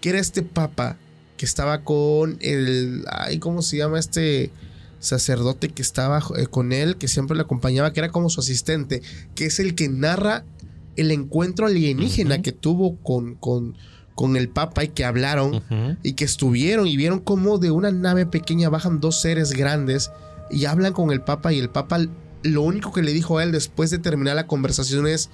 Que 0.00 0.10
era 0.10 0.18
este 0.18 0.42
papa 0.42 0.96
que 1.36 1.46
estaba 1.46 1.82
con 1.82 2.36
el. 2.40 3.04
Ay, 3.10 3.38
¿cómo 3.38 3.62
se 3.62 3.78
llama 3.78 3.98
este 3.98 4.50
sacerdote 5.04 5.68
que 5.68 5.82
estaba 5.82 6.22
eh, 6.36 6.46
con 6.46 6.72
él, 6.72 6.96
que 6.96 7.08
siempre 7.08 7.36
le 7.36 7.42
acompañaba, 7.42 7.92
que 7.92 8.00
era 8.00 8.10
como 8.10 8.30
su 8.30 8.40
asistente, 8.40 9.02
que 9.34 9.46
es 9.46 9.60
el 9.60 9.74
que 9.74 9.88
narra 9.88 10.44
el 10.96 11.10
encuentro 11.10 11.66
alienígena 11.66 12.40
que 12.40 12.52
tuvo 12.52 12.96
con, 12.96 13.34
con, 13.34 13.76
con, 14.14 14.36
el 14.36 14.48
Papa 14.48 14.84
y 14.84 14.88
que 14.88 15.04
hablaron 15.04 15.62
y 16.02 16.12
que 16.12 16.24
estuvieron 16.24 16.86
y 16.86 16.96
vieron 16.96 17.18
cómo 17.18 17.58
de 17.58 17.70
una 17.70 17.90
nave 17.90 18.26
pequeña 18.26 18.68
bajan 18.68 19.00
dos 19.00 19.20
seres 19.20 19.50
grandes 19.52 20.10
y 20.54 20.66
hablan 20.66 20.92
con 20.92 21.10
el 21.10 21.20
Papa 21.20 21.52
y 21.52 21.58
el 21.58 21.68
Papa 21.68 21.98
lo 22.42 22.62
único 22.62 22.92
que 22.92 23.02
le 23.02 23.12
dijo 23.12 23.38
a 23.38 23.42
él 23.42 23.52
después 23.52 23.90
de 23.90 23.98
terminar 23.98 24.36
la 24.36 24.46
conversación 24.46 25.06
es, 25.06 25.30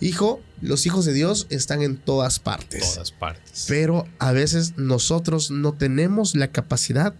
hijo, 0.00 0.40
los 0.60 0.84
hijos 0.84 1.04
de 1.04 1.12
Dios 1.12 1.46
están 1.48 1.82
en 1.82 1.96
todas 1.96 2.40
partes. 2.40 2.94
Todas 2.94 3.12
partes. 3.12 3.64
Pero 3.68 4.06
a 4.18 4.32
veces 4.32 4.76
nosotros 4.76 5.50
no 5.50 5.72
tenemos 5.72 6.34
la 6.34 6.48
capacidad 6.48 7.14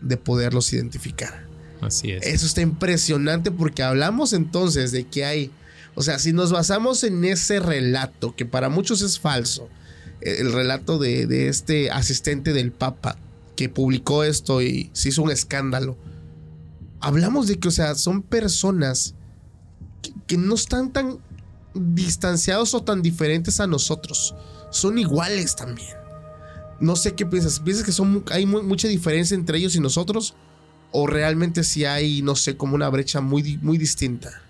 de 0.00 0.16
poderlos 0.16 0.72
identificar. 0.72 1.46
Así 1.80 2.12
es. 2.12 2.24
Eso 2.24 2.46
está 2.46 2.60
impresionante 2.60 3.50
porque 3.50 3.82
hablamos 3.82 4.32
entonces 4.32 4.92
de 4.92 5.06
que 5.06 5.24
hay, 5.24 5.50
o 5.94 6.02
sea, 6.02 6.18
si 6.18 6.32
nos 6.32 6.52
basamos 6.52 7.02
en 7.02 7.24
ese 7.24 7.58
relato, 7.58 8.36
que 8.36 8.46
para 8.46 8.68
muchos 8.68 9.02
es 9.02 9.18
falso, 9.18 9.68
el 10.20 10.52
relato 10.52 10.98
de, 10.98 11.26
de 11.26 11.48
este 11.48 11.90
asistente 11.90 12.52
del 12.52 12.72
Papa 12.72 13.18
que 13.56 13.68
publicó 13.68 14.22
esto 14.22 14.62
y 14.62 14.90
se 14.92 15.08
hizo 15.08 15.22
un 15.22 15.30
escándalo, 15.30 15.96
hablamos 17.00 17.46
de 17.46 17.58
que, 17.58 17.68
o 17.68 17.70
sea, 17.70 17.94
son 17.94 18.22
personas 18.22 19.14
que, 20.26 20.36
no 20.36 20.54
están 20.54 20.92
tan 20.92 21.18
distanciados 21.74 22.74
o 22.74 22.82
tan 22.82 23.02
diferentes 23.02 23.60
a 23.60 23.66
nosotros, 23.66 24.34
son 24.70 24.98
iguales 24.98 25.56
también. 25.56 25.94
No 26.80 26.96
sé 26.96 27.14
qué 27.14 27.24
piensas. 27.24 27.60
¿Piensas 27.60 27.84
que 27.86 27.92
son, 27.92 28.24
hay 28.30 28.44
mu- 28.46 28.62
mucha 28.62 28.88
diferencia 28.88 29.34
entre 29.34 29.58
ellos 29.58 29.74
y 29.76 29.80
nosotros? 29.80 30.34
¿O 30.92 31.06
realmente 31.06 31.64
sí 31.64 31.84
hay, 31.84 32.22
no 32.22 32.36
sé, 32.36 32.56
como 32.56 32.74
una 32.74 32.88
brecha 32.88 33.20
muy, 33.20 33.56
muy 33.58 33.78
distinta? 33.78 34.42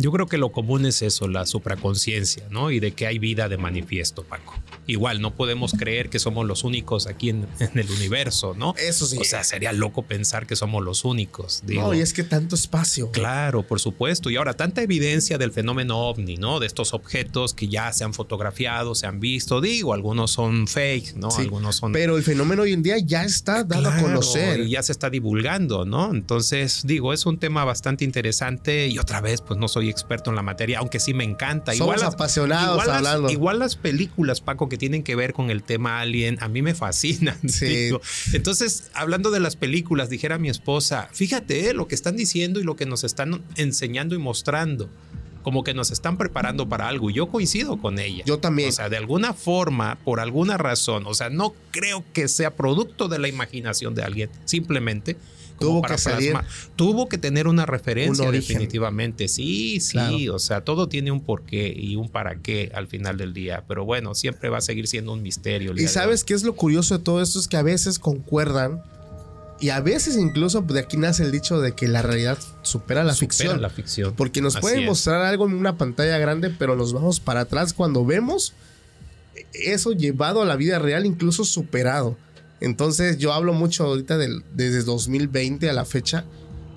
Yo 0.00 0.10
creo 0.12 0.26
que 0.26 0.38
lo 0.38 0.50
común 0.50 0.86
es 0.86 1.02
eso, 1.02 1.28
la 1.28 1.44
supraconciencia, 1.44 2.46
¿no? 2.50 2.70
Y 2.70 2.80
de 2.80 2.92
que 2.92 3.06
hay 3.06 3.18
vida 3.18 3.48
de 3.48 3.58
manifiesto, 3.58 4.24
Paco. 4.24 4.54
Igual, 4.86 5.20
no 5.20 5.34
podemos 5.34 5.72
creer 5.72 6.08
que 6.08 6.18
somos 6.18 6.46
los 6.46 6.64
únicos 6.64 7.06
aquí 7.06 7.28
en, 7.28 7.46
en 7.60 7.78
el 7.78 7.90
universo, 7.90 8.54
¿no? 8.56 8.74
Eso 8.78 9.04
sí. 9.04 9.18
O 9.18 9.24
sea, 9.24 9.44
sería 9.44 9.72
loco 9.72 10.02
pensar 10.02 10.46
que 10.46 10.56
somos 10.56 10.82
los 10.82 11.04
únicos. 11.04 11.62
Digo. 11.66 11.82
no, 11.82 11.94
y 11.94 12.00
es 12.00 12.14
que 12.14 12.22
tanto 12.22 12.54
espacio. 12.54 13.10
Claro, 13.10 13.62
por 13.62 13.78
supuesto. 13.78 14.30
Y 14.30 14.36
ahora, 14.36 14.54
tanta 14.54 14.82
evidencia 14.82 15.36
del 15.36 15.52
fenómeno 15.52 15.98
ovni, 16.08 16.36
¿no? 16.36 16.60
De 16.60 16.66
estos 16.66 16.94
objetos 16.94 17.52
que 17.52 17.68
ya 17.68 17.92
se 17.92 18.04
han 18.04 18.14
fotografiado, 18.14 18.94
se 18.94 19.06
han 19.06 19.20
visto. 19.20 19.60
Digo, 19.60 19.92
algunos 19.92 20.30
son 20.30 20.66
fake, 20.66 21.16
¿no? 21.16 21.30
Sí, 21.30 21.42
Algunos 21.42 21.76
son. 21.76 21.92
Pero 21.92 22.16
el 22.16 22.22
fenómeno 22.22 22.62
hoy 22.62 22.72
en 22.72 22.82
día 22.82 22.96
ya 22.98 23.24
está 23.24 23.64
dado 23.64 23.90
a 23.90 23.96
conocer. 23.98 24.60
Y 24.60 24.70
ya 24.70 24.82
se 24.82 24.92
está 24.92 25.10
divulgando, 25.10 25.84
¿no? 25.84 26.10
Entonces, 26.10 26.82
digo, 26.84 27.12
es 27.12 27.26
un 27.26 27.38
tema 27.38 27.64
bastante 27.64 28.04
interesante 28.04 28.88
y 28.88 28.98
otra 28.98 29.20
vez, 29.20 29.42
pues 29.42 29.58
no 29.60 29.68
soy 29.68 29.89
experto 29.90 30.30
en 30.30 30.36
la 30.36 30.42
materia, 30.42 30.78
aunque 30.78 31.00
sí 31.00 31.12
me 31.14 31.24
encanta. 31.24 31.74
Somos 31.74 32.00
las- 32.00 32.14
apasionados 32.14 32.74
igual 32.74 32.86
las- 32.88 32.96
hablando. 32.96 33.30
igual 33.30 33.58
las 33.58 33.76
películas, 33.76 34.40
Paco, 34.40 34.68
que 34.68 34.76
tienen 34.78 35.02
que 35.02 35.14
ver 35.16 35.32
con 35.32 35.50
el 35.50 35.62
tema 35.62 36.00
alien, 36.00 36.38
a 36.40 36.48
mí 36.48 36.62
me 36.62 36.74
fascinan. 36.74 37.36
Sí. 37.48 37.66
digo. 37.66 38.00
Entonces, 38.32 38.90
hablando 38.94 39.30
de 39.30 39.40
las 39.40 39.56
películas, 39.56 40.08
dijera 40.10 40.38
mi 40.38 40.48
esposa, 40.48 41.08
fíjate 41.12 41.68
eh, 41.70 41.74
lo 41.74 41.88
que 41.88 41.94
están 41.94 42.16
diciendo 42.16 42.60
y 42.60 42.62
lo 42.62 42.76
que 42.76 42.86
nos 42.86 43.04
están 43.04 43.42
enseñando 43.56 44.14
y 44.14 44.18
mostrando. 44.18 44.88
Como 45.42 45.64
que 45.64 45.72
nos 45.72 45.90
están 45.90 46.18
preparando 46.18 46.68
para 46.68 46.86
algo. 46.86 47.08
Y 47.08 47.14
yo 47.14 47.28
coincido 47.30 47.80
con 47.80 47.98
ella. 47.98 48.24
Yo 48.26 48.38
también. 48.38 48.68
O 48.68 48.72
sea, 48.72 48.90
de 48.90 48.98
alguna 48.98 49.32
forma, 49.32 49.98
por 50.04 50.20
alguna 50.20 50.58
razón, 50.58 51.04
o 51.06 51.14
sea, 51.14 51.30
no 51.30 51.54
creo 51.70 52.04
que 52.12 52.28
sea 52.28 52.54
producto 52.56 53.08
de 53.08 53.18
la 53.18 53.26
imaginación 53.26 53.94
de 53.94 54.02
alguien, 54.02 54.30
simplemente. 54.44 55.16
Tuvo 55.60 55.82
que 55.82 55.98
salir. 55.98 56.34
Tuvo 56.74 57.08
que 57.08 57.18
tener 57.18 57.46
una 57.46 57.66
referencia, 57.66 58.24
Un 58.26 58.32
definitivamente. 58.32 59.28
Sí, 59.28 59.78
sí. 59.80 59.92
Claro. 59.92 60.34
O 60.34 60.38
sea, 60.38 60.62
todo 60.62 60.88
tiene 60.88 61.12
un 61.12 61.20
porqué 61.20 61.72
y 61.76 61.96
un 61.96 62.08
para 62.08 62.36
qué 62.36 62.72
al 62.74 62.88
final 62.88 63.16
del 63.18 63.32
día. 63.34 63.64
Pero 63.68 63.84
bueno, 63.84 64.14
siempre 64.14 64.48
va 64.48 64.58
a 64.58 64.62
seguir 64.62 64.88
siendo 64.88 65.12
un 65.12 65.22
misterio. 65.22 65.72
Y 65.76 65.86
sabes 65.86 66.24
qué 66.24 66.34
es 66.34 66.42
lo 66.42 66.54
curioso 66.54 66.98
de 66.98 67.04
todo 67.04 67.22
esto 67.22 67.38
es 67.38 67.46
que 67.46 67.56
a 67.56 67.62
veces 67.62 67.98
concuerdan 67.98 68.82
y 69.60 69.68
a 69.68 69.80
veces 69.80 70.16
incluso 70.16 70.62
de 70.62 70.80
aquí 70.80 70.96
nace 70.96 71.22
el 71.22 71.30
dicho 71.30 71.60
de 71.60 71.72
que 71.72 71.86
la 71.86 72.00
realidad 72.00 72.38
supera 72.62 73.04
la 73.04 73.12
Supera 73.12 73.28
ficción. 73.30 73.60
la 73.62 73.68
ficción. 73.68 74.14
Porque 74.16 74.40
nos 74.40 74.56
Así 74.56 74.62
pueden 74.62 74.80
es. 74.80 74.86
mostrar 74.86 75.20
algo 75.22 75.46
en 75.46 75.52
una 75.52 75.76
pantalla 75.76 76.16
grande, 76.16 76.48
pero 76.48 76.76
nos 76.76 76.94
vamos 76.94 77.20
para 77.20 77.40
atrás 77.40 77.74
cuando 77.74 78.06
vemos 78.06 78.54
eso 79.52 79.92
llevado 79.92 80.40
a 80.42 80.44
la 80.46 80.56
vida 80.56 80.78
real, 80.78 81.04
incluso 81.06 81.44
superado. 81.44 82.16
Entonces 82.60 83.18
yo 83.18 83.32
hablo 83.32 83.52
mucho 83.52 83.84
ahorita 83.84 84.18
del- 84.18 84.44
desde 84.54 84.82
2020 84.82 85.68
a 85.70 85.72
la 85.72 85.84
fecha, 85.84 86.24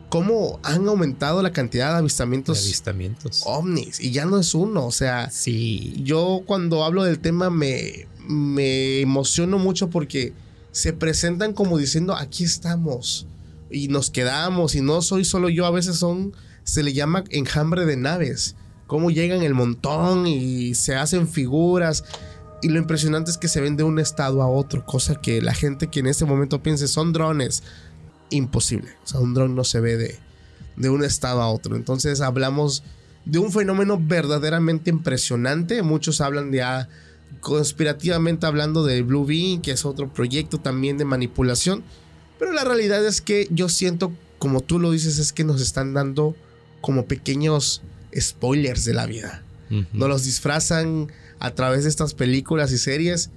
cómo 0.09 0.59
han 0.63 0.87
aumentado 0.87 1.41
la 1.41 1.51
cantidad 1.51 1.87
de 1.87 1.93
De 1.93 1.99
avistamientos 1.99 2.59
avistamientos. 2.63 3.43
ovnis. 3.45 3.99
Y 3.99 4.11
ya 4.11 4.25
no 4.25 4.39
es 4.39 4.53
uno, 4.53 4.85
o 4.85 4.91
sea, 4.91 5.29
Sí. 5.31 6.01
yo 6.03 6.43
cuando 6.45 6.83
hablo 6.83 7.03
del 7.03 7.19
tema 7.19 7.49
me, 7.49 8.07
me 8.27 9.01
emociono 9.01 9.57
mucho 9.57 9.89
porque 9.89 10.33
se 10.71 10.93
presentan 10.93 11.53
como 11.53 11.77
diciendo, 11.77 12.15
aquí 12.15 12.43
estamos 12.43 13.25
y 13.71 13.87
nos 13.87 14.09
quedamos 14.11 14.75
y 14.75 14.81
no 14.81 15.01
soy 15.01 15.25
solo 15.25 15.49
yo, 15.49 15.65
a 15.65 15.71
veces 15.71 15.97
son, 15.97 16.33
se 16.63 16.83
le 16.83 16.93
llama 16.93 17.23
enjambre 17.31 17.85
de 17.85 17.97
naves, 17.97 18.55
cómo 18.87 19.09
llegan 19.09 19.41
el 19.41 19.55
montón 19.55 20.27
y 20.27 20.75
se 20.75 20.95
hacen 20.95 21.27
figuras. 21.27 22.03
Y 22.63 22.69
lo 22.69 22.79
impresionante 22.79 23.29
es 23.29 23.37
que 23.37 23.49
se 23.49 23.61
ven 23.61 23.75
de 23.75 23.83
un 23.83 23.99
estado 23.99 24.41
a 24.41 24.47
otro, 24.47 24.85
cosa 24.85 25.15
que 25.15 25.41
la 25.41 25.53
gente 25.53 25.87
que 25.87 25.99
en 25.99 26.07
este 26.07 26.25
momento 26.25 26.63
piense 26.63 26.87
son 26.87 27.11
drones, 27.11 27.61
imposible. 28.29 28.89
O 29.03 29.07
sea, 29.07 29.19
un 29.19 29.33
dron 29.33 29.55
no 29.55 29.63
se 29.63 29.81
ve 29.81 29.97
de, 29.97 30.17
de 30.77 30.89
un 30.89 31.03
estado 31.03 31.41
a 31.41 31.49
otro. 31.49 31.75
Entonces 31.75 32.21
hablamos 32.21 32.83
de 33.25 33.39
un 33.39 33.51
fenómeno 33.51 33.99
verdaderamente 34.01 34.89
impresionante. 34.89 35.83
Muchos 35.83 36.21
hablan 36.21 36.51
de, 36.51 36.61
ah, 36.61 36.87
conspirativamente 37.41 38.45
hablando 38.45 38.85
de 38.85 39.01
Blue 39.01 39.25
Beam, 39.25 39.61
que 39.61 39.71
es 39.71 39.85
otro 39.85 40.11
proyecto 40.13 40.59
también 40.59 40.97
de 40.97 41.05
manipulación. 41.05 41.83
Pero 42.39 42.53
la 42.53 42.63
realidad 42.63 43.05
es 43.05 43.21
que 43.21 43.47
yo 43.51 43.69
siento, 43.69 44.13
como 44.39 44.61
tú 44.61 44.79
lo 44.79 44.91
dices, 44.91 45.19
es 45.19 45.33
que 45.33 45.43
nos 45.43 45.61
están 45.61 45.93
dando 45.93 46.35
como 46.81 47.05
pequeños 47.05 47.81
spoilers 48.17 48.85
de 48.85 48.93
la 48.93 49.05
vida. 49.05 49.43
Ujú. 49.69 49.85
Nos 49.93 50.09
los 50.09 50.23
disfrazan 50.23 51.11
a 51.43 51.53
través 51.53 51.83
de 51.83 51.89
estas 51.89 52.13
películas 52.13 52.71
y 52.71 52.77
series. 52.77 53.29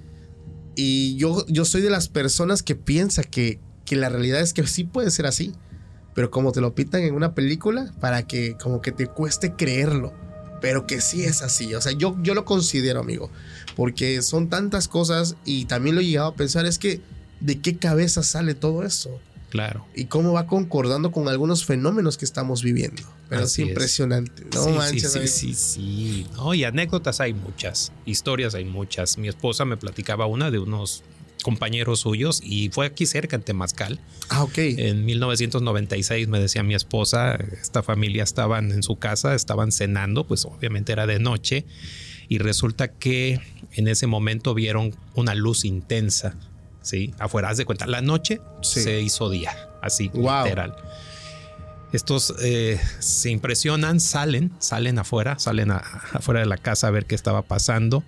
Y 0.75 1.17
yo, 1.17 1.45
yo 1.47 1.65
soy 1.65 1.81
de 1.81 1.89
las 1.89 2.07
personas 2.07 2.63
que 2.63 2.73
piensa 2.73 3.21
que, 3.21 3.59
que 3.85 3.97
la 3.97 4.07
realidad 4.07 4.39
es 4.39 4.53
que 4.53 4.65
sí 4.65 4.85
puede 4.85 5.11
ser 5.11 5.25
así. 5.25 5.53
Pero 6.15 6.31
como 6.31 6.53
te 6.53 6.61
lo 6.61 6.73
pintan 6.73 7.01
en 7.01 7.13
una 7.13 7.35
película, 7.35 7.93
para 7.99 8.25
que 8.25 8.55
como 8.55 8.81
que 8.81 8.93
te 8.93 9.07
cueste 9.07 9.53
creerlo. 9.53 10.13
Pero 10.61 10.87
que 10.87 11.01
sí 11.01 11.23
es 11.25 11.41
así. 11.41 11.75
O 11.75 11.81
sea, 11.81 11.91
yo, 11.91 12.15
yo 12.23 12.33
lo 12.33 12.45
considero, 12.45 13.01
amigo. 13.01 13.29
Porque 13.75 14.21
son 14.21 14.47
tantas 14.47 14.87
cosas 14.87 15.35
y 15.43 15.65
también 15.65 15.95
lo 15.95 16.01
he 16.01 16.05
llegado 16.05 16.29
a 16.29 16.35
pensar 16.35 16.65
es 16.65 16.79
que 16.79 17.01
de 17.41 17.59
qué 17.59 17.77
cabeza 17.77 18.23
sale 18.23 18.55
todo 18.55 18.83
eso. 18.83 19.19
Claro. 19.49 19.85
Y 19.95 20.05
cómo 20.05 20.33
va 20.33 20.45
concordando 20.45 21.11
con 21.11 21.27
algunos 21.27 21.65
fenómenos 21.65 22.17
que 22.17 22.25
estamos 22.25 22.63
viviendo. 22.63 23.01
Pero 23.29 23.43
Así 23.43 23.61
es 23.61 23.67
es. 23.67 23.69
impresionante. 23.69 24.45
No 24.53 24.63
sí, 24.63 24.71
manches, 24.71 25.13
sí, 25.13 25.27
sí, 25.27 25.53
sí. 25.53 26.27
No, 26.35 26.53
y 26.53 26.63
anécdotas 26.63 27.21
hay 27.21 27.33
muchas, 27.33 27.91
historias 28.05 28.55
hay 28.55 28.65
muchas. 28.65 29.17
Mi 29.17 29.27
esposa 29.27 29.65
me 29.65 29.77
platicaba 29.77 30.25
una 30.25 30.51
de 30.51 30.59
unos 30.59 31.03
compañeros 31.43 32.01
suyos 32.01 32.41
y 32.43 32.69
fue 32.69 32.85
aquí 32.85 33.05
cerca 33.05 33.35
en 33.35 33.41
Temazcal. 33.41 33.99
Ah, 34.29 34.43
ok. 34.43 34.57
En 34.57 35.05
1996 35.05 36.27
me 36.27 36.39
decía 36.39 36.63
mi 36.63 36.75
esposa, 36.75 37.35
esta 37.35 37.83
familia 37.83 38.23
estaban 38.23 38.71
en 38.71 38.83
su 38.83 38.97
casa, 38.97 39.33
estaban 39.33 39.71
cenando, 39.71 40.27
pues 40.27 40.45
obviamente 40.45 40.91
era 40.91 41.07
de 41.07 41.19
noche 41.19 41.65
y 42.27 42.39
resulta 42.39 42.89
que 42.89 43.39
en 43.73 43.87
ese 43.87 44.07
momento 44.07 44.53
vieron 44.53 44.93
una 45.15 45.35
luz 45.35 45.63
intensa, 45.63 46.35
¿sí? 46.87 47.13
Afuera, 47.19 47.49
haz 47.49 47.57
de 47.57 47.65
cuenta, 47.65 47.85
la 47.85 48.01
noche 48.01 48.41
Sí. 48.61 48.81
se 48.81 49.01
hizo 49.01 49.29
día, 49.29 49.69
así, 49.81 50.07
Wow. 50.13 50.43
literal. 50.45 50.75
Estos 51.93 52.33
eh, 52.41 52.79
se 52.99 53.29
impresionan, 53.29 53.99
salen, 53.99 54.51
salen 54.59 54.99
afuera, 54.99 55.39
salen 55.39 55.71
a- 55.71 55.77
afuera 56.13 56.41
de 56.41 56.45
la 56.45 56.57
casa 56.57 56.87
a 56.87 56.91
ver 56.91 57.05
qué 57.05 57.15
estaba 57.15 57.43
pasando 57.43 58.03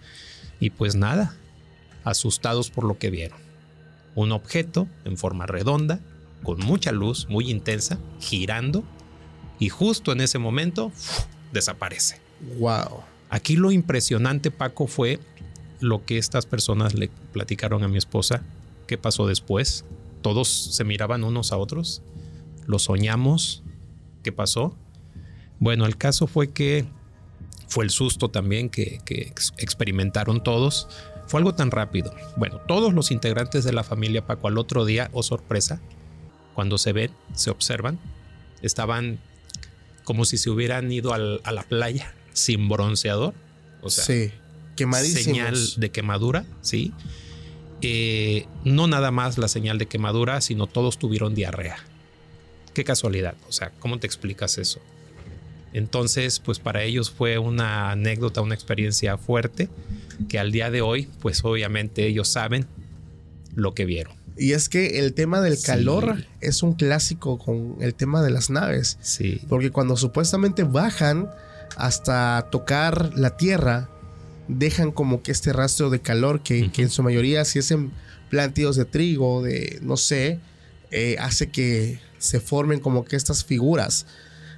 y 0.59 0.69
pues 0.71 0.95
nada, 0.95 1.33
asustados 2.03 2.69
por 2.71 2.83
lo 2.83 2.97
que 2.97 3.09
vieron. 3.09 3.39
Un 4.15 4.31
objeto 4.33 4.87
en 5.05 5.17
forma 5.17 5.45
redonda, 5.45 5.99
con 6.43 6.59
mucha 6.59 6.91
luz, 6.91 7.27
muy 7.29 7.49
intensa, 7.49 7.97
girando 8.19 8.83
y 9.59 9.69
justo 9.69 10.11
en 10.11 10.21
ese 10.21 10.39
momento 10.39 10.91
desaparece. 11.53 12.19
Wow. 12.57 13.03
Aquí 13.29 13.55
lo 13.55 13.71
impresionante, 13.71 14.51
Paco, 14.51 14.87
fue 14.87 15.19
lo 15.79 16.03
que 16.05 16.17
estas 16.17 16.45
personas 16.45 16.95
le 16.95 17.09
platicaron 17.31 17.83
a 17.83 17.87
mi 17.87 17.97
esposa. 17.97 18.41
¿Qué 18.89 18.97
pasó 18.97 19.27
después? 19.27 19.85
Todos 20.23 20.47
se 20.49 20.83
miraban 20.83 21.23
unos 21.23 21.51
a 21.51 21.57
otros. 21.57 22.01
Lo 22.65 22.79
soñamos. 22.79 23.61
¿Qué 24.23 24.31
pasó? 24.31 24.75
Bueno, 25.59 25.85
el 25.85 25.95
caso 25.95 26.25
fue 26.25 26.49
que 26.53 26.87
fue 27.67 27.83
el 27.85 27.91
susto 27.91 28.29
también 28.29 28.67
que, 28.71 28.99
que 29.05 29.21
ex- 29.27 29.53
experimentaron 29.59 30.41
todos. 30.43 30.87
Fue 31.27 31.39
algo 31.39 31.53
tan 31.53 31.69
rápido. 31.69 32.11
Bueno, 32.35 32.57
todos 32.67 32.91
los 32.95 33.11
integrantes 33.11 33.63
de 33.63 33.73
la 33.73 33.83
familia 33.83 34.25
Paco 34.25 34.47
al 34.47 34.57
otro 34.57 34.85
día, 34.85 35.11
oh 35.13 35.21
sorpresa, 35.21 35.79
cuando 36.55 36.79
se 36.79 36.91
ven, 36.91 37.11
se 37.35 37.51
observan, 37.51 37.99
estaban 38.63 39.19
como 40.03 40.25
si 40.25 40.39
se 40.39 40.49
hubieran 40.49 40.91
ido 40.91 41.13
al- 41.13 41.41
a 41.43 41.51
la 41.51 41.61
playa 41.61 42.15
sin 42.33 42.67
bronceador. 42.67 43.35
O 43.83 43.91
sea, 43.91 44.03
sí. 44.03 44.31
Quemadísimos. 44.75 45.23
señal 45.23 45.55
de 45.77 45.91
quemadura, 45.91 46.45
¿sí? 46.61 46.91
Eh, 47.81 48.45
no 48.65 48.87
nada 48.87 49.11
más 49.11 49.37
la 49.37 49.47
señal 49.47 49.77
de 49.77 49.85
quemadura, 49.87 50.41
sino 50.41 50.67
todos 50.67 50.97
tuvieron 50.99 51.33
diarrea. 51.35 51.77
Qué 52.73 52.83
casualidad, 52.83 53.35
o 53.47 53.51
sea, 53.51 53.71
¿cómo 53.79 53.99
te 53.99 54.07
explicas 54.07 54.57
eso? 54.57 54.79
Entonces, 55.73 56.39
pues 56.39 56.59
para 56.59 56.83
ellos 56.83 57.11
fue 57.11 57.37
una 57.37 57.91
anécdota, 57.91 58.41
una 58.41 58.55
experiencia 58.55 59.17
fuerte, 59.17 59.69
que 60.27 60.39
al 60.39 60.51
día 60.51 60.71
de 60.71 60.81
hoy, 60.81 61.07
pues 61.21 61.43
obviamente 61.45 62.05
ellos 62.07 62.27
saben 62.27 62.65
lo 63.55 63.73
que 63.73 63.85
vieron. 63.85 64.13
Y 64.37 64.53
es 64.53 64.69
que 64.69 64.99
el 64.99 65.13
tema 65.13 65.41
del 65.41 65.57
Sí. 65.57 65.65
calor 65.65 66.25
es 66.41 66.63
un 66.63 66.73
clásico 66.73 67.37
con 67.37 67.75
el 67.81 67.93
tema 67.93 68.21
de 68.23 68.29
las 68.31 68.49
naves. 68.49 68.97
Sí. 69.01 69.41
Porque 69.49 69.69
cuando 69.69 69.95
supuestamente 69.97 70.63
bajan 70.63 71.29
hasta 71.75 72.47
tocar 72.49 73.11
la 73.17 73.37
tierra, 73.37 73.89
dejan 74.49 74.91
como 74.91 75.21
que 75.23 75.31
este 75.31 75.53
rastro 75.53 75.89
de 75.89 76.01
calor 76.01 76.41
que, 76.41 76.69
que 76.71 76.81
en 76.81 76.89
su 76.89 77.01
mayoría, 77.03 77.45
si 77.45 77.59
es 77.59 77.71
en 77.71 77.91
plantíos 78.29 78.75
de 78.75 78.83
trigo, 78.85 79.41
de 79.41 79.79
no 79.81 79.95
sé, 79.95 80.39
eh, 80.91 81.15
hace 81.19 81.49
que 81.49 81.99
se 82.17 82.39
formen 82.41 82.79
como 82.81 83.05
que 83.05 83.15
estas 83.15 83.45
figuras 83.45 84.05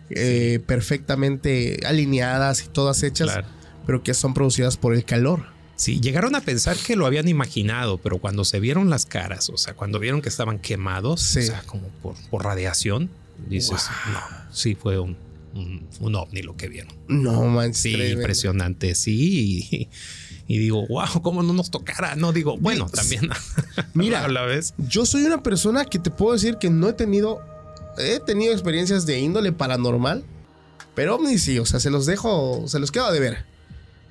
eh, 0.09 0.59
perfectamente 0.65 1.79
alineadas 1.85 2.63
y 2.65 2.67
todas 2.67 3.03
hechas, 3.03 3.29
Claro. 3.31 3.47
pero 3.85 4.03
que 4.03 4.13
son 4.13 4.33
producidas 4.33 4.77
por 4.77 4.93
el 4.93 5.05
calor. 5.05 5.45
Sí, 5.75 5.99
llegaron 5.99 6.35
a 6.35 6.41
pensar 6.41 6.77
que 6.77 6.95
lo 6.95 7.05
habían 7.05 7.27
imaginado, 7.27 7.97
pero 7.97 8.19
cuando 8.19 8.45
se 8.45 8.59
vieron 8.59 8.89
las 8.89 9.05
caras, 9.05 9.49
o 9.49 9.57
sea, 9.57 9.73
cuando 9.73 9.99
vieron 9.99 10.21
que 10.21 10.29
estaban 10.29 10.59
quemados, 10.59 11.21
Sí. 11.21 11.39
o 11.39 11.43
sea, 11.43 11.63
como 11.65 11.87
por, 12.01 12.15
por 12.29 12.43
radiación, 12.43 13.09
dices, 13.47 13.87
no, 14.13 14.19
sí 14.53 14.75
fue 14.75 14.99
un, 14.99 15.17
un, 15.53 15.87
un 15.99 16.15
ovni 16.15 16.41
lo 16.41 16.55
que 16.57 16.67
vieron. 16.69 16.93
No, 17.07 17.45
man, 17.45 17.73
Sí, 17.73 17.93
tremendo. 17.93 18.19
impresionante, 18.21 18.95
sí. 18.95 19.67
Y, 19.71 20.55
y 20.55 20.57
digo, 20.57 20.85
wow, 20.87 21.21
¿cómo 21.21 21.43
no 21.43 21.53
nos 21.53 21.71
tocara? 21.71 22.15
No 22.15 22.33
digo, 22.33 22.57
bueno, 22.57 22.87
también 22.89 23.29
Mira. 23.93 24.25
a 24.25 24.27
la 24.27 24.43
vez. 24.43 24.73
Yo 24.77 25.05
soy 25.05 25.23
una 25.23 25.41
persona 25.43 25.85
que 25.85 25.99
te 25.99 26.09
puedo 26.11 26.33
decir 26.33 26.57
que 26.57 26.69
no 26.69 26.89
he 26.89 26.93
tenido. 26.93 27.39
He 27.97 28.19
tenido 28.19 28.51
experiencias 28.53 29.05
de 29.05 29.19
índole 29.19 29.51
paranormal. 29.51 30.23
Pero 30.95 31.15
ovnis 31.15 31.43
sí, 31.43 31.57
o 31.59 31.65
sea, 31.65 31.79
se 31.79 31.89
los 31.89 32.05
dejo, 32.05 32.65
se 32.67 32.79
los 32.79 32.91
quedo 32.91 33.11
de 33.11 33.19
ver. 33.21 33.45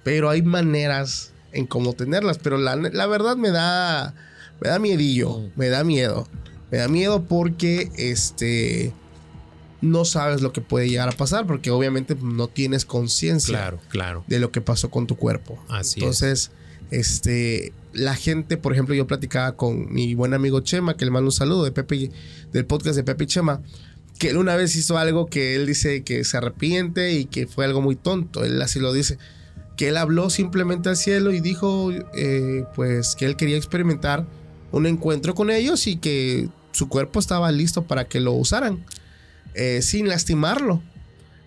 Pero 0.03 0.31
hay 0.31 0.41
maneras 0.43 1.33
en 1.53 1.67
cómo 1.67 1.93
tenerlas. 1.93 2.39
Pero 2.39 2.57
la, 2.57 2.77
la 2.77 3.07
verdad 3.07 3.37
me 3.37 3.51
da. 3.51 4.15
Me 4.63 4.69
da 4.71 4.79
miedillo. 4.79 5.51
Me 5.57 5.69
da 5.69 5.85
miedo. 5.85 6.27
Me 6.71 6.79
da 6.79 6.89
miedo 6.89 7.23
porque 7.25 7.91
este. 7.97 8.93
No 9.83 10.05
sabes 10.05 10.43
lo 10.43 10.53
que 10.53 10.61
puede 10.61 10.89
llegar 10.89 11.09
a 11.09 11.13
pasar. 11.13 11.47
Porque 11.47 11.71
obviamente 11.71 12.17
no 12.21 12.49
tienes 12.49 12.85
conciencia 12.85 13.57
Claro, 13.57 13.81
claro. 13.89 14.25
de 14.27 14.39
lo 14.39 14.51
que 14.51 14.61
pasó 14.61 14.91
con 14.91 15.07
tu 15.07 15.17
cuerpo. 15.17 15.59
Así 15.69 16.01
Entonces, 16.01 16.51
este, 16.91 17.73
la 17.93 18.15
gente, 18.15 18.57
por 18.57 18.73
ejemplo, 18.73 18.95
yo 18.95 19.07
platicaba 19.07 19.53
con 19.57 19.93
mi 19.93 20.15
buen 20.15 20.35
amigo 20.35 20.61
Chema, 20.61 20.97
que 20.97 21.05
le 21.05 21.11
mando 21.11 21.29
un 21.29 21.33
saludo 21.33 21.65
de 21.65 21.73
Pepe, 21.73 22.11
del 22.53 22.67
podcast 22.67 22.97
de 22.97 23.05
Pepe 23.05 23.25
y 23.25 23.27
Chema, 23.27 23.63
que 24.19 24.31
él 24.31 24.37
una 24.37 24.55
vez 24.57 24.77
hizo 24.77 24.99
algo 24.99 25.27
que 25.27 25.57
él 25.57 25.67
dice 25.67 26.03
que 26.03 26.25
se 26.25 26.37
arrepiente 26.37 27.13
y 27.13 27.25
que 27.25 27.47
fue 27.47 27.65
algo 27.65 27.81
muy 27.81 27.97
tonto. 27.97 28.45
Él 28.45 28.61
así 28.61 28.79
lo 28.81 28.93
dice. 28.93 29.19
Que 29.77 29.89
él 29.89 29.97
habló 29.97 30.29
simplemente 30.29 30.91
al 30.91 30.97
cielo 30.97 31.33
y 31.33 31.41
dijo, 31.41 31.91
eh, 32.15 32.65
pues, 32.75 33.17
que 33.17 33.25
él 33.25 33.37
quería 33.37 33.57
experimentar 33.57 34.27
un 34.73 34.87
encuentro 34.87 35.35
con 35.35 35.51
ellos 35.51 35.87
y 35.87 35.97
que 35.97 36.49
su 36.73 36.89
cuerpo 36.89 37.19
estaba 37.19 37.51
listo 37.51 37.83
para 37.85 38.07
que 38.07 38.21
lo 38.21 38.33
usaran, 38.33 38.85
eh, 39.55 39.83
sin 39.83 40.09
lastimarlo. 40.09 40.83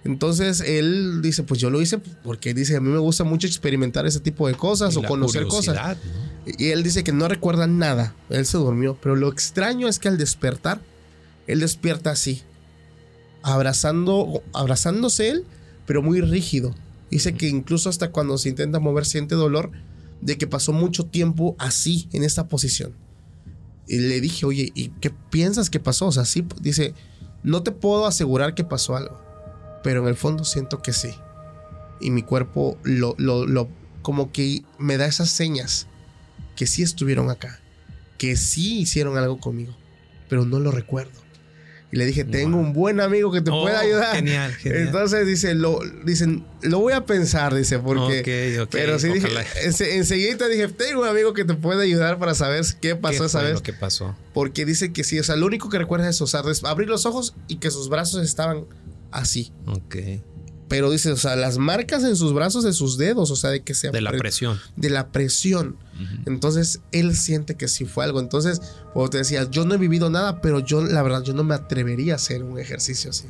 Entonces 0.05 0.59
él 0.59 1.21
dice, 1.21 1.43
pues 1.43 1.61
yo 1.61 1.69
lo 1.69 1.81
hice 1.81 1.97
porque 1.97 2.53
dice, 2.53 2.75
a 2.75 2.81
mí 2.81 2.89
me 2.89 2.97
gusta 2.97 3.23
mucho 3.23 3.47
experimentar 3.47 4.05
ese 4.05 4.19
tipo 4.19 4.47
de 4.47 4.53
cosas 4.53 4.95
Y 4.95 4.97
o 4.97 5.03
conocer 5.03 5.47
cosas. 5.47 5.97
Y 6.45 6.69
él 6.69 6.83
dice 6.83 7.03
que 7.05 7.13
no 7.13 7.27
recuerda 7.29 7.67
nada, 7.67 8.13
él 8.29 8.45
se 8.45 8.57
durmió, 8.57 8.97
pero 9.01 9.15
lo 9.15 9.31
extraño 9.31 9.87
es 9.87 9.99
que 9.99 10.09
al 10.09 10.17
despertar, 10.17 10.81
él 11.47 11.61
despierta 11.61 12.11
así, 12.11 12.41
abrazando, 13.43 14.43
abrazándose 14.51 15.29
él, 15.29 15.45
pero 15.85 16.01
muy 16.01 16.19
rígido. 16.19 16.75
Dice 17.09 17.33
que 17.35 17.47
incluso 17.47 17.89
hasta 17.89 18.11
cuando 18.11 18.37
se 18.37 18.49
intenta 18.49 18.79
mover 18.79 19.05
siente 19.05 19.35
dolor 19.35 19.71
de 20.19 20.37
que 20.37 20.47
pasó 20.47 20.73
mucho 20.73 21.05
tiempo 21.05 21.55
así, 21.59 22.09
en 22.11 22.23
esta 22.23 22.47
posición. 22.47 22.93
Y 23.87 23.99
le 23.99 24.19
dije, 24.19 24.45
oye, 24.45 24.71
¿y 24.75 24.89
qué 24.99 25.11
piensas 25.29 25.69
que 25.69 25.79
pasó? 25.79 26.07
O 26.07 26.11
sea, 26.11 26.25
sí, 26.25 26.45
dice, 26.61 26.93
no 27.43 27.63
te 27.63 27.71
puedo 27.71 28.05
asegurar 28.05 28.55
que 28.55 28.63
pasó 28.63 28.95
algo, 28.95 29.19
pero 29.83 30.01
en 30.01 30.07
el 30.07 30.15
fondo 30.15 30.43
siento 30.45 30.81
que 30.81 30.93
sí. 30.93 31.13
Y 31.99 32.11
mi 32.11 32.23
cuerpo 32.23 32.77
lo, 32.83 33.15
lo, 33.17 33.45
lo, 33.45 33.69
como 34.01 34.31
que 34.31 34.63
me 34.77 34.97
da 34.97 35.05
esas 35.05 35.29
señas 35.29 35.87
que 36.55 36.67
sí 36.67 36.83
estuvieron 36.83 37.29
acá, 37.29 37.59
que 38.17 38.35
sí 38.35 38.79
hicieron 38.79 39.17
algo 39.17 39.39
conmigo, 39.39 39.75
pero 40.29 40.45
no 40.45 40.59
lo 40.59 40.71
recuerdo. 40.71 41.22
Y 41.93 41.95
le 41.95 42.07
dije, 42.07 42.23
tengo 42.23 42.57
Wow. 42.57 42.65
un 42.65 42.73
buen 42.73 42.99
amigo 42.99 43.31
que 43.31 43.41
te 43.41 43.51
Oh, 43.51 43.61
puede 43.61 43.75
ayudar. 43.77 44.15
Genial, 44.15 44.51
genial. 44.55 44.87
Entonces 44.87 45.27
dice, 45.27 45.53
lo, 45.53 45.79
dicen, 46.03 46.43
lo 46.63 46.79
voy 46.79 46.93
a 46.93 47.05
pensar, 47.05 47.53
dice, 47.53 47.77
porque... 47.77 48.55
Ok, 48.57 48.63
ok, 48.63 48.69
pero 48.71 48.97
sí 48.97 49.09
dije, 49.09 49.27
ense- 49.63 49.91
enseguida 49.93 50.47
dije, 50.47 50.67
tengo 50.69 51.01
un 51.03 51.07
amigo 51.07 51.33
que 51.33 51.45
te 51.45 51.53
puede 51.53 51.83
ayudar 51.83 52.17
para 52.17 52.33
saber 52.33 52.65
qué 52.81 52.89
¿Qué 52.89 52.95
pasó 52.95 53.25
esa 53.25 53.39
fue 53.39 53.49
vez. 53.49 53.57
lo 53.57 53.61
que 53.63 53.73
pasó? 53.73 54.15
Porque 54.33 54.65
dice 54.65 54.91
que 54.91 55.03
sí, 55.03 55.19
o 55.19 55.23
sea, 55.23 55.35
lo 55.35 55.45
único 55.45 55.69
que 55.69 55.77
recuerda 55.77 56.09
es, 56.09 56.19
o 56.19 56.25
sea, 56.25 56.41
abrir 56.63 56.89
los 56.89 57.05
ojos 57.05 57.35
y 57.47 57.57
que 57.57 57.69
sus 57.69 57.89
brazos 57.89 58.23
estaban 58.25 58.65
así. 59.11 59.51
Ok. 59.67 59.95
Pero 60.69 60.89
dice, 60.89 61.11
o 61.11 61.17
sea, 61.17 61.35
las 61.35 61.59
marcas 61.59 62.03
en 62.03 62.15
sus 62.15 62.33
brazos 62.33 62.63
de 62.63 62.73
sus 62.73 62.97
dedos, 62.97 63.29
o 63.29 63.35
sea, 63.35 63.51
de 63.51 63.61
que 63.61 63.75
se 63.75 63.91
De 63.91 64.01
la 64.01 64.11
presión. 64.13 64.59
de 64.75 64.89
la 64.89 65.09
presión. 65.11 65.77
Entonces 66.25 66.81
él 66.91 67.15
siente 67.15 67.55
que 67.55 67.67
sí 67.67 67.85
fue 67.85 68.03
algo. 68.05 68.19
Entonces, 68.19 68.61
como 68.93 69.09
te 69.09 69.17
decía, 69.19 69.49
yo 69.49 69.65
no 69.65 69.75
he 69.75 69.77
vivido 69.77 70.09
nada, 70.09 70.41
pero 70.41 70.59
yo 70.59 70.81
la 70.81 71.01
verdad 71.03 71.23
yo 71.23 71.33
no 71.33 71.43
me 71.43 71.55
atrevería 71.55 72.13
a 72.13 72.15
hacer 72.15 72.43
un 72.43 72.59
ejercicio 72.59 73.09
así. 73.11 73.25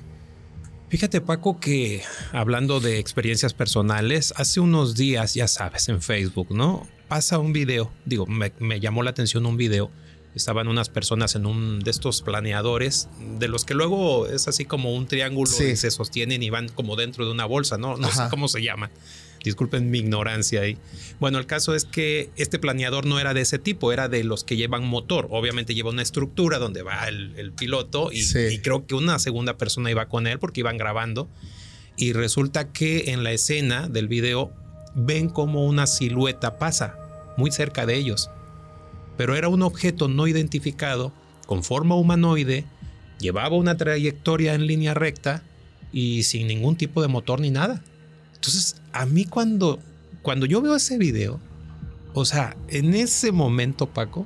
Fíjate, 0.89 1.21
Paco, 1.21 1.59
que 1.59 2.03
hablando 2.31 2.79
de 2.79 2.99
experiencias 2.99 3.53
personales, 3.53 4.33
hace 4.37 4.59
unos 4.59 4.93
días, 4.95 5.33
ya 5.33 5.47
sabes, 5.47 5.89
en 5.89 6.01
Facebook, 6.01 6.49
¿no? 6.51 6.87
Pasa 7.07 7.39
un 7.39 7.51
video, 7.51 7.91
digo, 8.05 8.27
me, 8.27 8.53
me 8.59 8.79
llamó 8.79 9.01
la 9.01 9.09
atención 9.09 9.45
un 9.47 9.57
video. 9.57 9.89
Estaban 10.35 10.67
unas 10.67 10.89
personas 10.89 11.35
en 11.35 11.45
un 11.45 11.79
de 11.79 11.91
estos 11.91 12.21
planeadores, 12.23 13.07
de 13.39 13.47
los 13.47 13.65
que 13.65 13.73
luego 13.75 14.25
es 14.27 14.47
así 14.47 14.65
como 14.65 14.95
un 14.95 15.07
triángulo 15.07 15.45
Sí. 15.49 15.63
y 15.65 15.75
se 15.75 15.91
sostienen 15.91 16.41
y 16.41 16.49
van 16.49 16.69
como 16.69 16.95
dentro 16.95 17.25
de 17.25 17.31
una 17.31 17.45
bolsa, 17.45 17.77
¿no? 17.77 17.97
No 17.97 18.07
Ajá. 18.07 18.25
sé 18.25 18.29
cómo 18.31 18.47
se 18.47 18.61
llaman. 18.63 18.89
Disculpen 19.43 19.91
mi 19.91 19.99
ignorancia 19.99 20.61
ahí. 20.61 20.77
Bueno, 21.19 21.37
el 21.37 21.45
caso 21.45 21.75
es 21.75 21.85
que 21.85 22.29
este 22.37 22.59
planeador 22.59 23.05
no 23.05 23.19
era 23.19 23.33
de 23.33 23.41
ese 23.41 23.59
tipo, 23.59 23.91
era 23.91 24.07
de 24.07 24.23
los 24.23 24.43
que 24.43 24.55
llevan 24.55 24.85
motor. 24.87 25.27
Obviamente 25.31 25.75
lleva 25.75 25.89
una 25.89 26.01
estructura 26.01 26.59
donde 26.59 26.81
va 26.81 27.07
el, 27.07 27.33
el 27.37 27.51
piloto 27.51 28.11
y, 28.11 28.21
Sí. 28.23 28.39
y 28.51 28.59
creo 28.59 28.87
que 28.87 28.95
una 28.95 29.19
segunda 29.19 29.57
persona 29.57 29.91
iba 29.91 30.07
con 30.07 30.27
él 30.27 30.39
porque 30.39 30.61
iban 30.61 30.77
grabando. 30.77 31.27
Y 31.97 32.13
resulta 32.13 32.71
que 32.71 33.11
en 33.11 33.23
la 33.23 33.31
escena 33.33 33.87
del 33.89 34.07
video 34.07 34.51
ven 34.95 35.29
como 35.29 35.65
una 35.65 35.87
silueta 35.87 36.57
pasa 36.57 36.95
muy 37.37 37.51
cerca 37.51 37.85
de 37.85 37.95
ellos. 37.97 38.29
Pero 39.17 39.35
era 39.35 39.47
un 39.47 39.61
objeto 39.61 40.07
no 40.07 40.27
identificado, 40.27 41.11
con 41.45 41.63
forma 41.63 41.95
humanoide, 41.95 42.63
llevaba 43.19 43.55
una 43.57 43.77
trayectoria 43.77 44.53
en 44.53 44.65
línea 44.67 44.93
recta 44.93 45.43
y 45.91 46.23
sin 46.23 46.47
ningún 46.47 46.75
tipo 46.77 47.01
de 47.01 47.07
motor 47.09 47.39
ni 47.39 47.51
nada. 47.51 47.83
Entonces, 48.35 48.77
a 48.93 49.05
mí 49.05 49.25
cuando, 49.25 49.79
cuando 50.21 50.45
yo 50.45 50.61
veo 50.61 50.75
ese 50.75 50.97
video, 50.97 51.39
o 52.13 52.25
sea, 52.25 52.55
en 52.67 52.93
ese 52.93 53.31
momento, 53.31 53.87
Paco, 53.87 54.25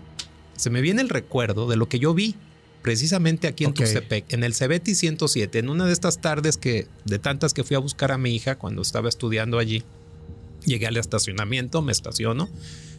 se 0.55 0.69
me 0.69 0.81
viene 0.81 1.01
el 1.01 1.09
recuerdo 1.09 1.67
de 1.67 1.77
lo 1.77 1.87
que 1.87 1.99
yo 1.99 2.13
vi 2.13 2.35
precisamente 2.81 3.47
aquí 3.47 3.63
en 3.63 3.71
Ok. 3.71 3.77
Tuxtepec, 3.77 4.33
en 4.33 4.43
el 4.43 4.53
Cebeti 4.53 4.95
107, 4.95 5.59
en 5.59 5.69
una 5.69 5.85
de 5.85 5.93
estas 5.93 6.21
tardes 6.21 6.57
que, 6.57 6.87
de 7.05 7.19
tantas 7.19 7.53
que 7.53 7.63
fui 7.63 7.75
a 7.75 7.79
buscar 7.79 8.11
a 8.11 8.17
mi 8.17 8.35
hija 8.35 8.57
cuando 8.57 8.81
estaba 8.81 9.09
estudiando 9.09 9.57
allí. 9.59 9.83
Llegué 10.65 10.87
al 10.87 10.97
estacionamiento, 10.97 11.81
me 11.81 11.91
estaciono, 11.91 12.49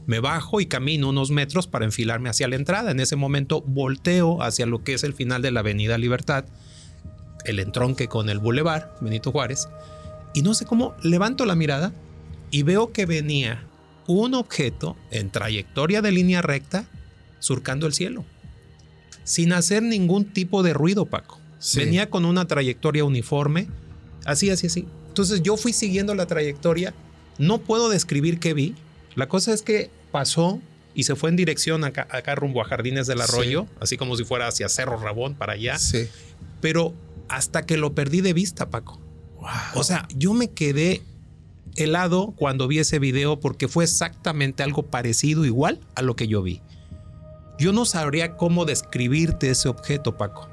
me 0.06 0.20
bajo 0.20 0.60
y 0.60 0.66
camino 0.66 1.08
unos 1.08 1.30
metros 1.30 1.66
para 1.66 1.84
enfilarme 1.84 2.30
hacia 2.30 2.48
la 2.48 2.56
entrada. 2.56 2.90
En 2.90 3.00
ese 3.00 3.16
momento 3.16 3.60
volteo 3.62 4.42
hacia 4.42 4.64
lo 4.66 4.82
que 4.84 4.94
es 4.94 5.04
el 5.04 5.12
final 5.12 5.42
de 5.42 5.50
la 5.50 5.60
Avenida 5.60 5.98
Libertad, 5.98 6.46
el 7.44 7.58
entronque 7.58 8.08
con 8.08 8.30
el 8.30 8.38
Boulevard 8.38 8.88
Benito 9.00 9.32
Juárez, 9.32 9.68
y 10.34 10.42
no 10.42 10.54
sé 10.54 10.64
cómo 10.64 10.94
levanto 11.02 11.44
la 11.46 11.54
mirada 11.54 11.92
y 12.50 12.62
veo 12.62 12.92
que 12.92 13.06
venía 13.06 13.64
un 14.06 14.34
objeto 14.34 14.96
en 15.10 15.30
trayectoria 15.30 16.00
de 16.02 16.12
línea 16.12 16.40
recta 16.42 16.86
surcando 17.40 17.86
el 17.86 17.92
cielo, 17.92 18.24
sin 19.24 19.52
hacer 19.52 19.82
ningún 19.82 20.24
tipo 20.24 20.62
de 20.62 20.72
ruido, 20.72 21.06
Paco. 21.06 21.38
Sí. 21.58 21.80
Venía 21.80 22.08
con 22.08 22.24
una 22.24 22.46
trayectoria 22.46 23.04
uniforme, 23.04 23.68
así, 24.24 24.48
así, 24.50 24.68
así. 24.68 24.86
Entonces 25.08 25.42
yo 25.42 25.56
fui 25.56 25.72
siguiendo 25.72 26.14
la 26.14 26.26
trayectoria, 26.26 26.94
no 27.38 27.58
puedo 27.58 27.88
describir 27.88 28.38
qué 28.38 28.54
vi. 28.54 28.74
La 29.14 29.28
cosa 29.28 29.52
es 29.52 29.62
que 29.62 29.90
pasó 30.12 30.60
y 30.94 31.02
se 31.04 31.14
fue 31.16 31.30
en 31.30 31.36
dirección 31.36 31.84
acá, 31.84 32.06
acá 32.10 32.34
rumbo 32.34 32.62
a 32.62 32.64
Jardines 32.64 33.06
del 33.06 33.20
Arroyo, 33.20 33.66
así 33.80 33.96
como 33.96 34.16
si 34.16 34.24
fuera 34.24 34.48
hacia 34.48 34.68
Cerro 34.68 34.96
Rabón 34.98 35.34
para 35.34 35.52
allá 35.52 35.78
Sí. 35.78 36.08
pero 36.60 36.94
hasta 37.28 37.66
que 37.66 37.76
lo 37.76 37.94
perdí 37.94 38.20
de 38.20 38.32
vista, 38.32 38.70
Paco. 38.70 39.00
O 39.74 39.84
sea, 39.84 40.06
yo 40.14 40.34
me 40.34 40.50
quedé 40.50 41.02
helado 41.76 42.32
cuando 42.36 42.66
vi 42.68 42.78
ese 42.80 42.98
video 42.98 43.40
porque 43.40 43.68
fue 43.68 43.84
exactamente 43.84 44.62
algo 44.62 44.84
parecido, 44.86 45.44
igual 45.44 45.80
a 45.94 46.02
lo 46.02 46.16
que 46.16 46.28
yo 46.28 46.42
vi. 46.42 46.60
Yo 47.58 47.72
no 47.72 47.84
sabría 47.84 48.36
cómo 48.36 48.64
describirte 48.64 49.50
ese 49.50 49.68
objeto, 49.68 50.16
Paco. 50.16 50.48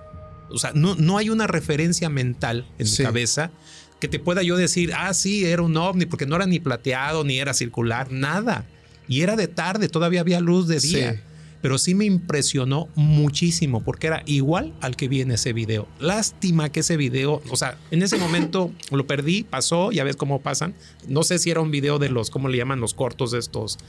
O 0.50 0.58
sea, 0.58 0.72
no, 0.74 0.96
no 0.96 1.18
hay 1.18 1.30
una 1.30 1.48
referencia 1.48 2.10
mental 2.10 2.68
en 2.78 2.88
Sí. 2.88 3.02
mi 3.02 3.06
cabeza 3.08 3.52
que 4.00 4.08
te 4.08 4.20
pueda 4.20 4.44
yo 4.44 4.56
decir, 4.58 4.92
ah, 4.96 5.14
sí, 5.14 5.46
era 5.46 5.62
un 5.62 5.76
ovni, 5.78 6.06
porque 6.06 6.26
no 6.26 6.36
era 6.36 6.46
ni 6.46 6.60
plateado, 6.60 7.24
ni 7.24 7.40
era 7.40 7.54
circular, 7.54 8.12
nada. 8.12 8.66
Y 9.08 9.22
era 9.22 9.36
de 9.36 9.48
tarde, 9.48 9.88
todavía 9.88 10.22
había 10.22 10.40
luz 10.40 10.68
de 10.68 10.80
día. 10.80 11.14
Sí. 11.14 11.20
Pero 11.66 11.80
sí 11.80 11.96
me 11.96 12.06
impresionó 12.06 12.90
muchísimo 12.94 13.84
porque 13.84 14.06
era 14.06 14.22
igual 14.28 14.72
al 14.82 14.96
que 14.96 15.08
vi 15.08 15.22
en 15.22 15.32
ese 15.32 15.52
video. 15.52 15.88
Lástima 16.00 16.70
que 16.72 16.82
ese 16.82 16.96
video, 16.96 17.42
o 17.50 17.56
sea, 17.56 17.76
en 17.90 18.04
ese 18.04 18.18
momento 18.18 18.72
lo 18.92 19.08
perdí, 19.08 19.42
pasó, 19.42 19.92
ya 19.92 20.04
ves 20.04 20.16
cómo 20.16 20.42
pasan. 20.44 20.76
No 21.08 21.24
sé 21.24 21.40
si 21.40 21.50
era 21.50 21.62
un 21.62 21.72
video 21.72 21.98
de 21.98 22.10
los, 22.10 22.30
¿cómo 22.30 22.50
le 22.50 22.58
llaman? 22.60 22.82
Los 22.82 22.94
cortos 22.94 23.32
de 23.32 23.40
estos, 23.40 23.80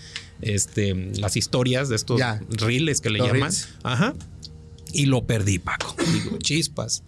este, 0.41 0.95
las 1.18 1.37
historias 1.37 1.91
de 1.91 1.97
estos 1.97 2.18
Ya. 2.18 2.41
reels 2.49 3.03
que 3.03 3.11
le 3.11 3.18
Los 3.18 3.27
llaman. 3.27 3.43
reels. 3.51 3.68
Ajá. 3.83 4.14
Y 4.95 5.05
lo 5.05 5.27
perdí, 5.27 5.59
Paco. 5.59 5.95
Digo, 6.14 6.39
chispas. 6.43 7.03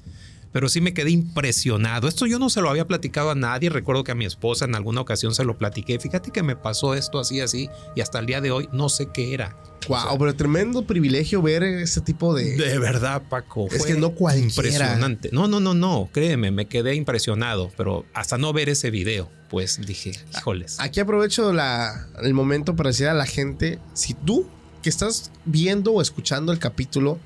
Pero 0.52 0.68
sí 0.68 0.82
me 0.82 0.92
quedé 0.92 1.12
impresionado. 1.12 2.08
Esto 2.08 2.26
yo 2.26 2.38
no 2.38 2.50
se 2.50 2.60
lo 2.60 2.68
había 2.68 2.86
platicado 2.86 3.30
a 3.30 3.34
nadie. 3.34 3.70
Recuerdo 3.70 4.04
que 4.04 4.12
a 4.12 4.14
mi 4.14 4.26
esposa 4.26 4.66
en 4.66 4.74
alguna 4.74 5.00
ocasión 5.00 5.34
se 5.34 5.44
lo 5.44 5.56
platiqué. 5.56 5.98
Fíjate 5.98 6.30
que 6.30 6.42
me 6.42 6.56
pasó 6.56 6.92
esto 6.92 7.18
así, 7.18 7.40
así. 7.40 7.70
Y 7.96 8.02
hasta 8.02 8.18
el 8.18 8.26
día 8.26 8.42
de 8.42 8.50
hoy 8.50 8.68
no 8.70 8.90
sé 8.90 9.08
qué 9.14 9.32
era. 9.32 9.56
Wow, 9.88 10.18
pero 10.18 10.34
tremendo 10.36 10.86
privilegio 10.86 11.40
ver 11.42 11.62
ese 11.62 12.00
tipo 12.00 12.34
de. 12.34 12.56
De 12.56 12.78
verdad, 12.78 13.22
Paco. 13.28 13.68
Es 13.70 13.84
que 13.84 13.94
no 13.94 14.10
cualquiera. 14.14 14.48
Impresionante. 14.48 15.30
No, 15.32 15.48
no, 15.48 15.60
no, 15.60 15.74
no. 15.74 16.08
Créeme, 16.12 16.50
me 16.50 16.66
quedé 16.66 16.94
impresionado. 16.94 17.70
Pero 17.76 18.04
hasta 18.14 18.38
no 18.38 18.52
ver 18.52 18.68
ese 18.68 18.90
video, 18.90 19.30
pues 19.50 19.80
dije, 19.86 20.12
híjoles. 20.36 20.76
Aquí 20.80 21.00
aprovecho 21.00 21.52
la- 21.52 22.06
el 22.22 22.34
momento 22.34 22.76
para 22.76 22.90
decir 22.90 23.06
a 23.08 23.14
la 23.14 23.26
gente: 23.26 23.78
si 23.94 24.14
tú 24.14 24.46
que 24.82 24.88
estás 24.90 25.30
viendo 25.44 25.92
o 25.92 26.02
escuchando 26.02 26.52
el 26.52 26.58
capítulo, 26.58 27.18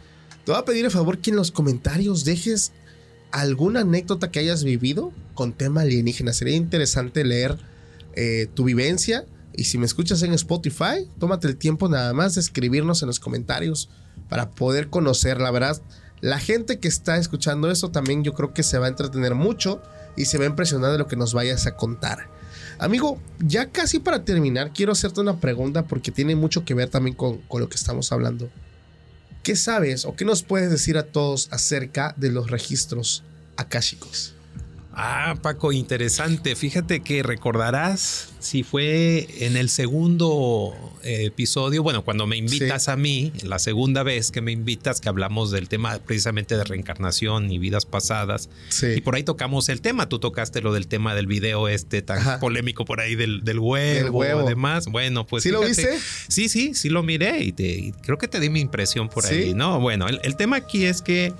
te 0.44 0.52
voy 0.52 0.60
a 0.60 0.64
pedir 0.64 0.84
el 0.86 0.90
favor 0.90 1.18
que 1.18 1.30
en 1.30 1.36
los 1.36 1.50
comentarios 1.50 2.24
dejes 2.24 2.72
alguna 3.30 3.80
anécdota 3.80 4.30
que 4.30 4.38
hayas 4.40 4.64
vivido 4.64 5.12
con 5.34 5.52
tema 5.52 5.82
alienígena. 5.82 6.32
Sería 6.32 6.54
interesante 6.56 7.24
leer 7.24 7.56
eh, 8.14 8.46
tu 8.54 8.64
vivencia. 8.64 9.24
Y 9.54 9.64
si 9.64 9.78
me 9.78 9.86
escuchas 9.86 10.22
en 10.22 10.32
Spotify, 10.32 11.08
tómate 11.18 11.48
el 11.48 11.56
tiempo 11.56 11.88
nada 11.88 12.12
más 12.12 12.34
de 12.34 12.40
escribirnos 12.40 13.02
en 13.02 13.08
los 13.08 13.20
comentarios 13.20 13.90
para 14.28 14.50
poder 14.50 14.88
conocer. 14.88 15.40
La 15.40 15.50
verdad, 15.50 15.80
la 16.20 16.38
gente 16.38 16.78
que 16.78 16.88
está 16.88 17.16
escuchando 17.16 17.70
esto 17.70 17.90
también 17.90 18.24
yo 18.24 18.32
creo 18.32 18.54
que 18.54 18.62
se 18.62 18.78
va 18.78 18.86
a 18.86 18.90
entretener 18.90 19.34
mucho 19.34 19.82
y 20.16 20.26
se 20.26 20.38
va 20.38 20.44
a 20.44 20.48
impresionar 20.48 20.92
de 20.92 20.98
lo 20.98 21.06
que 21.06 21.16
nos 21.16 21.34
vayas 21.34 21.66
a 21.66 21.76
contar. 21.76 22.28
Amigo, 22.78 23.20
ya 23.38 23.70
casi 23.70 23.98
para 23.98 24.24
terminar, 24.24 24.72
quiero 24.72 24.92
hacerte 24.92 25.20
una 25.20 25.38
pregunta 25.40 25.84
porque 25.84 26.10
tiene 26.10 26.34
mucho 26.34 26.64
que 26.64 26.74
ver 26.74 26.88
también 26.88 27.16
con, 27.16 27.38
con 27.42 27.60
lo 27.60 27.68
que 27.68 27.76
estamos 27.76 28.12
hablando. 28.12 28.50
¿Qué 29.42 29.56
sabes 29.56 30.04
o 30.04 30.14
qué 30.14 30.24
nos 30.24 30.42
puedes 30.42 30.70
decir 30.70 30.96
a 30.96 31.02
todos 31.02 31.48
acerca 31.50 32.14
de 32.16 32.30
los 32.30 32.50
registros 32.50 33.24
akáshicos? 33.56 34.34
Ah, 34.94 35.36
Paco, 35.40 35.72
interesante. 35.72 36.54
Fíjate 36.54 37.00
que 37.00 37.22
recordarás 37.22 38.28
si 38.40 38.62
fue 38.62 39.26
en 39.46 39.56
el 39.56 39.70
segundo 39.70 40.74
eh, 41.02 41.24
episodio, 41.26 41.82
bueno, 41.82 42.04
cuando 42.04 42.26
me 42.26 42.36
invitas 42.36 42.84
Sí. 42.84 42.90
a 42.90 42.96
mí, 42.96 43.32
la 43.42 43.58
segunda 43.58 44.02
vez 44.02 44.30
que 44.30 44.42
me 44.42 44.52
invitas, 44.52 45.00
que 45.00 45.08
hablamos 45.08 45.50
del 45.50 45.68
tema 45.68 45.98
precisamente 46.04 46.56
de 46.58 46.64
reencarnación 46.64 47.50
y 47.50 47.58
vidas 47.58 47.86
pasadas. 47.86 48.50
Sí. 48.68 48.88
Y 48.96 49.00
por 49.00 49.14
ahí 49.14 49.22
tocamos 49.22 49.70
el 49.70 49.80
tema. 49.80 50.10
Tú 50.10 50.18
tocaste 50.18 50.60
lo 50.60 50.72
del 50.74 50.86
tema 50.88 51.14
del 51.14 51.26
video 51.26 51.68
este 51.68 52.02
tan 52.02 52.18
Ajá. 52.18 52.38
polémico 52.40 52.84
por 52.84 53.00
ahí 53.00 53.14
del, 53.14 53.44
del 53.44 53.60
huevo, 53.60 53.94
Del 54.04 54.10
huevo. 54.10 54.44
y 54.44 54.48
demás. 54.48 54.86
Bueno, 54.88 55.26
pues. 55.26 55.42
¿Sí 55.42 55.50
lo 55.50 55.60
viste? 55.62 55.88
Sí, 56.28 56.50
sí, 56.50 56.74
sí 56.74 56.90
lo 56.90 57.02
miré 57.02 57.42
y, 57.44 57.52
te, 57.52 57.64
y 57.64 57.92
creo 57.92 58.18
que 58.18 58.28
te 58.28 58.40
di 58.40 58.50
mi 58.50 58.60
impresión 58.60 59.08
por 59.08 59.24
¿Sí? 59.24 59.34
ahí. 59.34 59.54
No, 59.54 59.80
bueno, 59.80 60.06
el, 60.08 60.20
el 60.22 60.36
tema 60.36 60.56
aquí 60.56 60.84
es 60.84 61.00
que. 61.00 61.32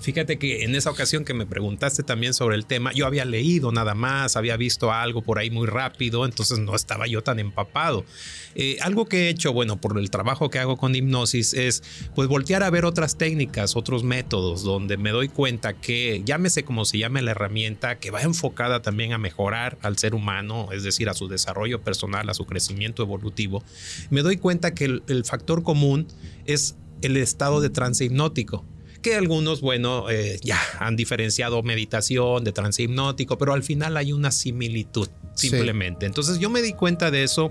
Fíjate 0.00 0.38
que 0.38 0.64
en 0.64 0.74
esa 0.74 0.90
ocasión 0.90 1.26
que 1.26 1.34
me 1.34 1.44
preguntaste 1.44 2.02
también 2.02 2.32
sobre 2.32 2.56
el 2.56 2.64
tema, 2.64 2.90
yo 2.92 3.06
había 3.06 3.26
leído 3.26 3.70
nada 3.70 3.94
más, 3.94 4.34
había 4.34 4.56
visto 4.56 4.90
algo 4.90 5.20
por 5.20 5.38
ahí 5.38 5.50
muy 5.50 5.66
rápido, 5.66 6.24
entonces 6.24 6.58
no 6.58 6.74
estaba 6.74 7.06
yo 7.06 7.22
tan 7.22 7.38
empapado. 7.38 8.06
Eh, 8.54 8.78
algo 8.80 9.04
que 9.04 9.26
he 9.26 9.28
hecho, 9.28 9.52
bueno, 9.52 9.78
por 9.78 9.98
el 9.98 10.08
trabajo 10.08 10.48
que 10.48 10.58
hago 10.58 10.78
con 10.78 10.94
hipnosis, 10.94 11.52
es 11.52 11.82
pues 12.14 12.28
voltear 12.28 12.62
a 12.62 12.70
ver 12.70 12.86
otras 12.86 13.18
técnicas, 13.18 13.76
otros 13.76 14.02
métodos, 14.02 14.62
donde 14.62 14.96
me 14.96 15.10
doy 15.10 15.28
cuenta 15.28 15.74
que, 15.74 16.22
llámese 16.24 16.64
como 16.64 16.86
se 16.86 16.96
llame 16.96 17.20
la 17.20 17.32
herramienta, 17.32 17.98
que 17.98 18.10
va 18.10 18.22
enfocada 18.22 18.80
también 18.80 19.12
a 19.12 19.18
mejorar 19.18 19.76
al 19.82 19.98
ser 19.98 20.14
humano, 20.14 20.70
es 20.72 20.82
decir, 20.82 21.10
a 21.10 21.14
su 21.14 21.28
desarrollo 21.28 21.82
personal, 21.82 22.30
a 22.30 22.34
su 22.34 22.46
crecimiento 22.46 23.02
evolutivo, 23.02 23.62
me 24.08 24.22
doy 24.22 24.38
cuenta 24.38 24.72
que 24.72 24.86
el, 24.86 25.02
el 25.08 25.26
factor 25.26 25.62
común 25.62 26.06
es 26.46 26.76
el 27.02 27.18
estado 27.18 27.60
de 27.60 27.68
trance 27.68 28.02
hipnótico 28.02 28.64
que 29.02 29.14
algunos, 29.14 29.60
bueno, 29.60 30.10
eh, 30.10 30.38
ya 30.42 30.58
han 30.78 30.96
diferenciado 30.96 31.62
meditación 31.62 32.44
de 32.44 32.52
trance 32.52 32.82
hipnótico, 32.82 33.38
pero 33.38 33.52
al 33.54 33.62
final 33.62 33.96
hay 33.96 34.12
una 34.12 34.30
similitud, 34.30 35.08
Sí. 35.34 35.48
simplemente. 35.48 36.06
Entonces 36.06 36.38
yo 36.38 36.50
me 36.50 36.60
di 36.62 36.72
cuenta 36.74 37.10
de 37.10 37.22
eso 37.24 37.50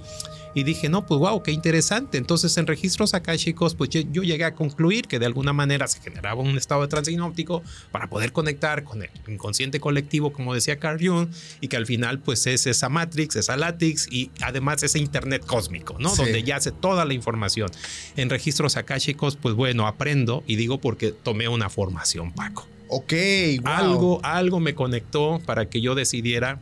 y 0.53 0.63
dije, 0.63 0.89
no, 0.89 1.05
pues 1.05 1.19
wow, 1.19 1.41
qué 1.43 1.51
interesante. 1.51 2.17
Entonces 2.17 2.57
en 2.57 2.67
registros 2.67 3.13
akáshicos, 3.13 3.75
pues 3.75 3.89
yo, 3.89 4.01
llegué 4.01 4.43
a 4.43 4.55
concluir 4.55 5.07
que 5.07 5.19
de 5.19 5.25
alguna 5.25 5.53
manera 5.53 5.87
se 5.87 6.01
generaba 6.01 6.41
un 6.41 6.57
estado 6.57 6.81
de 6.81 6.87
trance 6.87 7.11
hipnótico 7.11 7.63
para 7.91 8.09
poder 8.09 8.31
conectar 8.31 8.83
con 8.83 9.03
el 9.03 9.09
inconsciente 9.27 9.79
colectivo, 9.79 10.33
como 10.33 10.53
decía 10.53 10.79
Carl 10.79 10.99
Jung, 10.99 11.29
y 11.61 11.67
que 11.67 11.77
al 11.77 11.85
final 11.85 12.19
pues 12.19 12.47
es 12.47 12.67
esa 12.67 12.89
Matrix, 12.89 13.35
esa 13.35 13.57
Latix 13.57 14.07
y 14.11 14.31
además 14.41 14.83
ese 14.83 14.99
Internet 14.99 15.45
cósmico, 15.45 15.95
¿no? 15.99 16.09
Sí. 16.09 16.23
Donde 16.23 16.43
ya 16.43 16.57
hace 16.57 16.71
toda 16.71 17.05
la 17.05 17.13
información. 17.13 17.69
En 18.15 18.29
registros 18.29 18.77
akáshicos, 18.77 19.35
pues 19.35 19.55
bueno, 19.55 19.87
aprendo 19.87 20.43
y 20.47 20.55
digo 20.55 20.79
porque 20.79 21.11
tomé 21.11 21.47
una 21.47 21.69
formación, 21.69 22.31
Paco. 22.31 22.67
Ok, 22.87 23.13
wow. 23.61 23.71
Algo, 23.71 24.19
algo 24.23 24.59
me 24.59 24.73
conectó 24.73 25.39
para 25.45 25.69
que 25.69 25.79
yo 25.79 25.93
decidiera 25.93 26.59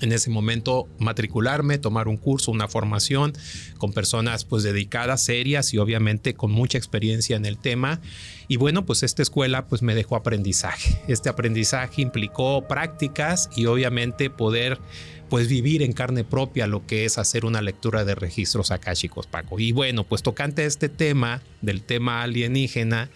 en 0.00 0.12
ese 0.12 0.30
momento 0.30 0.88
matricularme, 0.98 1.78
tomar 1.78 2.08
un 2.08 2.16
curso, 2.16 2.50
una 2.50 2.68
formación 2.68 3.32
con 3.78 3.92
personas 3.92 4.44
pues 4.44 4.62
dedicadas, 4.62 5.24
serias 5.24 5.72
y 5.72 5.78
obviamente 5.78 6.34
con 6.34 6.50
mucha 6.50 6.78
experiencia 6.78 7.36
en 7.36 7.46
el 7.46 7.58
tema. 7.58 8.00
Y 8.48 8.56
bueno, 8.56 8.84
pues 8.84 9.02
esta 9.02 9.22
escuela 9.22 9.66
pues 9.66 9.82
me 9.82 9.94
dejó 9.94 10.16
aprendizaje. 10.16 11.00
Este 11.08 11.28
aprendizaje 11.28 12.02
implicó 12.02 12.66
prácticas 12.68 13.48
y 13.56 13.66
obviamente 13.66 14.30
poder 14.30 14.78
pues 15.28 15.48
vivir 15.48 15.82
en 15.82 15.92
carne 15.92 16.22
propia 16.22 16.66
lo 16.66 16.86
que 16.86 17.04
es 17.04 17.18
hacer 17.18 17.44
una 17.44 17.60
lectura 17.60 18.04
de 18.04 18.14
registros 18.14 18.70
akáshicos, 18.70 19.26
Paco. 19.26 19.58
Y 19.58 19.72
bueno, 19.72 20.04
pues 20.04 20.22
tocante 20.22 20.64
este 20.66 20.88
tema, 20.88 21.42
del 21.62 21.82
tema 21.82 22.22
alienígena, 22.22 23.10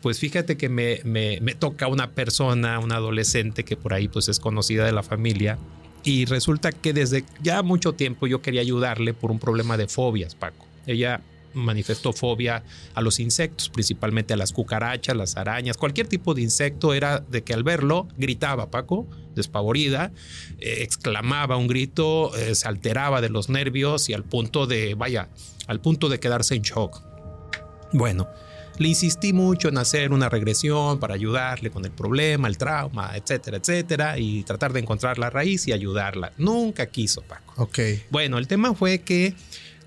pues 0.00 0.18
fíjate 0.18 0.56
que 0.56 0.70
me, 0.70 1.00
me, 1.04 1.38
me 1.42 1.54
toca 1.54 1.86
una 1.86 2.12
persona, 2.12 2.78
una 2.78 2.96
adolescente 2.96 3.64
que 3.64 3.76
por 3.76 3.92
ahí 3.92 4.08
pues 4.08 4.28
es 4.28 4.40
conocida 4.40 4.86
de 4.86 4.92
la 4.92 5.02
familia 5.02 5.58
y 6.04 6.24
resulta 6.24 6.72
que 6.72 6.92
desde 6.92 7.24
ya 7.42 7.62
mucho 7.62 7.92
tiempo 7.92 8.26
yo 8.26 8.42
quería 8.42 8.60
ayudarle 8.60 9.14
por 9.14 9.30
un 9.30 9.38
problema 9.38 9.76
de 9.76 9.88
fobias, 9.88 10.34
Paco. 10.34 10.66
Ella 10.86 11.20
manifestó 11.54 12.12
fobia 12.12 12.62
a 12.94 13.00
los 13.00 13.18
insectos, 13.20 13.68
principalmente 13.68 14.34
a 14.34 14.36
las 14.36 14.52
cucarachas, 14.52 15.16
las 15.16 15.36
arañas, 15.36 15.76
cualquier 15.76 16.06
tipo 16.06 16.34
de 16.34 16.42
insecto 16.42 16.94
era 16.94 17.20
de 17.20 17.42
que 17.42 17.54
al 17.54 17.64
verlo 17.64 18.08
gritaba, 18.16 18.70
Paco, 18.70 19.06
despavorida, 19.34 20.12
eh, 20.58 20.78
exclamaba 20.80 21.56
un 21.56 21.66
grito, 21.66 22.34
eh, 22.36 22.54
se 22.54 22.68
alteraba 22.68 23.20
de 23.20 23.30
los 23.30 23.48
nervios 23.48 24.08
y 24.08 24.14
al 24.14 24.24
punto 24.24 24.66
de, 24.66 24.94
vaya, 24.94 25.28
al 25.66 25.80
punto 25.80 26.08
de 26.08 26.20
quedarse 26.20 26.54
en 26.54 26.62
shock. 26.62 27.02
Bueno, 27.92 28.28
le 28.80 28.88
insistí 28.88 29.34
mucho 29.34 29.68
en 29.68 29.76
hacer 29.76 30.10
una 30.10 30.30
regresión 30.30 30.98
para 30.98 31.12
ayudarle 31.12 31.70
con 31.70 31.84
el 31.84 31.90
problema, 31.90 32.48
el 32.48 32.56
trauma, 32.56 33.10
etcétera, 33.14 33.58
etcétera, 33.58 34.18
y 34.18 34.42
tratar 34.42 34.72
de 34.72 34.80
encontrar 34.80 35.18
la 35.18 35.28
raíz 35.28 35.68
y 35.68 35.72
ayudarla. 35.72 36.32
Nunca 36.38 36.86
quiso, 36.86 37.20
Paco. 37.20 37.52
Ok. 37.58 37.78
Bueno, 38.08 38.38
el 38.38 38.48
tema 38.48 38.72
fue 38.72 39.00
que 39.00 39.34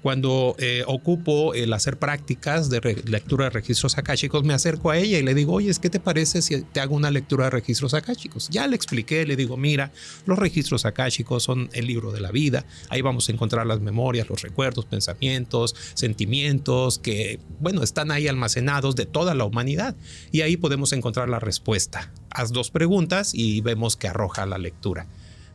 cuando 0.04 0.58
eh, 0.60 0.84
ocupo 0.86 1.54
el 1.54 1.72
hacer 1.72 1.97
prácticas 1.97 2.70
de 2.70 3.01
lectura 3.06 3.45
de 3.45 3.51
registros 3.51 3.97
akáshicos, 3.97 4.43
me 4.43 4.54
acerco 4.54 4.91
a 4.91 4.97
ella 4.97 5.18
y 5.18 5.24
le 5.24 5.34
digo, 5.34 5.54
oye, 5.54 5.72
¿qué 5.82 5.89
te 5.89 6.01
parece 6.01 6.41
si 6.41 6.62
te 6.62 6.82
hago 6.82 6.93
una 6.93 7.10
lectura 7.10 7.45
de 7.45 7.51
registros 7.51 7.93
akáshicos? 7.93 8.49
Ya 8.49 8.68
le 8.68 8.76
expliqué, 8.76 9.26
le 9.26 9.38
digo, 9.38 9.56
mira, 9.56 9.93
los 10.26 10.38
registros 10.38 10.84
akáshicos 10.84 11.43
son 11.43 11.70
el 11.72 11.88
libro 11.88 12.12
de 12.12 12.20
la 12.20 12.32
vida, 12.32 12.66
ahí 12.89 13.01
vamos 13.01 13.30
a 13.30 13.32
encontrar 13.32 13.66
las 13.66 13.80
memorias, 13.80 14.28
los 14.28 14.41
recuerdos, 14.41 14.84
pensamientos, 14.84 15.74
sentimientos 15.93 16.99
que, 16.99 17.39
bueno, 17.62 17.82
están 17.82 18.12
ahí 18.12 18.28
almacenados 18.28 18.97
de 18.97 19.06
toda 19.06 19.34
la 19.36 19.45
humanidad 19.45 19.95
y 20.34 20.41
ahí 20.41 20.58
podemos 20.58 20.91
encontrar 20.91 21.30
la 21.30 21.39
respuesta. 21.39 22.12
Haz 22.30 22.51
dos 22.51 22.72
preguntas 22.72 23.34
y 23.34 23.62
vemos 23.62 23.95
que 23.95 24.10
arroja 24.10 24.45
la 24.45 24.58
lectura. 24.58 25.08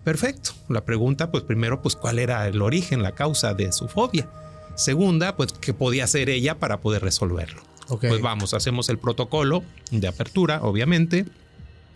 Perfecto. 0.05 0.53
La 0.69 0.85
pregunta, 0.85 1.31
pues 1.31 1.45
primero, 1.45 1.83
pues 1.83 1.97
cuál 1.97 2.19
era 2.19 2.47
el 2.49 2.63
origen, 2.63 3.03
la 3.03 3.13
causa 3.13 3.55
de 3.55 3.73
su 3.73 3.89
fobia. 3.89 4.29
Segunda, 4.75 5.37
pues 5.37 5.53
qué 5.53 5.75
podía 5.75 6.05
hacer 6.05 6.31
ella 6.31 6.59
para 6.59 6.81
poder 6.81 7.03
resolverlo. 7.03 7.61
Ok. 7.89 8.07
Pues 8.09 8.21
vamos, 8.21 8.55
hacemos 8.55 8.89
el 8.89 8.99
protocolo 8.99 9.65
de 9.91 10.09
apertura, 10.09 10.61
obviamente. 10.63 11.27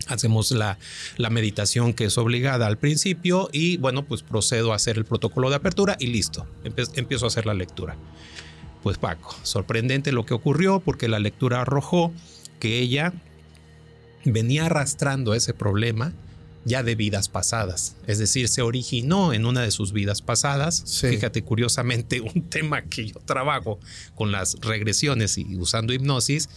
Hacemos 0.08 0.50
la, 0.50 0.78
la 1.16 1.30
meditación 1.30 1.92
que 1.94 2.06
es 2.06 2.18
obligada 2.18 2.66
al 2.66 2.76
principio 2.76 3.48
y 3.52 3.76
bueno, 3.76 4.02
pues 4.04 4.22
procedo 4.22 4.72
a 4.72 4.76
hacer 4.76 4.98
el 4.98 5.04
protocolo 5.04 5.48
de 5.48 5.56
apertura 5.56 5.96
y 6.00 6.08
listo. 6.08 6.46
Empe- 6.64 6.90
empiezo 6.96 7.26
a 7.26 7.28
hacer 7.28 7.46
la 7.46 7.54
lectura. 7.54 7.96
Pues 8.82 8.98
Paco, 8.98 9.36
sorprendente 9.44 10.10
lo 10.10 10.26
que 10.26 10.34
ocurrió 10.34 10.80
porque 10.80 11.06
la 11.06 11.20
lectura 11.20 11.60
arrojó 11.60 12.12
que 12.58 12.80
ella 12.80 13.12
venía 14.24 14.66
arrastrando 14.66 15.34
ese 15.34 15.54
problema 15.54 16.12
ya 16.64 16.82
de 16.82 16.94
vidas 16.94 17.28
pasadas. 17.28 17.96
Es 18.06 18.18
decir, 18.18 18.48
se 18.48 18.62
originó 18.62 19.32
en 19.32 19.46
una 19.46 19.62
de 19.62 19.70
sus 19.70 19.92
vidas 19.92 20.22
pasadas. 20.22 20.82
Sí. 20.86 21.08
Fíjate, 21.08 21.42
curiosamente, 21.42 22.20
un 22.34 22.48
tema 22.48 22.82
que 22.82 23.08
yo 23.08 23.20
trabajo 23.24 23.80
con 24.14 24.32
las 24.32 24.56
regresiones 24.60 25.38
y 25.38 25.56
usando 25.56 25.92
hipnosis, 25.92 26.48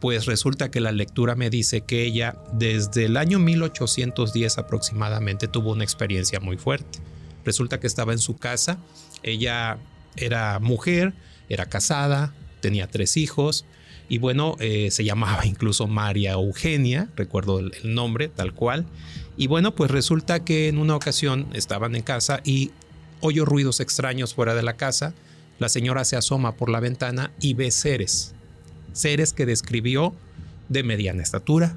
pues 0.00 0.26
resulta 0.26 0.70
que 0.70 0.80
la 0.80 0.92
lectura 0.92 1.34
me 1.34 1.50
dice 1.50 1.82
que 1.82 2.04
ella 2.04 2.36
desde 2.52 3.04
el 3.04 3.16
año 3.16 3.38
1810 3.38 4.58
aproximadamente 4.58 5.46
tuvo 5.46 5.72
una 5.72 5.84
experiencia 5.84 6.40
muy 6.40 6.56
fuerte. 6.56 7.00
Resulta 7.44 7.80
que 7.80 7.86
estaba 7.86 8.12
en 8.12 8.18
su 8.18 8.38
casa, 8.38 8.78
ella 9.22 9.78
era 10.16 10.58
mujer, 10.58 11.12
era 11.48 11.66
casada, 11.66 12.32
tenía 12.60 12.86
tres 12.86 13.16
hijos 13.16 13.66
y 14.08 14.18
bueno, 14.18 14.56
eh, 14.58 14.90
se 14.90 15.04
llamaba 15.04 15.44
incluso 15.46 15.86
María 15.86 16.32
Eugenia, 16.32 17.08
recuerdo 17.16 17.58
el, 17.58 17.72
el 17.82 17.94
nombre 17.94 18.28
tal 18.28 18.54
cual. 18.54 18.86
Y 19.36 19.46
bueno, 19.46 19.74
pues 19.74 19.90
resulta 19.90 20.44
que 20.44 20.68
en 20.68 20.78
una 20.78 20.96
ocasión 20.96 21.48
estaban 21.54 21.94
en 21.96 22.02
casa 22.02 22.40
y 22.44 22.72
oyó 23.20 23.44
ruidos 23.44 23.80
extraños 23.80 24.34
fuera 24.34 24.54
de 24.54 24.62
la 24.62 24.76
casa. 24.76 25.14
La 25.58 25.68
señora 25.68 26.04
se 26.04 26.16
asoma 26.16 26.56
por 26.56 26.70
la 26.70 26.80
ventana 26.80 27.32
y 27.40 27.54
ve 27.54 27.70
seres. 27.70 28.34
Seres 28.92 29.32
que 29.32 29.46
describió 29.46 30.14
de 30.68 30.82
mediana 30.82 31.22
estatura, 31.22 31.76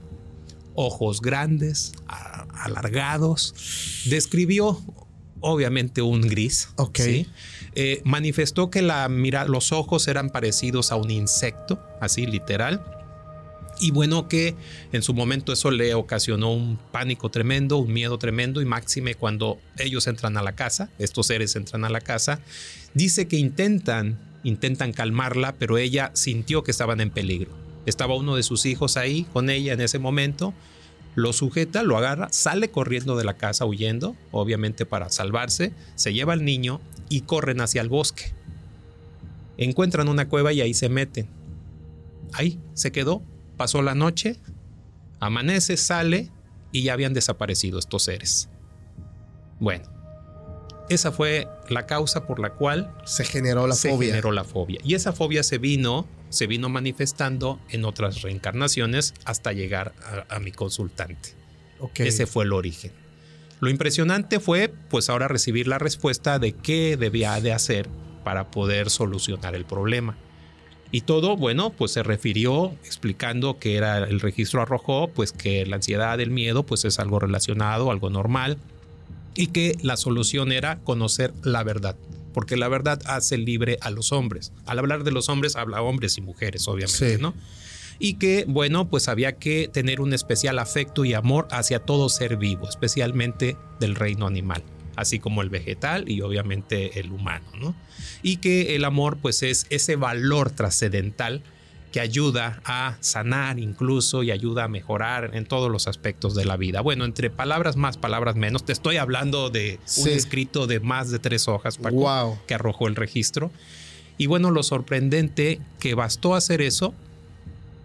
ojos 0.75 1.21
grandes, 1.21 1.93
alargados. 2.07 4.03
Describió 4.05 4.81
obviamente 5.41 6.01
un 6.01 6.21
gris. 6.21 6.69
Ok. 6.77 6.99
¿sí? 6.99 7.27
Eh, 7.75 8.01
manifestó 8.05 8.69
que 8.69 8.81
la 8.81 9.07
mira, 9.09 9.45
los 9.45 9.71
ojos 9.71 10.07
eran 10.07 10.29
parecidos 10.29 10.91
a 10.91 10.95
un 10.95 11.11
insecto, 11.11 11.81
así 11.99 12.25
literal. 12.25 12.81
Y 13.84 13.91
bueno, 13.91 14.29
que 14.29 14.55
en 14.93 15.01
su 15.01 15.13
momento 15.13 15.51
eso 15.51 15.69
le 15.69 15.93
ocasionó 15.93 16.53
un 16.53 16.79
pánico 16.93 17.29
tremendo, 17.29 17.79
un 17.79 17.91
miedo 17.91 18.17
tremendo, 18.17 18.61
y 18.61 18.65
máxime 18.65 19.15
cuando 19.15 19.59
ellos 19.77 20.07
entran 20.07 20.38
a 20.38 20.41
la 20.41 20.53
casa, 20.53 20.89
estos 20.99 21.27
seres 21.27 21.57
entran 21.57 21.84
a 21.84 21.89
la 21.89 21.99
casa, 21.99 22.39
dice 22.93 23.27
que 23.27 23.36
intentan, 23.36 24.17
intentan 24.45 24.93
calmarla, 24.93 25.55
pero 25.55 25.77
ella 25.77 26.11
sintió 26.13 26.63
que 26.63 26.71
estaban 26.71 27.01
en 27.01 27.09
peligro. 27.09 27.51
Estaba 27.86 28.15
uno 28.15 28.38
de 28.38 28.43
sus 28.43 28.65
hijos 28.65 28.95
ahí 28.95 29.25
con 29.34 29.49
ella 29.49 29.73
en 29.73 29.81
ese 29.81 29.99
momento, 29.99 30.53
lo 31.15 31.34
sujeta, 31.34 31.84
lo 31.84 31.97
agarra, 31.97 32.29
sale 32.31 32.71
corriendo 32.71 33.17
de 33.17 33.25
la 33.25 33.34
casa 33.34 33.65
huyendo, 33.65 34.15
obviamente 34.31 34.86
para 34.86 35.09
salvarse, 35.09 35.73
se 35.95 36.13
lleva 36.13 36.31
al 36.31 36.45
niño 36.45 36.79
y 37.09 37.23
corren 37.23 37.59
hacia 37.59 37.81
el 37.81 37.89
bosque. 37.89 38.31
Encuentran 39.57 40.07
una 40.07 40.29
cueva 40.29 40.53
y 40.53 40.61
ahí 40.61 40.73
se 40.73 40.88
meten. 40.88 41.27
Ahí 42.31 42.61
se 42.75 42.93
quedó, 42.93 43.21
pasó 43.57 43.81
la 43.81 43.95
noche, 43.95 44.37
amanece, 45.19 45.77
sale 45.77 46.31
y 46.71 46.83
ya 46.83 46.93
habían 46.93 47.13
desaparecido 47.13 47.79
estos 47.79 48.03
seres. 48.03 48.49
Bueno, 49.59 49.85
esa 50.89 51.11
fue 51.11 51.47
la 51.69 51.85
causa 51.85 52.25
por 52.27 52.39
la 52.39 52.51
cual 52.51 52.93
Se 53.05 53.23
generó 53.23 53.67
la 53.67 53.75
se 53.75 53.89
fobia. 53.91 54.09
generó 54.09 54.31
la 54.31 54.43
fobia. 54.43 54.79
Y 54.83 54.95
esa 54.95 55.13
fobia 55.13 55.43
se 55.43 55.57
vino, 55.57 56.07
se 56.29 56.47
vino 56.47 56.67
manifestando 56.69 57.59
en 57.69 57.85
otras 57.85 58.21
reencarnaciones 58.21 59.13
hasta 59.25 59.53
llegar 59.53 59.93
a, 60.29 60.35
a 60.35 60.39
mi 60.39 60.51
consultante. 60.51 61.29
Ok. 61.79 62.01
Ese 62.01 62.25
fue 62.25 62.43
el 62.45 62.53
origen. 62.53 62.91
Lo 63.59 63.69
impresionante 63.69 64.39
fue, 64.41 64.73
pues 64.89 65.09
ahora 65.09 65.27
recibir 65.29 65.67
la 65.67 65.79
respuesta 65.79 66.37
de 66.37 66.51
qué 66.53 66.97
debía 66.97 67.39
de 67.39 67.53
hacer 67.53 67.87
para 68.25 68.51
poder 68.51 68.89
solucionar 68.89 69.55
el 69.55 69.63
problema. 69.65 70.17
Y 70.93 71.01
todo, 71.01 71.35
bueno, 71.35 71.71
pues 71.71 71.91
se 71.91 72.03
refirió 72.03 72.71
explicando 72.85 73.57
que 73.57 73.77
era 73.77 73.97
el 73.97 74.19
registro 74.19 74.61
arrojó, 74.61 75.07
pues 75.07 75.31
que 75.31 75.65
la 75.65 75.77
ansiedad, 75.77 76.21
el 76.21 76.29
miedo, 76.29 76.67
pues 76.67 76.85
es 76.85 76.99
algo 76.99 77.17
relacionado, 77.19 77.89
algo 77.89 78.11
normal, 78.11 78.59
y 79.33 79.47
que 79.47 79.75
la 79.81 79.97
solución 79.97 80.51
era 80.51 80.77
conocer 80.81 81.33
la 81.41 81.63
verdad, 81.63 81.95
porque 82.31 82.57
la 82.57 82.67
verdad 82.67 83.01
hace 83.07 83.39
libre 83.39 83.79
a 83.81 83.89
los 83.89 84.11
hombres. 84.11 84.53
Al 84.67 84.77
hablar 84.77 85.03
de 85.03 85.11
los 85.11 85.29
hombres, 85.29 85.55
habla 85.55 85.81
hombres 85.81 86.19
y 86.19 86.21
mujeres, 86.21 86.67
obviamente, 86.67 87.15
Sí. 87.15 87.19
¿no? 87.19 87.33
Y 87.97 88.15
que, 88.19 88.45
bueno, 88.47 88.87
pues 88.87 89.07
había 89.07 89.33
que 89.37 89.67
tener 89.73 89.99
un 89.99 90.13
especial 90.13 90.59
afecto 90.59 91.05
y 91.05 91.15
amor 91.15 91.47
hacia 91.49 91.79
todo 91.79 92.07
ser 92.07 92.37
vivo, 92.37 92.69
especialmente 92.69 93.57
del 93.79 93.95
reino 93.95 94.27
animal, 94.27 94.61
así 94.95 95.19
como 95.19 95.41
el 95.41 95.49
vegetal 95.49 96.09
y 96.09 96.21
obviamente 96.21 96.99
el 96.99 97.11
humano, 97.11 97.45
¿no? 97.59 97.75
Y 98.21 98.37
que 98.37 98.75
el 98.75 98.85
amor, 98.85 99.17
pues 99.21 99.43
es 99.43 99.65
ese 99.69 99.95
valor 99.95 100.51
trascendental 100.51 101.41
que 101.91 101.99
ayuda 101.99 102.59
a 102.65 102.97
sanar 103.01 103.59
incluso 103.59 104.23
y 104.23 104.31
ayuda 104.31 104.63
a 104.63 104.67
mejorar 104.67 105.31
en 105.35 105.45
todos 105.45 105.69
los 105.71 105.87
aspectos 105.87 106.33
de 106.33 106.43
la 106.43 106.57
vida. 106.57 106.81
Bueno, 106.81 107.05
entre 107.05 107.29
palabras 107.29 107.75
más, 107.75 107.97
palabras 107.97 108.35
menos, 108.35 108.65
te 108.65 108.73
estoy 108.73 108.97
hablando 108.97 109.51
de 109.51 109.79
un 109.97 110.07
escrito 110.07 110.65
de 110.65 110.79
más 110.79 111.11
de 111.11 111.19
tres 111.19 111.47
hojas, 111.47 111.77
Paco, 111.77 111.95
Wow. 111.97 112.39
que 112.47 112.55
arrojó 112.55 112.87
el 112.87 112.95
registro. 112.95 113.51
Y 114.17 114.25
bueno, 114.25 114.49
lo 114.49 114.63
sorprendente 114.63 115.59
que 115.79 115.93
bastó 115.93 116.33
hacer 116.33 116.61
eso 116.63 116.95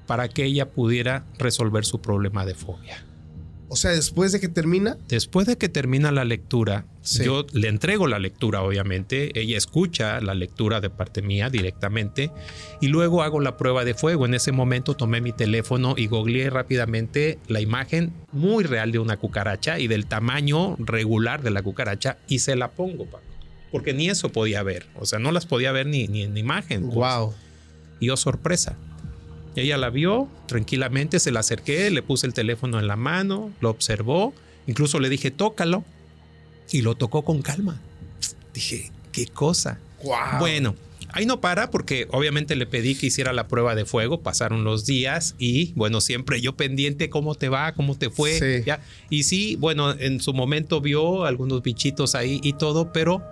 para 0.06 0.28
que 0.28 0.44
ella 0.44 0.70
pudiera 0.70 1.24
resolver 1.38 1.84
su 1.84 2.00
problema 2.00 2.46
de 2.46 2.54
fobia. 2.54 3.04
O 3.70 3.76
sea, 3.76 3.90
después 3.90 4.32
de 4.32 4.40
que 4.40 4.48
termina, 4.48 4.96
Después 5.08 5.46
de 5.46 5.58
que 5.58 5.68
termina 5.68 6.10
la 6.10 6.24
lectura, 6.24 6.86
Sí. 7.02 7.24
yo 7.24 7.46
le 7.52 7.68
entrego 7.68 8.06
la 8.06 8.18
lectura, 8.18 8.62
obviamente. 8.62 9.38
Ella 9.38 9.56
escucha 9.58 10.20
la 10.20 10.34
lectura 10.34 10.80
de 10.80 10.88
parte 10.90 11.20
mía 11.22 11.50
directamente. 11.50 12.30
Y 12.80 12.88
luego 12.88 13.22
hago 13.22 13.40
la 13.40 13.56
prueba 13.56 13.84
de 13.84 13.94
fuego. 13.94 14.24
En 14.26 14.34
ese 14.34 14.52
momento 14.52 14.94
tomé 14.94 15.20
mi 15.20 15.32
teléfono 15.32 15.94
y 15.96 16.06
googleé 16.06 16.48
rápidamente 16.50 17.38
la 17.48 17.60
imagen 17.60 18.12
muy 18.32 18.64
real 18.64 18.90
de 18.92 18.98
una 19.00 19.16
cucaracha 19.18 19.78
y 19.78 19.86
del 19.86 20.06
tamaño 20.06 20.76
regular 20.78 21.42
de 21.42 21.50
la 21.50 21.62
cucaracha 21.62 22.16
y 22.26 22.38
se 22.38 22.56
la 22.56 22.70
pongo, 22.70 23.04
Paco. 23.06 23.24
Porque 23.70 23.92
ni 23.92 24.08
eso 24.08 24.30
podía 24.30 24.62
ver. 24.62 24.86
O 24.98 25.04
sea, 25.04 25.18
no 25.18 25.30
las 25.30 25.44
podía 25.44 25.72
ver 25.72 25.86
ni, 25.86 26.08
ni 26.08 26.22
en 26.22 26.36
imagen. 26.38 26.84
pues. 26.84 26.94
wow. 26.94 27.34
Y 28.00 28.08
oh 28.10 28.16
sorpresa. 28.16 28.76
Ella 29.59 29.76
la 29.76 29.90
vio 29.90 30.28
tranquilamente, 30.46 31.20
se 31.20 31.30
la 31.30 31.40
acerqué, 31.40 31.90
le 31.90 32.02
puse 32.02 32.26
el 32.26 32.34
teléfono 32.34 32.78
en 32.78 32.86
la 32.86 32.96
mano, 32.96 33.52
lo 33.61 33.70
observó, 33.70 34.32
incluso 34.66 35.00
le 35.00 35.09
dije, 35.09 35.30
tócalo. 35.30 35.84
Y 36.70 36.82
lo 36.82 36.94
tocó 36.96 37.22
con 37.22 37.40
calma. 37.40 37.80
Dije, 38.52 38.92
qué 39.11 39.26
cosa. 39.26 39.78
Wow. 40.02 40.38
Bueno, 40.38 40.74
ahí 41.11 41.26
no 41.26 41.40
para 41.40 41.70
porque 41.70 42.06
obviamente 42.11 42.56
le 42.56 42.66
pedí 42.66 42.94
que 42.94 43.06
hiciera 43.06 43.32
la 43.32 43.48
prueba 43.48 43.74
de 43.74 43.84
fuego, 43.84 44.20
pasaron 44.20 44.64
los 44.64 44.84
días 44.86 45.34
y 45.38 45.72
bueno, 45.74 46.00
siempre 46.00 46.40
yo 46.40 46.56
pendiente 46.56 47.11
cómo 47.11 47.34
te 47.34 47.48
va, 47.48 47.72
cómo 47.72 47.96
te 47.96 48.11
fue. 48.11 48.38
Sí. 48.38 48.64
Ya. 48.66 48.82
Y 49.11 49.22
sí, 49.24 49.56
bueno, 49.56 49.92
en 49.92 50.20
su 50.20 50.34
momento 50.34 50.80
vio 50.80 51.24
algunos 51.24 51.62
bichitos 51.62 52.14
ahí 52.14 52.40
y 52.42 52.52
todo, 52.52 52.92
pero 52.92 53.22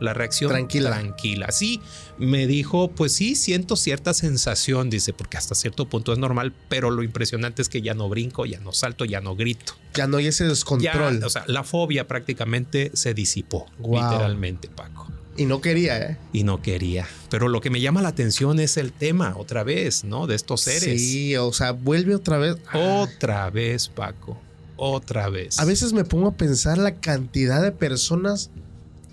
la 0.00 0.14
reacción 0.14 0.50
Tranquila. 0.50 0.90
tranquila. 0.90 1.52
Sí, 1.52 1.80
me 2.18 2.46
dijo, 2.46 2.88
pues 2.90 3.12
sí, 3.12 3.34
siento 3.34 3.76
cierta 3.76 4.14
sensación, 4.14 4.90
dice, 4.90 5.12
porque 5.12 5.36
hasta 5.36 5.54
cierto 5.54 5.88
punto 5.88 6.12
es 6.12 6.18
normal, 6.18 6.52
pero 6.68 6.90
lo 6.90 7.02
impresionante 7.02 7.62
es 7.62 7.68
que 7.68 7.82
ya 7.82 7.94
no 7.94 8.08
brinco, 8.08 8.46
ya 8.46 8.60
no 8.60 8.72
salto, 8.72 9.04
ya 9.04 9.20
no 9.20 9.36
grito. 9.36 9.74
Ya 9.94 10.06
no 10.06 10.16
hay 10.18 10.26
ese 10.28 10.44
Ya, 10.44 10.50
descontrol. 10.50 11.22
o 11.24 11.30
sea, 11.30 11.44
la 11.46 11.64
fobia 11.64 12.06
prácticamente 12.06 12.90
se 12.94 13.14
disipó, 13.14 13.66
literalmente, 13.78 14.68
Paco 14.68 15.06
y 15.38 15.44
no 15.44 15.60
quería, 15.60 15.98
¿eh? 15.98 16.16
y 16.32 16.44
no 16.44 16.62
quería. 16.62 17.06
Pero 17.28 17.48
lo 17.48 17.60
que 17.60 17.70
me 17.70 17.80
llama 17.80 18.00
la 18.02 18.08
atención 18.08 18.58
es 18.58 18.76
el 18.76 18.92
tema, 18.92 19.34
otra 19.36 19.64
vez, 19.64 20.04
¿no? 20.04 20.26
De 20.26 20.34
estos 20.34 20.62
seres. 20.62 21.00
Sí, 21.00 21.36
o 21.36 21.52
sea, 21.52 21.72
vuelve 21.72 22.14
otra 22.14 22.38
vez. 22.38 22.56
Otra 22.72 23.50
vez, 23.50 23.88
Paco. 23.88 24.40
Otra 24.76 25.28
vez. 25.28 25.58
A 25.58 25.64
veces 25.64 25.92
me 25.92 26.04
pongo 26.04 26.28
a 26.28 26.34
pensar 26.36 26.78
la 26.78 26.96
cantidad 26.96 27.62
de 27.62 27.72
personas 27.72 28.50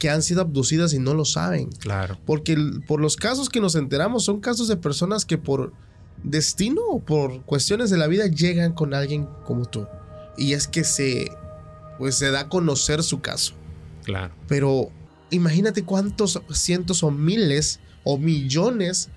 que 0.03 0.09
han 0.09 0.21
sido 0.21 0.41
abducidas 0.41 0.91
y 0.91 0.99
no 0.99 1.13
lo 1.13 1.23
saben. 1.23 1.69
Claro. 1.79 2.17
Porque 2.25 2.57
por 2.85 2.99
los 2.99 3.15
casos 3.15 3.47
que 3.47 3.61
nos 3.61 3.75
enteramos 3.75 4.25
son 4.25 4.41
casos 4.41 4.67
de 4.67 4.75
personas 4.75 5.23
que 5.23 5.37
por 5.37 5.71
destino 6.23 6.81
o 6.89 6.99
por 6.99 7.43
cuestiones 7.43 7.89
de 7.89 7.95
la 7.95 8.07
vida 8.07 8.27
llegan 8.27 8.73
con 8.73 8.93
alguien 8.93 9.29
como 9.45 9.63
tú. 9.63 9.87
Y 10.37 10.51
es 10.51 10.67
que 10.67 10.83
se 10.83 11.31
pues 11.97 12.15
se 12.15 12.31
da 12.31 12.41
a 12.41 12.49
conocer 12.49 13.01
su 13.01 13.21
caso. 13.21 13.53
Claro. 14.03 14.33
Pero 14.49 14.89
imagínate 15.29 15.85
cuántos 15.85 16.41
cientos 16.51 17.01
o 17.01 17.09
miles 17.09 17.79
o 18.03 18.17
millones 18.17 19.07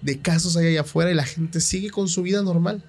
de 0.00 0.20
casos 0.20 0.56
hay 0.56 0.66
allá 0.66 0.80
afuera 0.80 1.12
y 1.12 1.14
la 1.14 1.24
gente 1.24 1.60
sigue 1.60 1.90
con 1.90 2.08
su 2.08 2.22
vida 2.22 2.42
normal. 2.42 2.82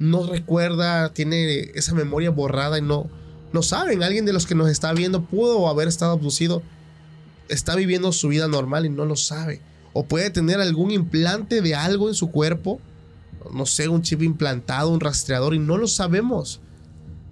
No 0.00 0.26
recuerda, 0.26 1.12
tiene 1.12 1.70
esa 1.76 1.94
memoria 1.94 2.30
borrada 2.30 2.80
y 2.80 2.82
no, 2.82 3.08
no 3.52 3.62
saben. 3.62 4.02
Alguien 4.02 4.24
de 4.24 4.32
los 4.32 4.44
que 4.44 4.56
nos 4.56 4.68
está 4.68 4.92
viendo 4.92 5.24
pudo 5.24 5.68
haber 5.68 5.86
estado 5.86 6.10
abducido, 6.10 6.64
está 7.48 7.74
viviendo 7.76 8.12
su 8.12 8.28
vida 8.28 8.48
normal 8.48 8.86
y 8.86 8.88
no 8.90 9.04
lo 9.04 9.16
sabe. 9.16 9.60
O 9.92 10.04
puede 10.04 10.30
tener 10.30 10.60
algún 10.60 10.90
implante 10.90 11.62
de 11.62 11.74
algo 11.74 12.08
en 12.08 12.14
su 12.14 12.30
cuerpo, 12.30 12.80
no 13.52 13.64
sé, 13.66 13.88
un 13.88 14.02
chip 14.02 14.22
implantado, 14.22 14.90
un 14.90 15.00
rastreador 15.00 15.54
y 15.54 15.58
no 15.58 15.76
lo 15.78 15.86
sabemos. 15.88 16.60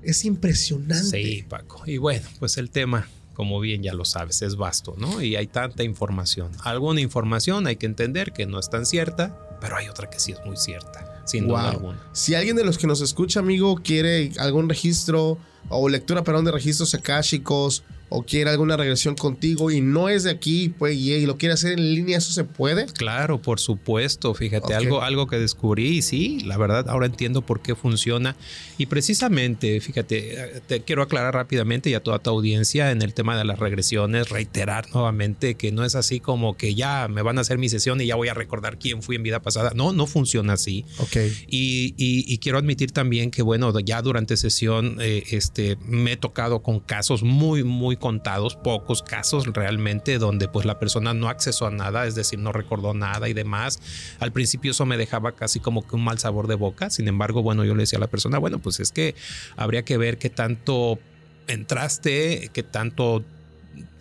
Es 0.03 0.25
impresionante. 0.25 1.05
Sí, 1.23 1.45
Paco. 1.49 1.83
Y 1.87 1.97
bueno, 1.99 2.27
pues 2.39 2.57
el 2.59 2.71
tema, 2.71 3.09
como 3.35 3.59
bien 3.61 3.83
ya 3.83 3.95
lo 3.95 4.05
sabes, 4.05 4.43
es 4.43 4.57
vasto, 4.57 4.95
¿no? 4.99 5.21
Y 5.23 5.37
hay 5.37 5.47
tanta 5.47 5.83
información. 5.83 6.53
Alguna 6.63 7.01
información 7.01 7.67
hay 7.67 7.77
que 7.77 7.87
entender 7.87 8.33
que 8.33 8.47
no 8.47 8.59
es 8.59 8.71
tan 8.71 8.87
cierta, 8.87 9.37
pero 9.61 9.77
hay 9.77 9.89
otra 9.89 10.09
que 10.11 10.21
sí 10.21 10.33
es 10.33 10.39
muy 10.45 10.57
cierta. 10.57 11.11
sin 11.27 11.49
duda 11.49 11.63
Wow. 11.63 11.71
alguna. 11.71 12.03
Si 12.13 12.35
alguien 12.35 12.55
de 12.55 12.65
los 12.65 12.77
que 12.77 12.87
nos 12.87 13.01
escucha, 13.01 13.41
amigo, 13.41 13.77
quiere 13.83 14.31
algún 14.39 14.69
registro 14.69 15.39
o 15.71 15.89
lectura, 15.89 16.23
perdón, 16.23 16.45
de 16.45 16.53
registros 16.53 16.93
akáshicos 16.95 17.83
o 18.09 18.23
quiere 18.25 18.51
alguna 18.51 18.77
regresión 18.77 19.15
contigo 19.15 19.71
y 19.71 19.81
no 19.81 20.09
es 20.09 20.23
de 20.25 20.31
aquí, 20.31 20.69
pues, 20.69 20.97
y, 20.97 21.13
y 21.15 21.27
lo 21.27 21.37
quiere 21.39 21.55
hacer 21.55 21.73
en 21.73 21.95
línea, 21.95 22.19
¿eso 22.19 22.33
se 22.33 22.45
puede? 22.45 22.87
Claro, 22.87 23.41
por 23.43 23.59
supuesto. 23.61 24.35
Fíjate, 24.35 24.67
Ok. 24.75 24.81
algo, 24.83 25.03
algo 25.03 25.27
que 25.27 25.39
descubrí 25.39 25.89
y 25.99 26.03
sí, 26.03 26.41
la 26.45 26.57
verdad, 26.57 26.89
ahora 26.89 27.07
entiendo 27.07 27.43
por 27.43 27.61
qué 27.63 27.75
funciona. 27.75 28.37
Y 28.79 28.87
precisamente, 28.87 29.81
fíjate, 29.81 30.35
eh, 30.35 30.61
te 30.67 30.83
quiero 30.83 31.03
aclarar 31.03 31.35
rápidamente 31.35 31.91
y 31.91 31.95
a 31.95 32.01
toda 32.03 32.19
tu 32.19 32.31
audiencia 32.31 32.91
en 32.91 33.03
el 33.03 33.15
tema 33.15 33.37
de 33.39 33.45
las 33.45 33.59
regresiones, 33.59 34.29
reiterar 34.31 34.87
nuevamente 34.95 35.55
que 35.57 35.73
no 35.73 35.85
es 35.85 35.95
así 35.95 36.21
como 36.21 36.57
que 36.57 36.75
ya 36.75 37.07
me 37.09 37.23
van 37.23 37.39
a 37.39 37.43
hacer 37.43 37.59
mi 37.59 37.69
sesión 37.69 38.01
y 38.01 38.07
ya 38.07 38.17
voy 38.17 38.29
a 38.29 38.35
recordar 38.35 38.79
quién 38.79 39.03
fui 39.03 39.17
en 39.17 39.23
vida 39.23 39.41
pasada. 39.43 39.73
No, 39.75 39.93
no 39.93 40.07
funciona 40.07 40.55
así. 40.55 40.85
Ok. 40.99 41.17
Y, 41.49 41.95
y- 41.97 42.25
y 42.33 42.39
quiero 42.39 42.59
admitir 42.59 42.93
también 42.93 43.31
que, 43.31 43.43
bueno, 43.43 43.79
ya 43.81 44.03
durante 44.03 44.37
sesión 44.37 44.99
eh, 45.01 45.23
este, 45.31 45.77
me 45.87 46.13
he 46.13 46.17
tocado 46.17 46.63
con 46.63 46.81
casos 46.81 47.23
muy, 47.23 47.63
muy 47.65 47.94
contados, 47.97 48.57
pocos 48.57 49.03
casos 49.03 49.47
realmente, 49.47 50.19
donde 50.19 50.49
pues 50.49 50.67
la 50.67 50.79
persona 50.79 51.15
no 51.15 51.29
accesó 51.29 51.67
a 51.67 51.71
nada, 51.71 52.07
es 52.07 52.15
decir, 52.15 52.39
no 52.39 52.53
recordó 52.53 52.95
nada 52.95 53.29
y 53.29 53.33
demás. 53.33 53.81
Al 54.21 54.33
principio 54.33 54.73
eso 54.73 54.87
me 54.87 54.97
dejaba 54.97 55.33
casi 55.33 55.61
como 55.61 55.87
que 55.87 55.97
un 55.97 56.05
mal 56.05 56.19
sabor 56.19 56.47
de 56.47 56.55
boca. 56.55 56.91
Sin 56.91 57.09
embargo, 57.09 57.43
bueno, 57.43 57.65
yo 57.65 57.75
le 57.75 57.83
decía 57.83 57.99
a 57.99 58.01
la 58.01 58.07
persona, 58.07 58.39
bueno, 58.39 58.59
pues 58.59 58.81
es 58.81 58.93
que 58.93 59.15
habría 59.57 59.85
que 59.85 59.97
ver 59.97 60.19
qué 60.19 60.31
tanto 60.31 60.99
entraste, 61.47 62.51
qué 62.53 62.63
tanto 62.63 63.25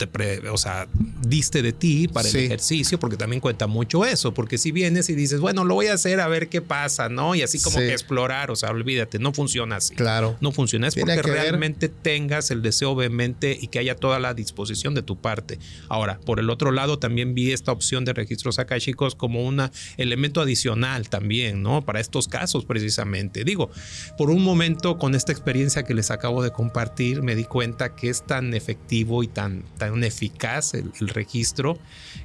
te 0.03 0.07
pre- 0.07 0.49
o 0.49 0.57
sea, 0.57 0.87
diste 1.25 1.61
de 1.61 1.71
ti 1.71 2.07
para 2.07 2.27
Sí. 2.27 2.39
el 2.39 2.43
ejercicio, 2.45 2.99
porque 2.99 3.15
también 3.17 3.39
cuenta 3.39 3.67
mucho 3.67 4.03
eso, 4.05 4.33
porque 4.33 4.57
si 4.57 4.71
vienes 4.71 5.09
y 5.09 5.15
dices, 5.15 5.39
bueno, 5.39 5.63
lo 5.63 5.75
voy 5.75 5.87
a 5.87 5.93
hacer 5.93 6.19
a 6.19 6.27
ver 6.27 6.49
qué 6.49 6.61
pasa, 6.61 7.07
¿no? 7.09 7.35
Y 7.35 7.41
así 7.41 7.59
como 7.59 7.77
Sí. 7.79 7.83
que 7.85 7.91
explorar, 7.93 8.51
o 8.51 8.55
sea, 8.55 8.69
olvídate, 8.71 9.19
no 9.19 9.33
funciona 9.33 9.77
así. 9.77 9.95
Claro. 9.95 10.35
No 10.41 10.51
funciona, 10.51 10.87
es 10.87 10.93
Tiene 10.93 11.15
porque 11.15 11.31
ver- 11.31 11.41
realmente 11.41 11.87
tengas 11.89 12.51
el 12.51 12.61
deseo 12.61 12.91
obviamente 12.91 13.57
y 13.59 13.67
que 13.67 13.79
haya 13.79 13.95
toda 13.95 14.19
la 14.19 14.33
disposición 14.33 14.93
de 14.93 15.01
tu 15.03 15.17
parte. 15.19 15.59
Ahora, 15.89 16.19
por 16.25 16.39
el 16.39 16.49
otro 16.49 16.71
lado, 16.71 16.99
también 16.99 17.33
vi 17.33 17.51
esta 17.53 17.71
opción 17.71 18.03
de 18.05 18.13
registros 18.13 18.59
akashicos 18.59 19.15
como 19.15 19.43
un 19.45 19.61
elemento 19.97 20.41
adicional 20.41 21.07
también, 21.09 21.61
¿no? 21.63 21.83
Para 21.85 21.99
estos 21.99 22.27
casos 22.27 22.65
precisamente. 22.65 23.43
Digo, 23.43 23.69
por 24.17 24.29
un 24.29 24.43
momento 24.43 24.97
con 24.97 25.15
esta 25.15 25.31
experiencia 25.31 25.83
que 25.83 25.93
les 25.93 26.11
acabo 26.11 26.43
de 26.43 26.51
compartir, 26.51 27.21
me 27.21 27.35
di 27.35 27.45
cuenta 27.45 27.95
que 27.95 28.09
es 28.09 28.25
tan 28.25 28.53
efectivo 28.53 29.23
y 29.23 29.27
tan, 29.27 29.63
tan 29.77 29.92
eficaz 30.01 30.73
el, 30.75 30.91
el 31.01 31.09
registro 31.09 31.77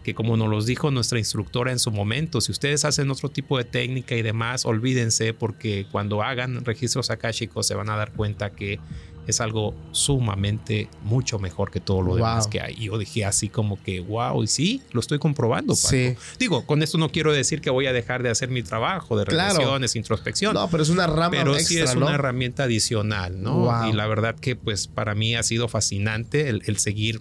que 0.05 0.15
como 0.15 0.37
nos 0.37 0.49
los 0.49 0.65
dijo 0.65 0.93
nuestra 0.93 1.19
instructora 1.19 1.73
en 1.73 1.81
su 1.81 1.91
momento, 1.91 2.41
si 2.41 2.53
ustedes 2.53 2.85
hacen 2.85 3.11
otro 3.11 3.29
tipo 3.31 3.59
de 3.59 3.65
técnica 3.65 4.15
y 4.15 4.23
demás, 4.23 4.65
olvídense 4.65 5.35
porque 5.35 5.87
cuando 5.91 6.23
hagan 6.23 6.65
registros 6.65 7.11
akáshicos 7.11 7.67
se 7.67 7.75
van 7.75 7.91
a 7.91 7.97
dar 7.97 8.13
cuenta 8.13 8.51
que 8.51 8.79
es 9.27 9.43
algo 9.43 9.75
sumamente 9.93 10.89
mucho 11.03 11.39
mejor 11.39 11.71
que 11.71 11.81
todo 11.81 12.01
lo 12.01 12.15
demás 12.17 12.45
Wow. 12.45 12.51
que 12.51 12.61
hay. 12.63 12.75
Y 12.79 12.87
yo 12.87 12.97
dije 12.97 13.27
así 13.27 13.51
como 13.51 13.81
que, 13.83 14.01
wow, 14.01 14.43
y 14.43 14.47
sí, 14.47 14.83
lo 14.93 15.01
estoy 15.01 15.19
comprobando. 15.19 15.75
Paco. 15.75 15.89
Sí. 15.89 16.15
Digo, 16.39 16.65
con 16.65 16.83
esto 16.83 16.97
no 16.97 17.11
quiero 17.13 17.33
decir 17.33 17.61
que 17.61 17.69
voy 17.69 17.87
a 17.87 17.93
dejar 17.93 18.23
de 18.23 18.31
hacer 18.31 18.49
mi 18.49 18.63
trabajo 18.63 19.19
de 19.19 19.27
Claro. 19.27 19.51
regresiones, 19.55 19.97
introspección. 19.97 20.55
No, 20.55 20.69
pero 20.71 20.83
es 20.83 20.89
una 20.89 21.07
rama 21.07 21.31
Pero 21.33 21.53
extra, 21.55 21.69
sí 21.69 21.79
es 21.79 21.95
¿no? 21.95 22.07
una 22.07 22.15
herramienta 22.15 22.63
adicional, 22.65 23.43
¿no? 23.43 23.55
Wow. 23.59 23.91
Y 23.91 23.93
la 23.93 24.07
verdad 24.07 24.35
que 24.35 24.57
pues 24.57 24.89
para 24.89 25.15
mí 25.15 25.35
ha 25.37 25.43
sido 25.43 25.69
fascinante 25.69 26.49
el, 26.49 26.63
el 26.65 26.79
seguir 26.79 27.21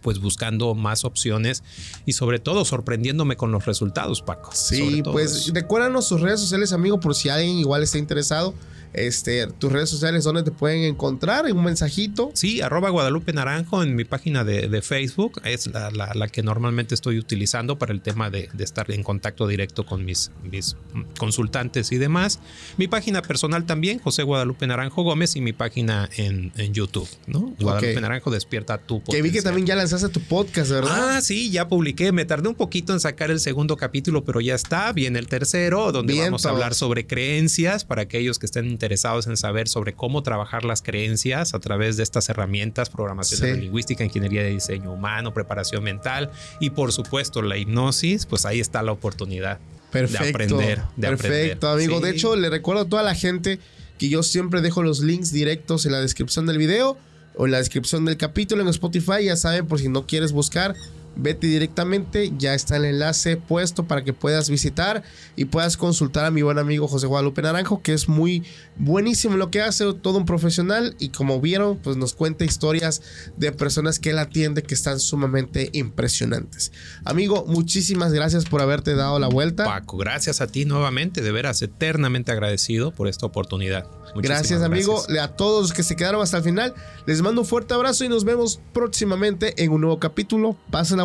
pues 0.00 0.20
buscando 0.20 0.74
más 0.74 1.04
opciones 1.04 1.62
y 2.06 2.12
sobre 2.12 2.38
todo 2.38 2.64
sorprendiéndome 2.64 3.36
con 3.36 3.52
los 3.52 3.66
resultados, 3.66 4.22
Paco. 4.22 4.50
Sí, 4.54 5.02
pues 5.02 5.52
recuérdanos 5.52 6.06
sus 6.06 6.20
redes 6.20 6.40
sociales, 6.40 6.72
amigo, 6.72 7.00
por 7.00 7.14
si 7.14 7.28
alguien 7.28 7.56
igual 7.58 7.82
está 7.82 7.98
interesado. 7.98 8.54
Este, 8.92 9.46
tus 9.46 9.70
redes 9.72 9.90
sociales, 9.90 10.24
donde 10.24 10.42
te 10.42 10.50
pueden 10.50 10.82
encontrar? 10.84 11.44
Un 11.52 11.64
mensajito. 11.64 12.30
Sí, 12.34 12.60
arroba 12.60 12.90
Guadalupe 12.90 13.32
Naranjo 13.32 13.82
en 13.82 13.94
mi 13.96 14.04
página 14.04 14.44
de, 14.44 14.68
de 14.68 14.82
Facebook. 14.82 15.40
Es 15.44 15.66
la, 15.68 15.90
la- 15.90 16.12
la 16.14 16.28
que 16.28 16.42
normalmente 16.42 16.94
estoy 16.94 17.18
utilizando 17.18 17.78
para 17.78 17.92
el 17.92 18.00
tema 18.00 18.30
de, 18.30 18.48
de 18.52 18.64
estar 18.64 18.90
en 18.90 19.02
contacto 19.02 19.46
directo 19.46 19.84
con 19.86 20.04
mis, 20.04 20.30
mis 20.50 20.76
consultantes 21.18 21.92
y 21.92 21.98
demás. 21.98 22.40
Mi 22.76 22.88
página 22.88 23.22
personal 23.22 23.66
también, 23.66 23.98
José 23.98 24.22
Guadalupe 24.22 24.66
Naranjo 24.66 25.02
Gómez, 25.02 25.36
y 25.36 25.40
mi 25.40 25.52
página 25.52 26.08
en, 26.16 26.52
en 26.56 26.72
YouTube, 26.74 27.08
¿no? 27.26 27.54
Guadalupe. 27.60 28.00
Naranjo 28.00 28.30
despierta 28.30 28.78
tu 28.78 29.02
Que 29.02 29.22
vi 29.22 29.30
que 29.30 29.42
también 29.42 29.66
ya 29.66 29.74
lanzaste 29.76 30.08
tu 30.08 30.20
podcast, 30.20 30.70
¿verdad? 30.70 31.16
Ah, 31.16 31.20
sí, 31.20 31.50
ya 31.50 31.68
publiqué. 31.68 32.12
Me 32.12 32.24
tardé 32.24 32.48
un 32.48 32.54
poquito 32.54 32.92
en 32.92 33.00
sacar 33.00 33.30
el 33.30 33.40
segundo 33.40 33.76
capítulo, 33.76 34.24
pero 34.24 34.40
ya 34.40 34.54
está. 34.54 34.92
Viene 34.92 35.18
el 35.18 35.26
tercero, 35.26 35.92
donde 35.92 36.18
vamos 36.18 36.46
a 36.46 36.50
hablar 36.50 36.74
sobre 36.74 37.06
creencias 37.06 37.84
para 37.84 38.02
aquellos 38.02 38.38
que 38.38 38.46
estén 38.46 38.66
interesados 38.78 39.26
en 39.26 39.36
saber 39.36 39.66
sobre 39.66 39.92
cómo 39.92 40.22
trabajar 40.22 40.64
las 40.64 40.82
creencias 40.82 41.52
a 41.52 41.58
través 41.58 41.96
de 41.96 42.04
estas 42.04 42.28
herramientas, 42.28 42.90
programación 42.90 43.40
Sí. 43.40 43.44
neurolingüística, 43.46 44.04
ingeniería 44.04 44.44
de 44.44 44.50
diseño 44.50 44.92
humano, 44.92 45.34
preparación 45.34 45.82
mental 45.82 46.30
y 46.60 46.70
por 46.70 46.92
supuesto 46.92 47.42
la 47.42 47.56
hipnosis, 47.56 48.24
pues 48.26 48.46
ahí 48.46 48.60
está 48.60 48.82
la 48.82 48.92
oportunidad 48.92 49.58
Perfecto. 49.90 50.22
de 50.22 50.30
aprender. 50.30 50.78
De 50.96 51.08
Perfecto, 51.08 51.68
aprender. 51.70 51.90
amigo. 51.90 52.00
De 52.00 52.10
hecho, 52.10 52.36
le 52.36 52.50
recuerdo 52.50 52.82
a 52.82 52.88
toda 52.88 53.02
la 53.02 53.16
gente 53.16 53.58
que 53.98 54.08
yo 54.08 54.22
siempre 54.22 54.60
dejo 54.60 54.84
los 54.84 55.00
links 55.00 55.32
directos 55.32 55.84
en 55.84 55.90
la 55.92 56.00
descripción 56.00 56.46
del 56.46 56.56
video 56.58 56.96
o 57.34 57.46
en 57.46 57.50
la 57.52 57.58
descripción 57.58 58.04
del 58.04 58.16
capítulo 58.16 58.62
en 58.62 58.68
Spotify. 58.68 59.24
Ya 59.24 59.34
saben, 59.34 59.66
por 59.66 59.80
si 59.80 59.88
no 59.88 60.06
quieres 60.06 60.30
buscar, 60.30 60.76
vete 61.18 61.46
directamente. 61.46 62.32
Ya 62.38 62.54
está 62.54 62.76
el 62.76 62.86
enlace 62.86 63.36
puesto 63.36 63.84
para 63.84 64.04
que 64.04 64.12
puedas 64.12 64.48
visitar 64.48 65.02
y 65.36 65.44
puedas 65.44 65.76
consultar 65.76 66.24
a 66.24 66.30
mi 66.30 66.42
buen 66.42 66.58
amigo 66.58 66.88
José 66.88 67.06
Guadalupe 67.06 67.42
Naranjo, 67.42 67.82
que 67.82 67.92
es 67.92 68.08
muy 68.08 68.44
buenísimo 68.76 69.34
en 69.34 69.40
lo 69.40 69.50
que 69.50 69.60
hace, 69.60 69.92
todo 69.94 70.18
un 70.18 70.24
profesional. 70.24 70.96
Y 70.98 71.10
como 71.10 71.40
vieron, 71.40 71.76
pues 71.76 71.96
nos 71.96 72.14
cuenta 72.14 72.44
historias 72.44 73.02
de 73.36 73.52
personas 73.52 73.98
que 73.98 74.10
él 74.10 74.18
atiende 74.18 74.62
que 74.62 74.74
están 74.74 75.00
sumamente 75.00 75.70
impresionantes. 75.72 76.72
Amigo, 77.04 77.44
muchísimas 77.46 78.12
gracias 78.12 78.44
por 78.46 78.62
haberte 78.62 78.94
dado 78.94 79.18
la 79.18 79.28
vuelta. 79.28 79.64
Paco, 79.64 79.96
gracias 79.96 80.40
a 80.40 80.46
ti 80.46 80.64
nuevamente, 80.64 81.20
de 81.20 81.32
veras 81.32 81.60
eternamente 81.62 82.32
agradecido 82.32 82.92
por 82.92 83.08
esta 83.08 83.26
oportunidad. 83.26 83.86
Muchísimas 84.14 84.22
Gracias, 84.22 84.62
amigo. 84.62 85.02
gracias. 85.08 85.18
A 85.18 85.36
todos 85.36 85.62
los 85.62 85.72
que 85.72 85.82
se 85.82 85.96
quedaron 85.96 86.22
hasta 86.22 86.38
el 86.38 86.42
final, 86.42 86.74
les 87.06 87.20
mando 87.20 87.42
un 87.42 87.46
fuerte 87.46 87.74
abrazo 87.74 88.04
y 88.04 88.08
nos 88.08 88.24
vemos 88.24 88.60
próximamente 88.72 89.62
en 89.62 89.70
un 89.70 89.80
nuevo 89.82 89.98
capítulo. 89.98 90.56
Pásenla 90.70 91.04